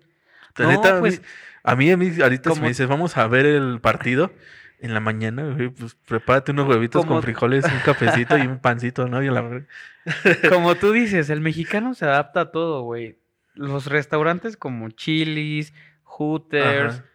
[0.59, 1.21] No, neta, a mí- pues,
[1.63, 4.31] a mí, a mí, ahorita si me dices, vamos a ver el partido
[4.79, 8.59] en la mañana, güey, pues prepárate unos huevitos Como- con frijoles, un cafecito y un
[8.61, 9.23] pancito, ¿no?
[9.23, 9.67] Y la verdad-
[10.49, 13.17] Como tú dices, el mexicano se adapta a todo, güey.
[13.55, 15.73] Los restaurantes como Chili's,
[16.03, 17.05] Hooters, Ajá.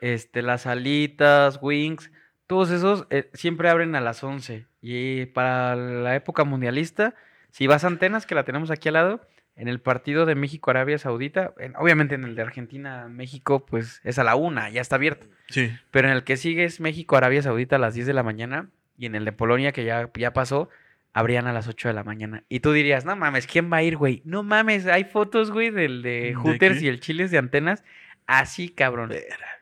[0.00, 2.10] este, las alitas, Wings,
[2.46, 4.66] todos esos eh, siempre abren a las 11.
[4.82, 7.14] Y para la época mundialista,
[7.50, 9.20] si vas a Antenas, que la tenemos aquí al lado,
[9.56, 14.24] en el partido de México-Arabia Saudita, en- obviamente en el de Argentina-México, pues es a
[14.24, 15.26] la una, ya está abierto.
[15.48, 15.70] Sí.
[15.90, 18.68] Pero en el que sigue es México-Arabia Saudita a las 10 de la mañana.
[18.96, 20.68] Y en el de Polonia, que ya, ya pasó,
[21.12, 22.44] abrían a las 8 de la mañana.
[22.48, 24.22] Y tú dirías, no mames, ¿quién va a ir, güey?
[24.24, 27.82] No mames, hay fotos, güey, del de ¿De Hooters y el Chiles de antenas.
[28.26, 29.10] Así, cabrón.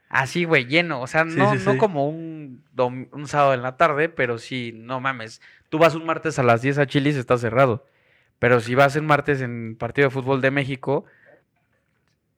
[0.08, 1.00] Así, güey, lleno.
[1.00, 1.78] O sea, Sí, no, sí, no sí.
[1.78, 5.40] como un, un sábado en la tarde, pero sí, no mames.
[5.68, 7.86] Tú vas un martes a las 10 a Chilis, está cerrado.
[8.38, 11.04] Pero si vas un martes en partido de fútbol de México,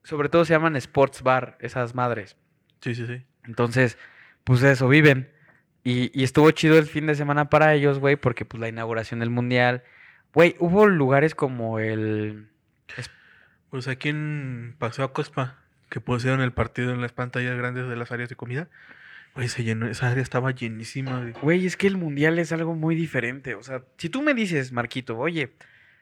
[0.03, 2.37] sobre todo se llaman sports bar, esas madres.
[2.81, 3.25] Sí, sí, sí.
[3.45, 3.97] Entonces,
[4.43, 5.31] pues eso, viven.
[5.83, 9.19] Y, y estuvo chido el fin de semana para ellos, güey, porque pues la inauguración
[9.19, 9.83] del mundial.
[10.33, 12.47] Güey, hubo lugares como el...
[13.69, 15.57] Pues aquí en Paseo a Cospa,
[15.89, 18.67] que pusieron el partido en las pantallas grandes de las áreas de comida,
[19.33, 21.31] güey, se llenó, esa área estaba llenísima.
[21.41, 23.55] Güey, es que el mundial es algo muy diferente.
[23.55, 25.53] O sea, si tú me dices, Marquito, oye,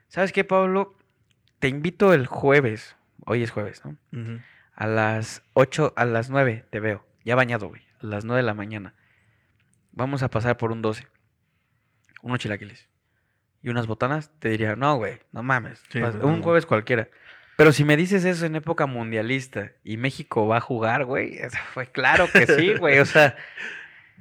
[0.09, 0.95] ¿sabes qué, Pablo?
[1.59, 2.95] Te invito el jueves.
[3.25, 3.97] Hoy es jueves, ¿no?
[4.75, 7.05] A las 8, a las 9 te veo.
[7.23, 7.81] Ya bañado, güey.
[8.01, 8.93] A las 9 de la mañana.
[9.91, 11.07] Vamos a pasar por un 12.
[12.21, 12.87] Unos chilaquiles.
[13.61, 14.31] Y unas botanas.
[14.39, 15.83] Te diría, no, güey, no mames.
[15.89, 16.43] Sí, un no.
[16.43, 17.09] jueves cualquiera.
[17.57, 21.39] Pero si me dices eso en época mundialista y México va a jugar, güey,
[21.73, 22.99] fue claro que sí, güey.
[22.99, 23.35] O sea,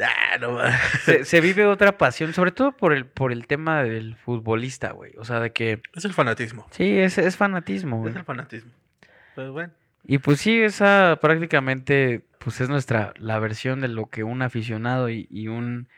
[0.01, 0.59] Ah, no
[1.25, 5.13] se vive otra pasión, sobre todo por el, por el tema del futbolista, güey.
[5.19, 6.67] O sea, de que Es el fanatismo.
[6.71, 8.11] sí, es, es fanatismo, güey.
[8.13, 8.71] Es el fanatismo.
[9.35, 9.73] Pues bueno.
[10.05, 15.11] Y pues sí, esa prácticamente pues es nuestra, la versión de lo que un aficionado
[15.11, 15.89] y, y un,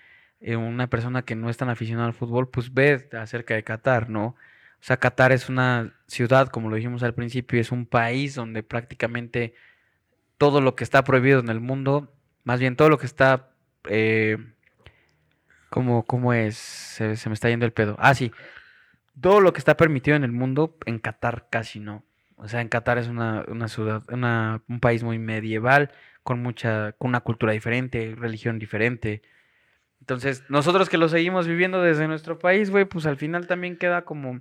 [0.41, 4.09] eh, una persona que no es tan aficionada al fútbol pues ve acerca de Qatar,
[4.09, 4.25] ¿no?
[4.29, 8.63] O sea, Qatar es una ciudad, como lo dijimos al principio, es un país donde
[8.63, 9.55] prácticamente
[10.39, 12.11] todo lo que está prohibido en el mundo,
[12.45, 13.50] más bien todo lo que está,
[13.89, 14.37] eh,
[15.69, 16.57] ¿cómo, cómo es?
[16.57, 17.97] Se, me está yendo el pedo.
[17.99, 18.33] Ah, sí.
[19.21, 22.05] Todo lo que está permitido en el mundo, en Qatar casi no.
[22.37, 25.91] O sea, en Qatar es una, una ciudad, una- un país muy medieval,
[26.23, 29.23] con mucha, con una cultura diferente, religión diferente.
[30.01, 34.03] Entonces, nosotros que lo seguimos viviendo desde nuestro país, güey, pues al final también queda
[34.05, 34.41] como,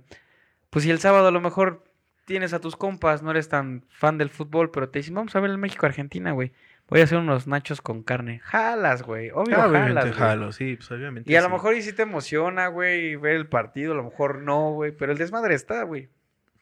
[0.70, 1.84] pues si el sábado a lo mejor
[2.24, 5.40] tienes a tus compas, no eres tan fan del fútbol, pero te dicen, vamos a
[5.40, 6.52] ver el México-Argentina, güey.
[6.90, 8.40] Voy a hacer unos nachos con carne.
[8.44, 9.30] Jalas, güey.
[9.30, 9.70] Obvio, Ah, jalas.
[9.70, 10.12] obviamente güey.
[10.12, 11.30] jalo, sí, pues obviamente.
[11.32, 14.42] Y a lo mejor y sí te emociona, güey, ver el partido, a lo mejor
[14.42, 16.08] no, güey, pero el desmadre está, güey.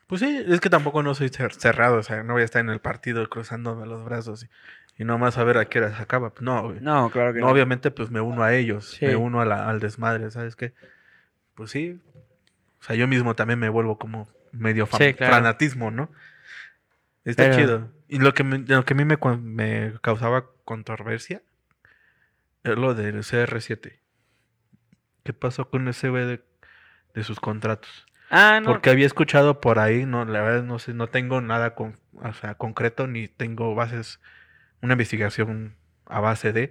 [0.06, 2.60] Pues sí, es que tampoco no soy cer- cerrado, o sea, no voy a estar
[2.60, 6.02] en el partido cruzándome los brazos y, y nomás a ver a qué hora se
[6.02, 6.30] acaba.
[6.30, 6.80] pues No, güey.
[6.80, 9.06] No, claro que No, obviamente, pues me uno a ellos, Sí.
[9.06, 10.72] me uno a la- al desmadre, ¿sabes qué?
[11.54, 12.00] Pues sí.
[12.80, 15.34] O sea, yo mismo también me vuelvo como medio fan- Sí, claro.
[15.34, 16.10] fanatismo, ¿no?
[17.28, 17.92] Está Pero- chido.
[18.08, 21.42] Y lo que, me- lo que a mí me, me causaba controversia
[22.64, 23.98] es lo del CR7.
[25.24, 26.44] ¿Qué pasó con ese güey de,
[27.14, 28.06] de sus contratos?
[28.30, 28.66] Ah, no.
[28.70, 32.32] Porque había escuchado por ahí, no, la verdad no sé, no tengo nada con, o
[32.32, 34.20] sea, concreto ni tengo bases,
[34.82, 35.76] una investigación
[36.06, 36.70] a base de,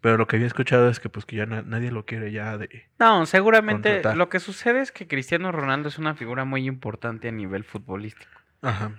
[0.00, 2.56] pero lo que había escuchado es que pues que ya na- nadie lo quiere ya
[2.58, 2.86] de...
[2.98, 4.16] No, seguramente contratar.
[4.16, 8.30] lo que sucede es que Cristiano Ronaldo es una figura muy importante a nivel futbolístico.
[8.62, 8.92] Ajá.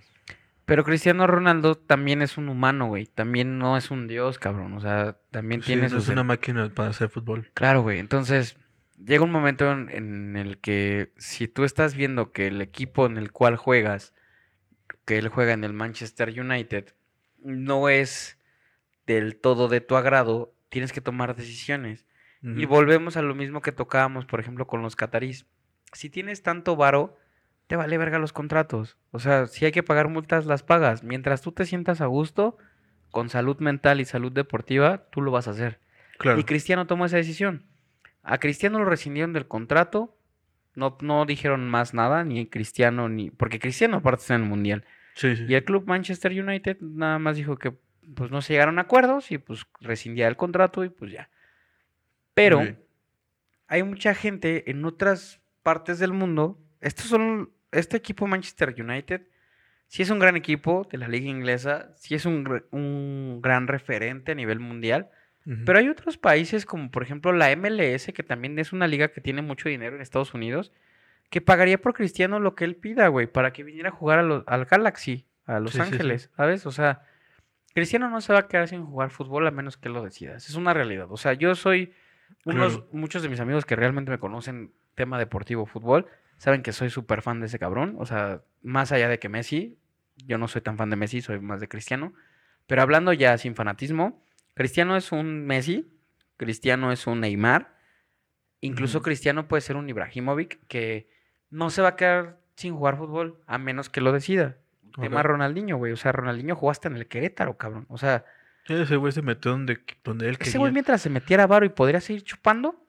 [0.71, 3.05] Pero Cristiano Ronaldo también es un humano, güey.
[3.05, 4.71] También no es un dios, cabrón.
[4.71, 6.03] O sea, también Sí, tiene no sus...
[6.05, 7.51] es una máquina para hacer fútbol.
[7.53, 7.99] Claro, güey.
[7.99, 8.55] Entonces,
[8.97, 13.17] llega un momento en, en el que si tú estás viendo que el equipo en
[13.17, 14.13] el cual juegas,
[15.03, 16.95] que él juega en el Manchester United,
[17.43, 18.39] no es
[19.05, 22.05] del todo de tu agrado, tienes que tomar decisiones.
[22.43, 25.47] Y volvemos a lo mismo que tocábamos, por ejemplo, con los catarís.
[25.91, 27.17] Si tienes tanto varo,
[27.71, 28.97] te vale verga los contratos.
[29.11, 31.05] O sea, si hay que pagar multas, las pagas.
[31.05, 32.57] Mientras tú te sientas a gusto,
[33.11, 35.79] con salud mental y salud deportiva, tú lo vas a hacer.
[36.17, 36.37] Claro.
[36.37, 37.63] Y Cristiano tomó esa decisión.
[38.23, 40.17] A Cristiano lo rescindieron del contrato.
[40.75, 43.31] No, no dijeron más nada, ni Cristiano, ni.
[43.31, 44.83] Porque Cristiano aparte está en el Mundial.
[45.15, 45.45] Sí, sí.
[45.47, 47.73] Y el club Manchester United nada más dijo que
[48.17, 51.29] pues no se llegaron a acuerdos y pues rescindía el contrato y pues ya.
[52.33, 52.63] Pero
[53.67, 56.59] hay mucha gente en otras partes del mundo.
[56.81, 57.51] Estos son.
[57.71, 59.21] Este equipo Manchester United.
[59.87, 61.91] Sí es un gran equipo de la liga inglesa.
[61.97, 65.09] Sí es un, un gran referente a nivel mundial.
[65.65, 69.21] Pero hay otros países como por ejemplo la MLS, que también es una liga que
[69.21, 70.71] tiene mucho dinero en Estados Unidos,
[71.31, 74.43] que pagaría por Cristiano lo que él pida, güey, para que viniera a jugar a
[74.45, 75.91] al Galaxy, a Los Sí, sí, sí.
[75.93, 76.67] Ángeles, ¿sabes?
[76.67, 77.01] O sea,
[77.73, 80.47] Cristiano no se va a quedar sin jugar fútbol a menos que él lo decidas.
[80.47, 81.07] Es una realidad.
[81.09, 81.91] O sea, yo soy
[82.45, 82.89] unos, Claro.
[82.91, 86.05] muchos de mis amigos que realmente me conocen tema deportivo, fútbol,
[86.41, 87.93] saben que soy súper fan de ese cabrón.
[87.99, 89.77] O sea, más allá de que Messi,
[90.25, 92.13] yo no soy tan fan de Messi, soy más de Cristiano.
[92.65, 95.93] Pero hablando ya sin fanatismo, Cristiano es un Messi,
[96.37, 97.75] Cristiano es un Neymar,
[98.59, 99.03] incluso.
[99.03, 101.11] Cristiano puede ser un Ibrahimovic que
[101.51, 104.57] no se va a quedar sin jugar fútbol a menos que lo decida.
[104.99, 105.27] Tema Ok.
[105.27, 105.91] Ronaldinho, güey.
[105.93, 107.85] O sea, Ronaldinho jugó hasta en el Querétaro, cabrón.
[107.87, 108.25] O sea,
[108.67, 110.59] ese güey se metió donde, donde él ese quería.
[110.59, 112.83] güey mientras se metiera varo y podría seguir chupando,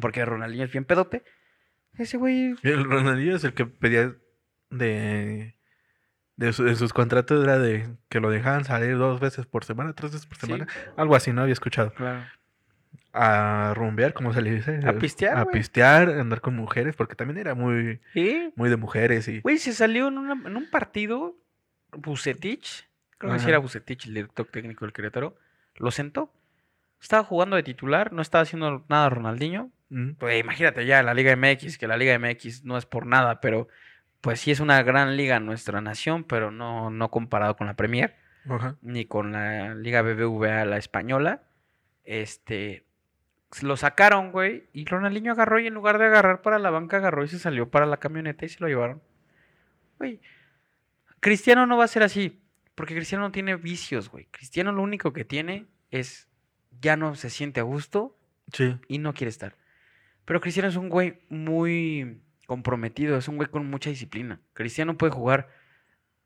[0.00, 1.22] porque Ronaldinho es bien pedote,
[1.98, 2.54] ese güey...
[2.62, 4.14] El Ronaldinho es el que pedía
[4.70, 5.56] de,
[6.36, 9.92] de, su- de sus contratos era de que lo dejaban salir dos veces por semana,
[9.94, 10.46] tres veces por Sí.
[10.46, 10.66] semana.
[10.96, 11.42] Algo así, ¿no?
[11.42, 11.92] Había escuchado.
[11.94, 12.24] Claro.
[13.14, 14.80] A rumbear, como se le dice.
[14.86, 18.52] A pistear, A pistear, andar con mujeres, porque también era muy, Sí.
[18.56, 19.40] muy de mujeres y...
[19.40, 21.36] Güey, se salió en, una- en un partido,
[21.92, 22.88] Bucetich,
[23.18, 25.36] creo que sí era Bucetich, el director técnico del Querétaro,
[25.76, 26.32] lo sentó.
[27.02, 29.70] Estaba jugando de titular, no estaba haciendo nada Ronaldinho.
[30.18, 33.68] Pues imagínate ya la Liga MX, que la Liga MX no es por nada, pero
[34.22, 37.74] pues sí es una gran liga en nuestra nación, pero no, no comparado con la
[37.74, 38.14] Premier,
[38.48, 38.76] ajá.
[38.80, 41.42] ni con la Liga BBVA, la española.
[42.04, 42.84] Este,
[43.60, 47.24] lo sacaron, güey, y Ronaldinho agarró y en lugar de agarrar para la banca, agarró
[47.24, 49.02] y se salió para la camioneta y se lo llevaron.
[49.98, 50.20] Güey,
[51.20, 52.40] Cristiano no va a ser así,
[52.74, 54.26] porque Cristiano no tiene vicios, güey.
[54.30, 56.28] Cristiano lo único que tiene es
[56.80, 58.16] ya no se siente a gusto
[58.52, 58.76] Sí.
[58.88, 59.54] y no quiere estar.
[60.24, 64.40] Pero Cristiano es un güey muy comprometido, es un güey con mucha disciplina.
[64.52, 65.48] Cristiano puede jugar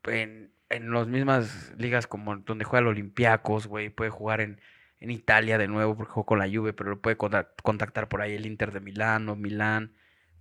[0.03, 4.59] en, en las mismas ligas como donde juega el Olympiacos, güey, puede jugar en,
[4.99, 8.21] en Italia de nuevo porque jugó con la Juve, pero lo puede contac- contactar por
[8.21, 9.93] ahí el Inter de Milán o Milán,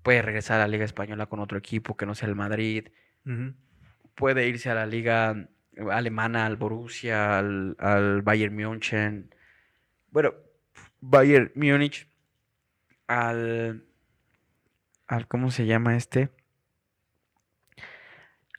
[0.02, 2.88] puede regresar a la Liga Española con otro equipo que no sea el Madrid,
[4.14, 5.48] puede irse a la liga
[5.90, 9.34] alemana, al Borussia, al, al Bayern München.
[10.10, 10.32] Bueno,
[11.00, 12.08] Bayern Múnich,
[13.06, 13.84] al,
[15.06, 16.30] al, ¿cómo se llama este?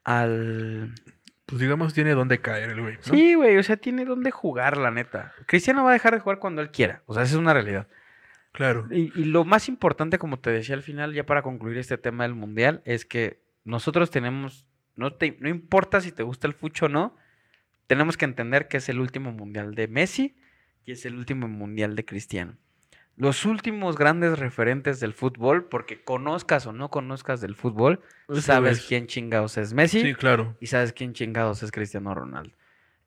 [0.03, 0.93] Al...
[1.45, 3.01] Pues digamos, tiene dónde caer el güey, ¿no?
[3.03, 5.33] Sí, güey, o sea, tiene donde jugar, la neta.
[5.45, 7.87] Cristiano va a dejar de jugar cuando él quiera, o sea, esa es una realidad.
[8.51, 8.87] Claro.
[8.89, 12.23] Y, y lo más importante, como te decía al final, ya para concluir este tema
[12.23, 14.65] del mundial, es que nosotros tenemos,
[14.95, 17.15] no, te, no importa si te gusta el fucho o no,
[17.87, 20.37] tenemos que entender que es el último mundial de Messi
[20.85, 22.57] y es el último mundial de Cristiano.
[23.17, 27.99] Los últimos grandes referentes del fútbol, porque conozcas o no conozcas del fútbol,
[28.29, 30.55] Ese sabes es- quién chingados es Messi Sí, claro.
[30.59, 32.55] y sabes quién chingados es Cristiano Ronaldo.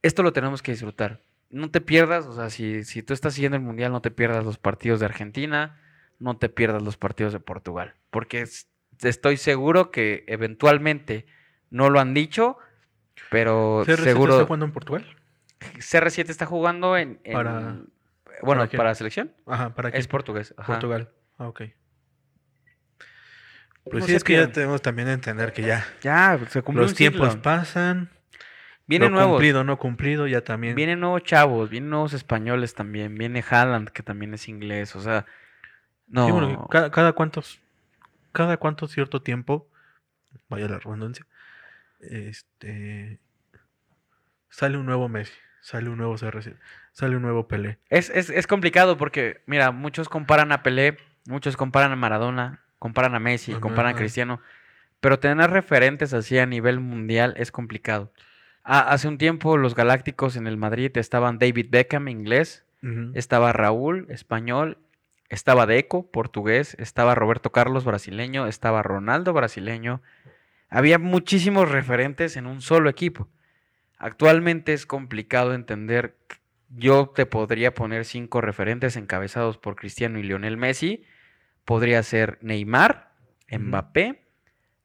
[0.03, 1.21] Esto lo tenemos que disfrutar.
[1.53, 4.45] no te pierdas, o sea, si, si tú estás siguiendo el Mundial, no te pierdas
[4.45, 5.81] los partidos de Argentina,
[6.21, 8.69] no te pierdas los partidos de Portugal, porque es-
[9.03, 11.27] estoy seguro que eventualmente
[11.71, 12.57] no lo han dicho,
[13.31, 15.07] pero ¿CR7 seguro está jugando en Portugal?
[15.81, 17.77] CR7 está jugando en, en- Para-
[18.43, 19.33] bueno, ¿para para selección.
[19.47, 19.99] Ajá, ¿para qué?
[19.99, 20.55] Es portugués.
[20.57, 20.67] ajá.
[20.67, 21.11] Portugal.
[21.39, 21.63] Ah, ok.
[23.85, 26.83] Pues No sí, es que ya tenemos también que entender que ya Ya, se cumplió
[26.83, 27.43] los un tiempos siglo.
[27.43, 28.11] pasan.
[28.87, 29.33] Vienen nuevos.
[29.35, 30.75] cumplido, no cumplido, ya también.
[30.75, 33.15] Vienen nuevos chavos, vienen nuevos españoles también.
[33.15, 34.97] Viene Haaland, que también es inglés.
[34.97, 35.27] O sea,
[36.09, 36.27] no.
[36.27, 37.61] Sí, bueno, que cada, cada cuántos,
[38.33, 39.69] cada cuánto cierto tiempo,
[40.49, 41.25] vaya la redundancia,
[42.01, 43.19] este,
[44.51, 46.57] sale un nuevo Messi, sale un nuevo CR7,
[46.93, 47.79] sale un nuevo Pelé.
[47.89, 50.97] Es, es, es complicado porque, mira, muchos comparan a Pelé,
[51.27, 53.97] muchos comparan a Maradona, comparan a Messi, Ajá, comparan a.
[53.97, 54.41] Cristiano.
[55.01, 58.13] Pero tener referentes así a nivel mundial es complicado.
[58.63, 62.65] Ah, hace un tiempo los Galácticos en el Madrid estaban David Beckham, inglés,
[63.15, 64.79] estaba Raúl, español,
[65.29, 70.03] estaba Deco, portugués, estaba Roberto Carlos, brasileño, estaba Ronaldo, brasileño.
[70.69, 73.29] Había muchísimos referentes en un solo equipo.
[73.99, 76.17] Actualmente es complicado entender.
[76.71, 81.05] Yo te podría poner cinco referentes encabezados por Cristiano y Lionel Messi.
[81.65, 83.11] Podría ser Neymar.
[83.53, 84.29] Mbappé,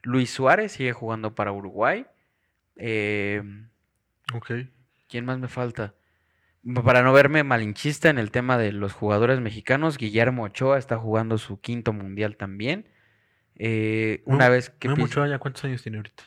[0.01, 2.05] Luis Suárez sigue jugando para Uruguay.
[2.75, 3.43] eh,
[4.33, 4.51] Ok.
[5.07, 5.93] ¿Quién más me falta?
[6.83, 11.37] Para no verme malinchista en el tema de los jugadores mexicanos, Guillermo Ochoa está jugando
[11.37, 12.89] su quinto mundial también.
[13.55, 16.23] Eh, una vez que Memo Ochoa, ¿ya cuántos años tiene ahorita?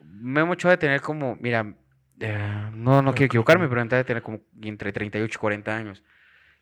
[0.00, 1.74] Memo Ochoa de tener como, mira,
[2.22, 6.04] eh, no, no quiero equivocarme, pero de tener como entre 38 y 40 años.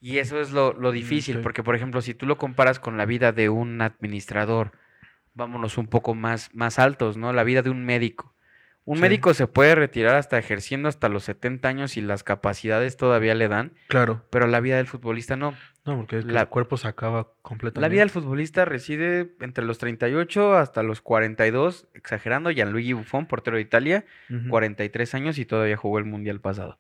[0.01, 3.05] Y eso es lo, lo difícil, porque por ejemplo, si tú lo comparas con la
[3.05, 4.73] vida de un administrador,
[5.35, 7.35] vámonos un poco más, más altos, ¿no?
[7.35, 8.35] La vida de un médico.
[8.90, 9.02] Un Sí.
[9.02, 13.46] médico se puede retirar hasta ejerciendo hasta los 70 años y las capacidades todavía le
[13.46, 14.24] dan, Claro.
[14.30, 15.54] pero la vida del futbolista no.
[15.84, 17.80] No, porque La- el cuerpo se acaba completamente.
[17.82, 22.50] La vida del futbolista reside entre los 38 hasta los 42, exagerando.
[22.50, 24.48] Gianluigi Buffon, portero de Italia, Ujú.
[24.48, 26.78] 43 años y todavía jugó el mundial pasado.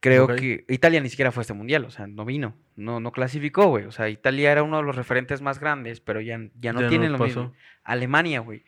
[0.00, 3.10] Creo que Italia ni siquiera fue a este mundial, o sea, no vino, no, no
[3.10, 3.86] clasificó, güey.
[3.86, 6.88] O sea, Italia era uno de los referentes más grandes, pero ya, ya no Ya
[6.88, 7.42] tienen no lo mismo.
[7.52, 7.54] pasó.
[7.84, 8.64] Alemania, güey.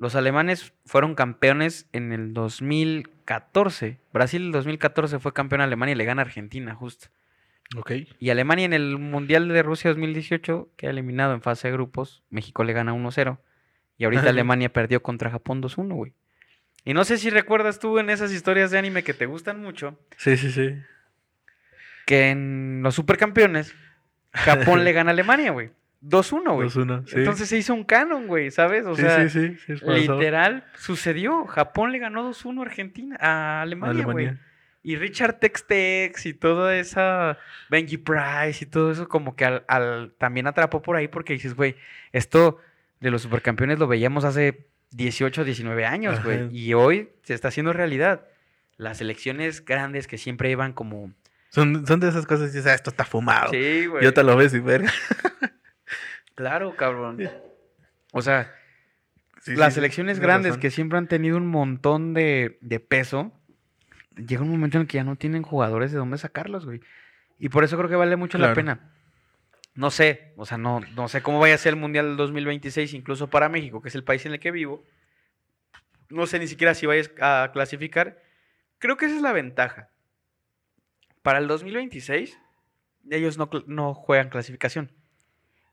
[0.00, 3.98] Los alemanes fueron campeones en el 2014.
[4.14, 7.08] Brasil el 2014 fue campeón de Alemania y le gana a Argentina, justo.
[7.76, 7.92] Ok.
[8.18, 12.22] Y Alemania en el Mundial de Rusia 2018 queda eliminado en fase de grupos.
[12.30, 13.38] México le gana 1-0.
[13.98, 14.22] Y ahorita.
[14.30, 16.14] Alemania perdió contra Japón 2-1, güey.
[16.86, 19.98] Y no sé si recuerdas tú en esas historias de anime que te gustan mucho,
[20.16, 20.76] Sí, sí, sí.
[22.06, 23.74] que en los supercampeones
[24.32, 25.72] Japón le gana a Alemania, güey.
[26.02, 26.68] 2-1, güey.
[26.68, 27.16] 2-1, sí.
[27.18, 28.86] Entonces se hizo un canon, güey, ¿sabes?
[28.86, 31.44] O sí, sea, sí, literal sucedió.
[31.46, 34.30] Japón le ganó 2-1 a Argentina, a Alemania, güey.
[34.82, 37.36] Y Richard Tex-Tex y toda esa
[37.68, 41.54] Benji Price y todo eso como que al, al- también atrapó por ahí porque dices,
[41.54, 41.76] güey,
[42.12, 42.56] esto
[43.00, 46.48] de los supercampeones lo veíamos hace 18, 19 años, güey.
[46.56, 48.22] Y hoy se está haciendo realidad.
[48.78, 51.12] Las elecciones grandes que siempre iban como...
[51.50, 53.50] Son, son de esas cosas que dices, ah, esto está fumado.
[53.50, 54.02] Sí, güey.
[54.02, 54.90] Yo te lo ves y verga.
[56.40, 57.18] Claro, cabrón.
[58.12, 58.50] O sea,
[59.42, 60.60] Sí, las sí, elecciones grandes razón.
[60.62, 63.30] que siempre han tenido un montón de, de peso,
[64.16, 66.80] llega un momento en el que ya no tienen jugadores de dónde sacarlos, güey.
[67.38, 68.90] Y por eso creo que vale mucho la pena.
[69.74, 72.94] No sé, o sea, no, no sé cómo vaya a ser el Mundial del 2026,
[72.94, 74.82] incluso para México, que es el país en el que vivo.
[76.08, 78.22] No sé ni siquiera si vayas a clasificar.
[78.78, 79.90] Creo que esa es la ventaja.
[81.20, 82.38] Para el 2026,
[83.10, 84.90] ellos no, no juegan clasificación.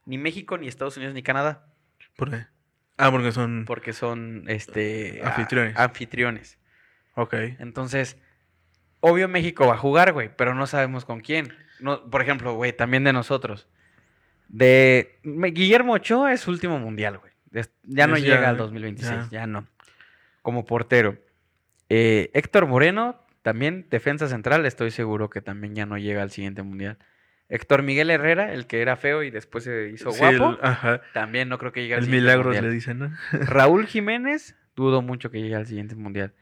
[0.07, 1.67] Ni México, ni Estados Unidos, ni Canadá
[2.15, 2.45] ¿Por qué?
[2.97, 3.65] Ah, porque son...
[3.67, 5.77] porque son este a- Anfitriones.
[5.77, 6.57] anfitriones.
[7.13, 7.33] Ok.
[7.59, 8.17] Entonces,
[9.01, 11.53] obvio México va a jugar, güey, pero no sabemos con quién.
[11.79, 13.67] No, por ejemplo, güey, también de nosotros.
[14.47, 17.31] De Guillermo Ochoa es su último mundial, güey.
[17.83, 19.41] Ya no Es ya- llega al 2026, ya.
[19.41, 19.67] ya, no.
[20.41, 21.17] Como portero.
[21.89, 26.63] Eh, Héctor Moreno, también defensa central, estoy seguro que también ya no llega al siguiente
[26.63, 26.97] mundial.
[27.49, 31.01] Héctor Miguel Herrera, el que era feo y después se hizo Sí, guapo, el, ajá.
[31.13, 32.65] también no creo que llegue al El siguiente milagros mundial.
[32.65, 33.11] le dicen, ¿no?
[33.31, 36.33] Raúl Jiménez, dudo mucho que llegue al siguiente mundial.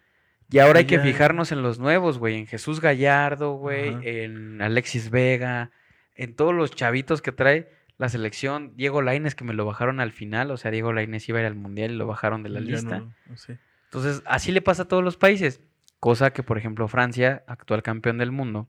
[0.52, 2.38] Y ahora hay que fijarnos en los nuevos, güey.
[2.38, 3.98] En Jesús Gallardo, güey.
[4.04, 5.72] En Alexis Vega.
[6.16, 8.74] En todos los chavitos que trae la selección.
[8.76, 10.52] Diego Lainez, que me lo bajaron al final.
[10.52, 12.66] O sea, Diego Lainez iba a ir al mundial y lo bajaron de la Ya
[12.68, 13.00] lista.
[13.00, 13.58] no- no sé.
[13.86, 15.62] Entonces, así le pasa a todos los países.
[16.00, 18.68] Cosa que, por ejemplo, Francia, actual campeón del mundo,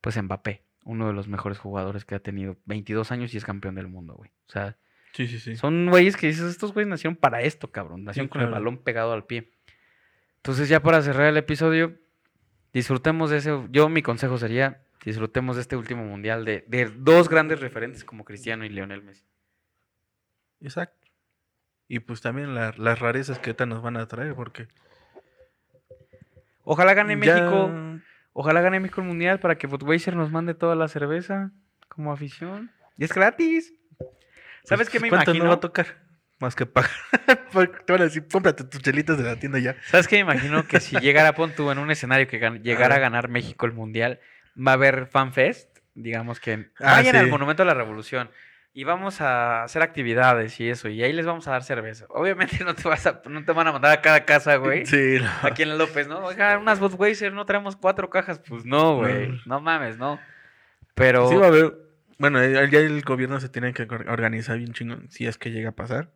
[0.00, 3.74] pues Mbappé, uno de los mejores jugadores que ha tenido 22 años y es campeón
[3.74, 4.30] del mundo, güey.
[4.48, 4.76] O sea,
[5.12, 5.56] Sí, sí, sí.
[5.56, 8.04] son güeyes que dices, estos güeyes nacieron para esto, cabrón.
[8.04, 9.52] Nacieron con el balón pegado al pie.
[10.36, 11.98] Entonces, ya para cerrar el episodio,
[12.72, 13.52] disfrutemos de ese.
[13.70, 18.24] Yo, mi consejo sería: disfrutemos de este último mundial de, de dos grandes referentes como
[18.24, 19.24] Cristiano y Lionel Messi.
[20.60, 21.06] Exacto.
[21.88, 24.66] Y pues también la- las rarezas que ahorita nos van a traer, porque.
[26.64, 27.70] Ojalá gane ya- México.
[28.32, 31.50] Ojalá gane México el mundial para que Budweiser nos mande toda la cerveza
[31.88, 32.70] como afición.
[32.96, 33.74] Y es gratis.
[34.64, 35.44] ¿Sabes pues, qué me ¿cuánto imagino?
[35.44, 35.86] no va a tocar?
[36.38, 36.90] Más que pagar.
[37.86, 39.76] Te van a decir, cómprate tus chelitas de la tienda ya.
[39.86, 40.66] ¿Sabes qué me imagino?
[40.66, 43.00] Que si llegara, pon tú en un escenario que llegara a Ajá.
[43.00, 44.18] ganar México el mundial,
[44.56, 47.28] va a haber fanfest, digamos que Ah, vayan al.
[47.28, 48.30] Monumento a la Revolución
[48.74, 52.06] y vamos a hacer actividades y eso, y ahí les vamos a dar cerveza.
[52.08, 54.86] Obviamente no te vas a, no te van a mandar a cada casa, güey.
[54.86, 55.30] Sí, no.
[55.42, 56.20] Aquí en López, ¿no?
[56.24, 58.38] Oiga, unas Budweiser, no traemos cuatro cajas.
[58.38, 59.28] Pues no, güey.
[59.28, 59.38] No.
[59.46, 60.18] No mames, no.
[60.94, 61.28] Pero.
[61.28, 61.74] Sí va a haber.
[62.18, 65.70] Bueno, ya el gobierno se tiene que or- organizar bien chingón si es que llega
[65.70, 66.10] a pasar.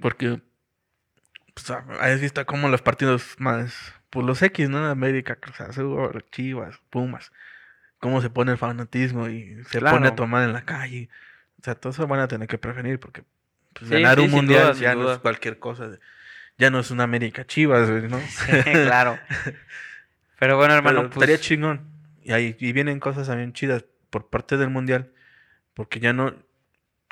[0.00, 0.40] Porque.
[1.54, 3.94] Pues, ah, has visto cómo los partidos más.
[4.10, 4.84] Pues los X, ¿no?
[4.86, 7.32] América, Cruz Azul, Chivas, Pumas.
[7.98, 9.96] Cómo se pone el fanatismo y se Claro.
[9.96, 11.08] pone a tomar en la calle.
[11.60, 13.22] O sea, todo eso van a tener que prevenir porque.
[13.72, 15.90] Pues, Sí, ganar sí, un mundial duda, ya no es cualquier cosa.
[16.58, 18.18] Ya no es una América Chivas, ¿no?
[18.64, 19.18] claro.
[20.38, 21.16] Pero bueno, hermano, Pero pues.
[21.30, 21.88] estaría chingón.
[22.22, 25.12] Y ahí y vienen cosas también chidas por parte del mundial.
[25.74, 26.34] Porque ya no.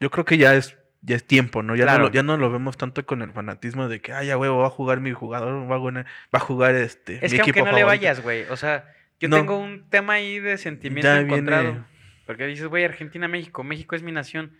[0.01, 1.77] Yo creo que ya es ya es tiempo, ¿no?
[1.77, 1.98] Ya, Claro.
[1.98, 4.59] no lo, ya no lo vemos tanto con el fanatismo de que, ay, ya huevo,
[4.61, 7.24] va a jugar mi jugador, va a, ganar- va a jugar este.
[7.24, 7.86] Es mi que aunque no le favorito".
[7.86, 8.44] vayas, güey.
[8.44, 8.90] O sea,
[9.25, 9.37] yo No.
[9.37, 11.63] tengo un tema ahí de sentimiento Ya encontrado.
[11.65, 11.85] viene-
[12.27, 13.63] Porque dices, güey, Argentina, México.
[13.65, 14.57] México es mi nación.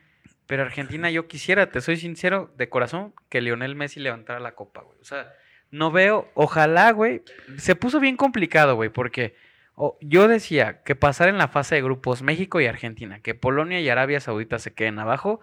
[0.47, 4.83] Pero Argentina, yo quisiera, te soy sincero, de corazón, que Lionel Messi levantara la copa,
[4.83, 4.99] güey.
[5.01, 5.33] O sea,
[5.71, 7.23] no veo, ojalá, güey.
[7.57, 9.35] Se puso bien complicado, güey, porque
[9.75, 13.81] o- yo decía que pasar en la fase de grupos México y Argentina, que Polonia
[13.81, 15.41] y Arabia Saudita se queden abajo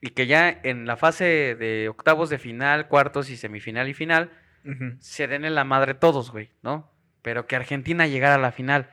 [0.00, 4.30] y que ya en la fase de octavos de final, cuartos y semifinal y final
[5.00, 6.90] se den en la madre todos, güey, ¿no?
[7.22, 8.90] Pero que Argentina llegara a la final.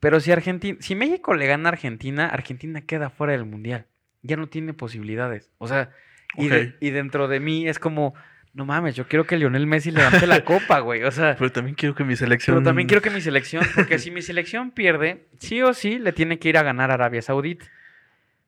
[0.00, 3.86] Pero si Argentina, si México le gana a Argentina, Argentina queda fuera del mundial.
[4.22, 5.50] Ya no tiene posibilidades.
[5.58, 5.90] O sea,
[6.36, 6.74] y, de- Ok.
[6.80, 8.14] y dentro de mí es como,
[8.54, 11.02] no mames, yo quiero que Lionel Messi levante la copa, güey.
[11.04, 12.56] O sea, Pero también quiero que mi selección.
[12.56, 16.12] pero también quiero que mi selección, porque si mi selección pierde, sí o sí le
[16.12, 17.66] tiene que ir a ganar a Arabia Saudita.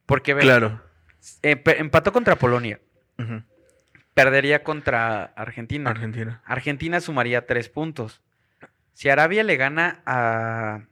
[0.06, 0.82] Porque ve, Claro.
[1.42, 2.80] eh, empató contra Polonia,
[4.14, 5.90] perdería contra Argentina.
[5.90, 6.42] Argentina.
[6.44, 8.20] Argentina sumaría tres puntos.
[9.00, 10.82] Si Arabia le gana a,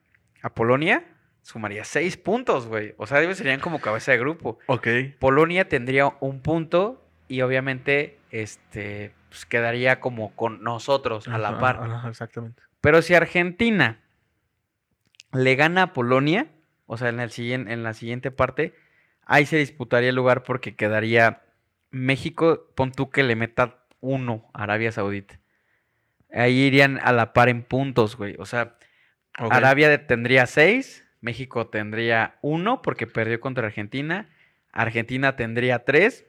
[0.40, 1.04] a Polonia,
[1.42, 2.94] sumaría seis puntos, güey.
[2.96, 4.58] O sea, ellos serían como cabeza de grupo.
[4.64, 4.88] Ok.
[5.18, 11.60] Polonia tendría un punto y obviamente este pues, quedaría como con nosotros a la Ajá,
[11.60, 11.80] par.
[11.82, 12.62] ajá, exactamente.
[12.80, 14.00] Pero si Argentina
[15.34, 16.46] le gana a Polonia,
[16.86, 18.74] o sea, en, el siguiente, en la siguiente parte,
[19.26, 21.42] ahí se disputaría el lugar porque quedaría
[21.90, 25.38] México, pon tú que le meta uno a Arabia Saudita.
[26.32, 28.36] Ahí irían a la par en puntos, güey.
[28.38, 28.76] O sea.
[29.34, 34.28] Arabia tendría seis, México tendría uno porque perdió contra Argentina,
[34.72, 36.26] Argentina tendría tres,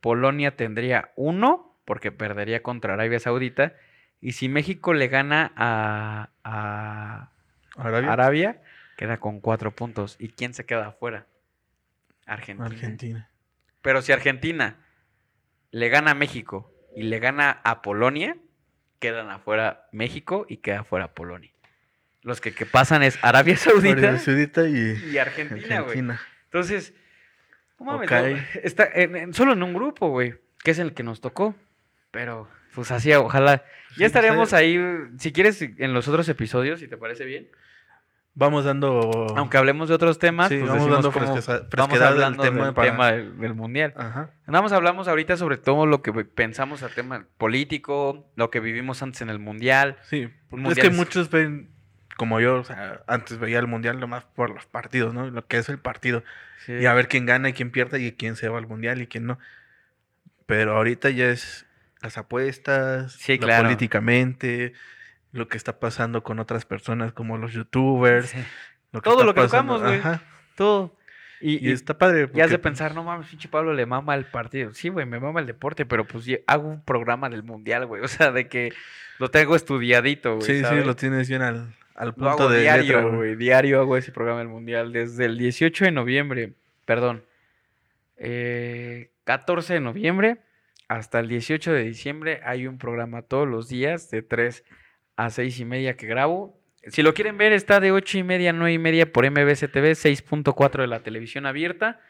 [0.00, 3.74] Polonia tendría uno porque perdería contra Arabia Saudita,
[4.20, 7.32] y si México le gana a, a
[7.76, 8.12] Arabia.
[8.12, 8.62] Arabia,
[8.96, 10.16] queda con cuatro puntos.
[10.20, 11.26] ¿Y quién se queda afuera?
[12.26, 12.66] Argentina.
[12.66, 13.30] Argentina.
[13.80, 14.76] Pero si Argentina
[15.72, 18.36] le gana a México y le gana a Polonia,
[19.02, 21.50] quedan afuera México y queda afuera Polonia.
[22.22, 25.98] Los que, que pasan es Arabia Saudita Arabia Saudita y y Argentina, güey.
[26.44, 26.94] Entonces,
[27.80, 28.12] no mames, Ok.
[28.12, 31.54] no, está en- en- solo en un grupo, güey, que es el que nos tocó.
[32.12, 33.64] Pero, pues así, ojalá.
[33.96, 34.78] Ya estaremos pues, ahí,
[35.18, 37.48] si quieres, en los otros episodios, si te parece bien.
[38.34, 39.26] Vamos dando.
[39.36, 42.52] Aunque hablemos de otros temas, Sí, pues vamos dando fresqueza- vamos fresquedad del hablando del
[42.52, 43.92] tema tema, para- del, del mundial.
[43.96, 44.30] Ajá.
[44.46, 49.02] Nada más hablamos ahorita sobre todo lo que pensamos al tema político, lo que vivimos
[49.02, 49.98] antes en el mundial.
[50.08, 51.70] Sí, Un porque es mundial que es- muchos ven,
[52.16, 55.28] como yo, o sea, antes veía el mundial nomás por los partidos, ¿no?
[55.30, 56.24] Lo que es el partido.
[56.66, 59.08] Y a ver quién gana y quién pierde y quién se va al mundial y
[59.08, 59.38] quién no.
[60.46, 61.66] Pero ahorita ya es
[62.00, 63.64] las apuestas, Sí, claro.
[63.64, 64.72] políticamente,
[65.32, 68.30] lo que está pasando con otras personas como los youtubers.
[68.30, 68.38] Sí,
[68.92, 70.20] Lo que Todo lo que pasando- tocamos, güey.
[70.54, 70.96] Todo.
[71.40, 72.28] Y, Y, y está padre.
[72.34, 74.72] ya has de porque- pensar, no mames, pinche Pablo le mama el partido.
[74.74, 78.02] Sí, güey, me mama el deporte, pero pues hago un programa del mundial, güey.
[78.04, 78.72] O sea, de que
[79.18, 80.46] lo tengo estudiadito, güey.
[80.46, 83.14] Sí, sí, lo tienes bien al, al Lo punto hago de diario, güey.
[83.16, 83.36] güey.
[83.36, 84.92] Diario hago ese programa del mundial.
[84.92, 86.52] Desde el 18 de noviembre,
[86.84, 87.24] perdón,
[88.16, 90.38] eh, 14 de noviembre
[90.88, 94.64] hasta el 18 de diciembre hay un programa todos los días de 3
[95.16, 96.58] a 6 y media que grabo.
[96.88, 99.70] Si lo quieren ver, está de 8 y media a 9 y media por MBC
[99.70, 102.00] TV, 6.4 de la televisión abierta.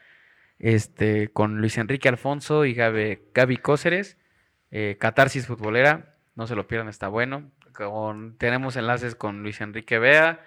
[0.59, 4.17] Este, con Luis Enrique Alfonso y Gabe- Gaby Cóceres.
[4.71, 6.15] eh, Catarsis Futbolera.
[6.35, 7.51] No se lo pierdan, está bueno.
[7.75, 10.39] con, tenemos enlaces con Luis Enrique Vea,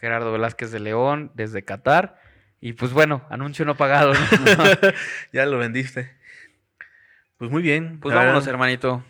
[0.00, 2.18] Gerardo Velázquez de León, desde Qatar.
[2.60, 4.12] Y pues bueno, anuncio no pagado.
[4.14, 4.20] ¿no?
[5.32, 6.10] ya lo vendiste.
[7.36, 8.00] Pues muy bien.
[8.00, 9.04] pues vámonos, hermanito.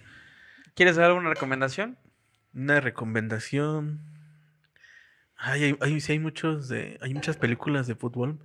[0.75, 1.97] ¿Quieres dar alguna recomendación?
[2.55, 4.01] Una recomendación.
[5.37, 6.99] Ay, hay, hay, sí hay muchos de.
[7.03, 8.39] Hay muchas películas de fútbol.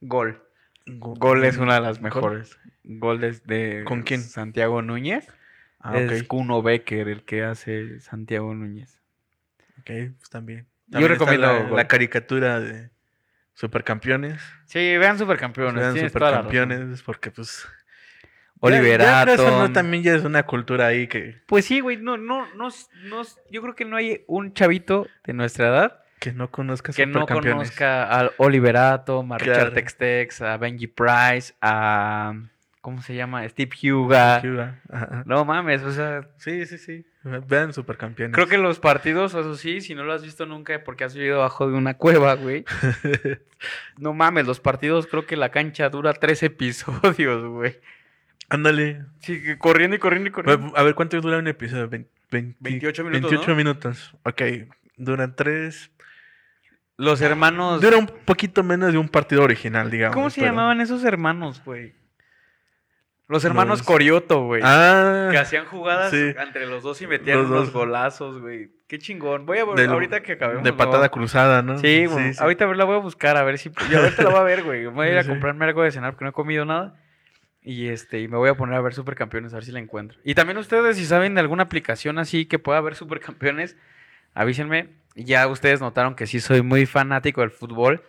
[0.00, 0.42] Gol.
[0.86, 2.58] Go- Gol es una de las mejores.
[2.84, 4.20] Gol es de ¿Con quién?
[4.22, 5.28] Santiago Núñez.
[5.80, 6.26] Ah, es ok.
[6.28, 9.00] Kuno Becker el que hace Santiago Núñez.
[9.80, 10.66] Ok, pues también.
[10.86, 12.90] Yo También recomiendo la, la caricatura de
[13.54, 14.40] Supercampeones.
[14.66, 15.80] Sí, vean Supercampeones.
[15.80, 16.50] Vean tienes toda la razón.
[16.52, 17.66] Supercampeones, porque pues.
[18.64, 21.80] Oliver ya, ya, pero eso no, también ya es una cultura ahí que, Pues sí,
[21.80, 22.68] güey, no, no, no,
[23.04, 27.04] no, yo creo que no hay un chavito de nuestra edad que no conozca que
[27.04, 29.72] no conozca a Oliver Atom, a Richard Claro.
[29.72, 32.34] Tex-Tex, a Benji Price, a...
[32.80, 33.48] ¿Cómo se llama?
[33.48, 34.36] Steve Huga.
[34.90, 35.22] Ajá.
[35.26, 37.04] No mames, o sea, Sí, sí, sí.
[37.24, 38.34] Vean Supercampeones.
[38.34, 41.36] creo que los partidos, eso sí, si no lo has visto nunca porque has vivido
[41.40, 42.64] abajo de una cueva, güey.
[43.98, 47.78] No mames, los partidos creo que la cancha dura tres episodios, güey.
[48.48, 49.04] Ándale.
[49.20, 50.72] Sí, que corriendo y corriendo y corriendo.
[50.76, 51.88] A ver, ¿cuánto dura un episodio?
[51.88, 53.56] Vein- vein- 28 minutos, 28 ¿no?
[53.56, 54.14] minutos.
[54.24, 54.42] Ok.
[54.96, 55.90] Duran tres.
[56.98, 57.80] Los hermanos...
[57.80, 60.14] Dura un poquito menos de un partido original, digamos.
[60.14, 61.94] ¿Cómo se pero- llamaban esos hermanos, güey?
[63.28, 64.60] Los hermanos Los- Corioto, güey.
[64.62, 65.28] Ah.
[65.30, 66.34] Que hacían jugadas sí.
[66.38, 67.72] entre los dos y metían Los unos dos.
[67.72, 68.70] golazos, güey.
[68.86, 69.46] Qué chingón.
[69.46, 70.62] Voy a ver ahorita que acabemos.
[70.64, 71.78] De patada cruzada, ¿no?
[71.78, 72.32] Sí, güey.
[72.38, 73.70] Ahorita la voy a buscar a ver si.
[73.90, 74.84] Yo ahorita la voy a ver, güey.
[74.86, 75.30] Voy a ir a Sí.
[75.30, 76.94] comprarme algo de cenar porque no he comido nada.
[77.64, 80.18] Y este, y me voy a poner a ver supercampeones, a ver si la encuentro.
[80.24, 83.76] Y también ustedes, si saben de alguna aplicación así que pueda ver supercampeones,
[84.34, 84.88] avísenme.
[85.14, 88.02] Ya ustedes notaron que sí soy muy fanático del fútbol.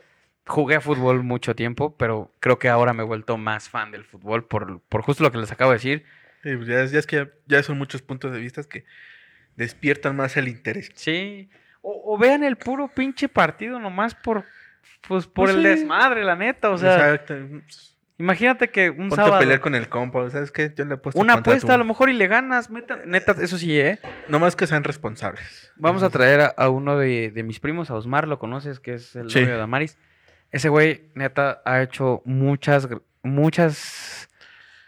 [0.47, 4.03] Jugué a fútbol mucho tiempo, pero creo que ahora me he vuelto más fan del
[4.05, 6.05] fútbol por, por justo lo que les acabo de decir.
[6.41, 8.85] Sí, pues ya, es- ya es que ya, ya son muchos puntos de vista que
[9.55, 10.91] despiertan más el interés.
[10.95, 11.49] Sí.
[11.81, 14.45] O, o vean el puro pinche partido nomás por,
[15.07, 15.67] pues, por Pues el sí.
[15.69, 16.69] desmadre, la neta.
[16.71, 17.35] O sea, Exacto.
[18.17, 19.39] Imagínate que un Ponte a sábado.
[19.39, 20.73] pelear con el compa, ¿sabes qué?
[20.75, 21.73] Yo le apuesto Una apuesta tú.
[21.73, 22.69] a lo mejor y le ganas.
[22.69, 23.99] Meta, neta, eso sí, ¿eh?
[24.29, 25.71] Nomás que sean responsables.
[25.75, 28.93] Vamos a traer a, a uno de, de mis primos, a Osmar, lo conoces, que
[28.95, 29.39] es el Sí.
[29.41, 29.97] novio de Damaris.
[30.51, 32.87] Ese güey, neta, ha hecho muchas,
[33.23, 34.29] muchas...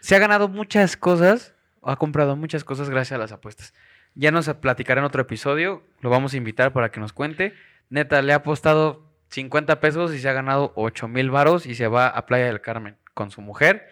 [0.00, 3.74] Se ha ganado muchas cosas, ha comprado muchas cosas gracias a las apuestas.
[4.14, 7.54] Ya nos platicará en otro episodio, lo vamos a invitar para que nos cuente.
[7.90, 11.88] Neta, le ha apostado 50 pesos y se ha ganado 8 mil varos y se
[11.88, 13.88] va a Playa del Carmen con su mujer.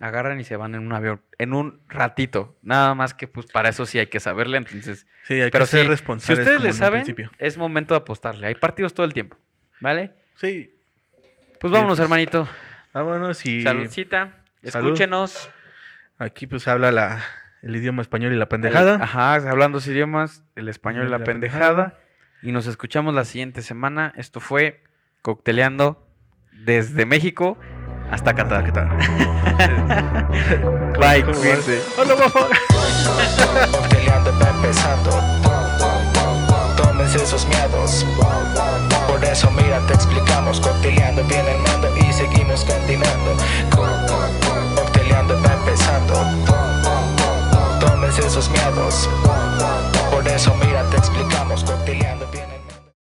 [0.00, 2.56] Agarran y se van en un avión, en un ratito.
[2.62, 5.08] Nada más que pues para eso sí hay que saberle, entonces...
[5.24, 6.46] Sí, hay Pero que ser sí, Si responsables.
[6.46, 7.32] ustedes le saben, principio.
[7.38, 8.46] es momento de apostarle.
[8.46, 9.36] Hay partidos todo el tiempo.
[9.80, 10.12] ¿Vale?
[10.36, 10.72] Sí.
[11.60, 12.48] Pues Sí, vámonos, pues, hermanito.
[12.94, 14.36] Vámonos y Saludcita.
[14.62, 14.88] Salud.
[14.90, 15.50] Escúchenos.
[16.18, 17.20] aquí pues habla la,
[17.62, 18.94] el idioma español y la pendejada.
[18.94, 21.74] El- ajá, hablando dos idiomas, el español y la, La pendejada.
[21.76, 22.00] pendejada.
[22.42, 24.12] Y nos escuchamos la siguiente semana.
[24.16, 24.84] Esto fue
[25.22, 26.06] Cocteleando
[26.52, 27.58] desde México
[28.10, 28.64] hasta Qatar.
[28.64, 28.88] ¿Qué tal?
[30.98, 31.82] Bye, ¿Cómo cuídense.
[33.70, 35.10] Cocteleando va empezando.
[36.76, 38.04] Tómense esos miedos.
[39.06, 40.60] Por eso, mira, te explicamos.
[40.60, 43.36] Cocteleando viene el mando y seguimos continuando.
[43.74, 43.86] Co-
[44.76, 46.14] Cocteleando va empezando.
[47.80, 49.08] Tómense esos miedos.
[50.10, 51.64] Por eso, mira, te explicamos.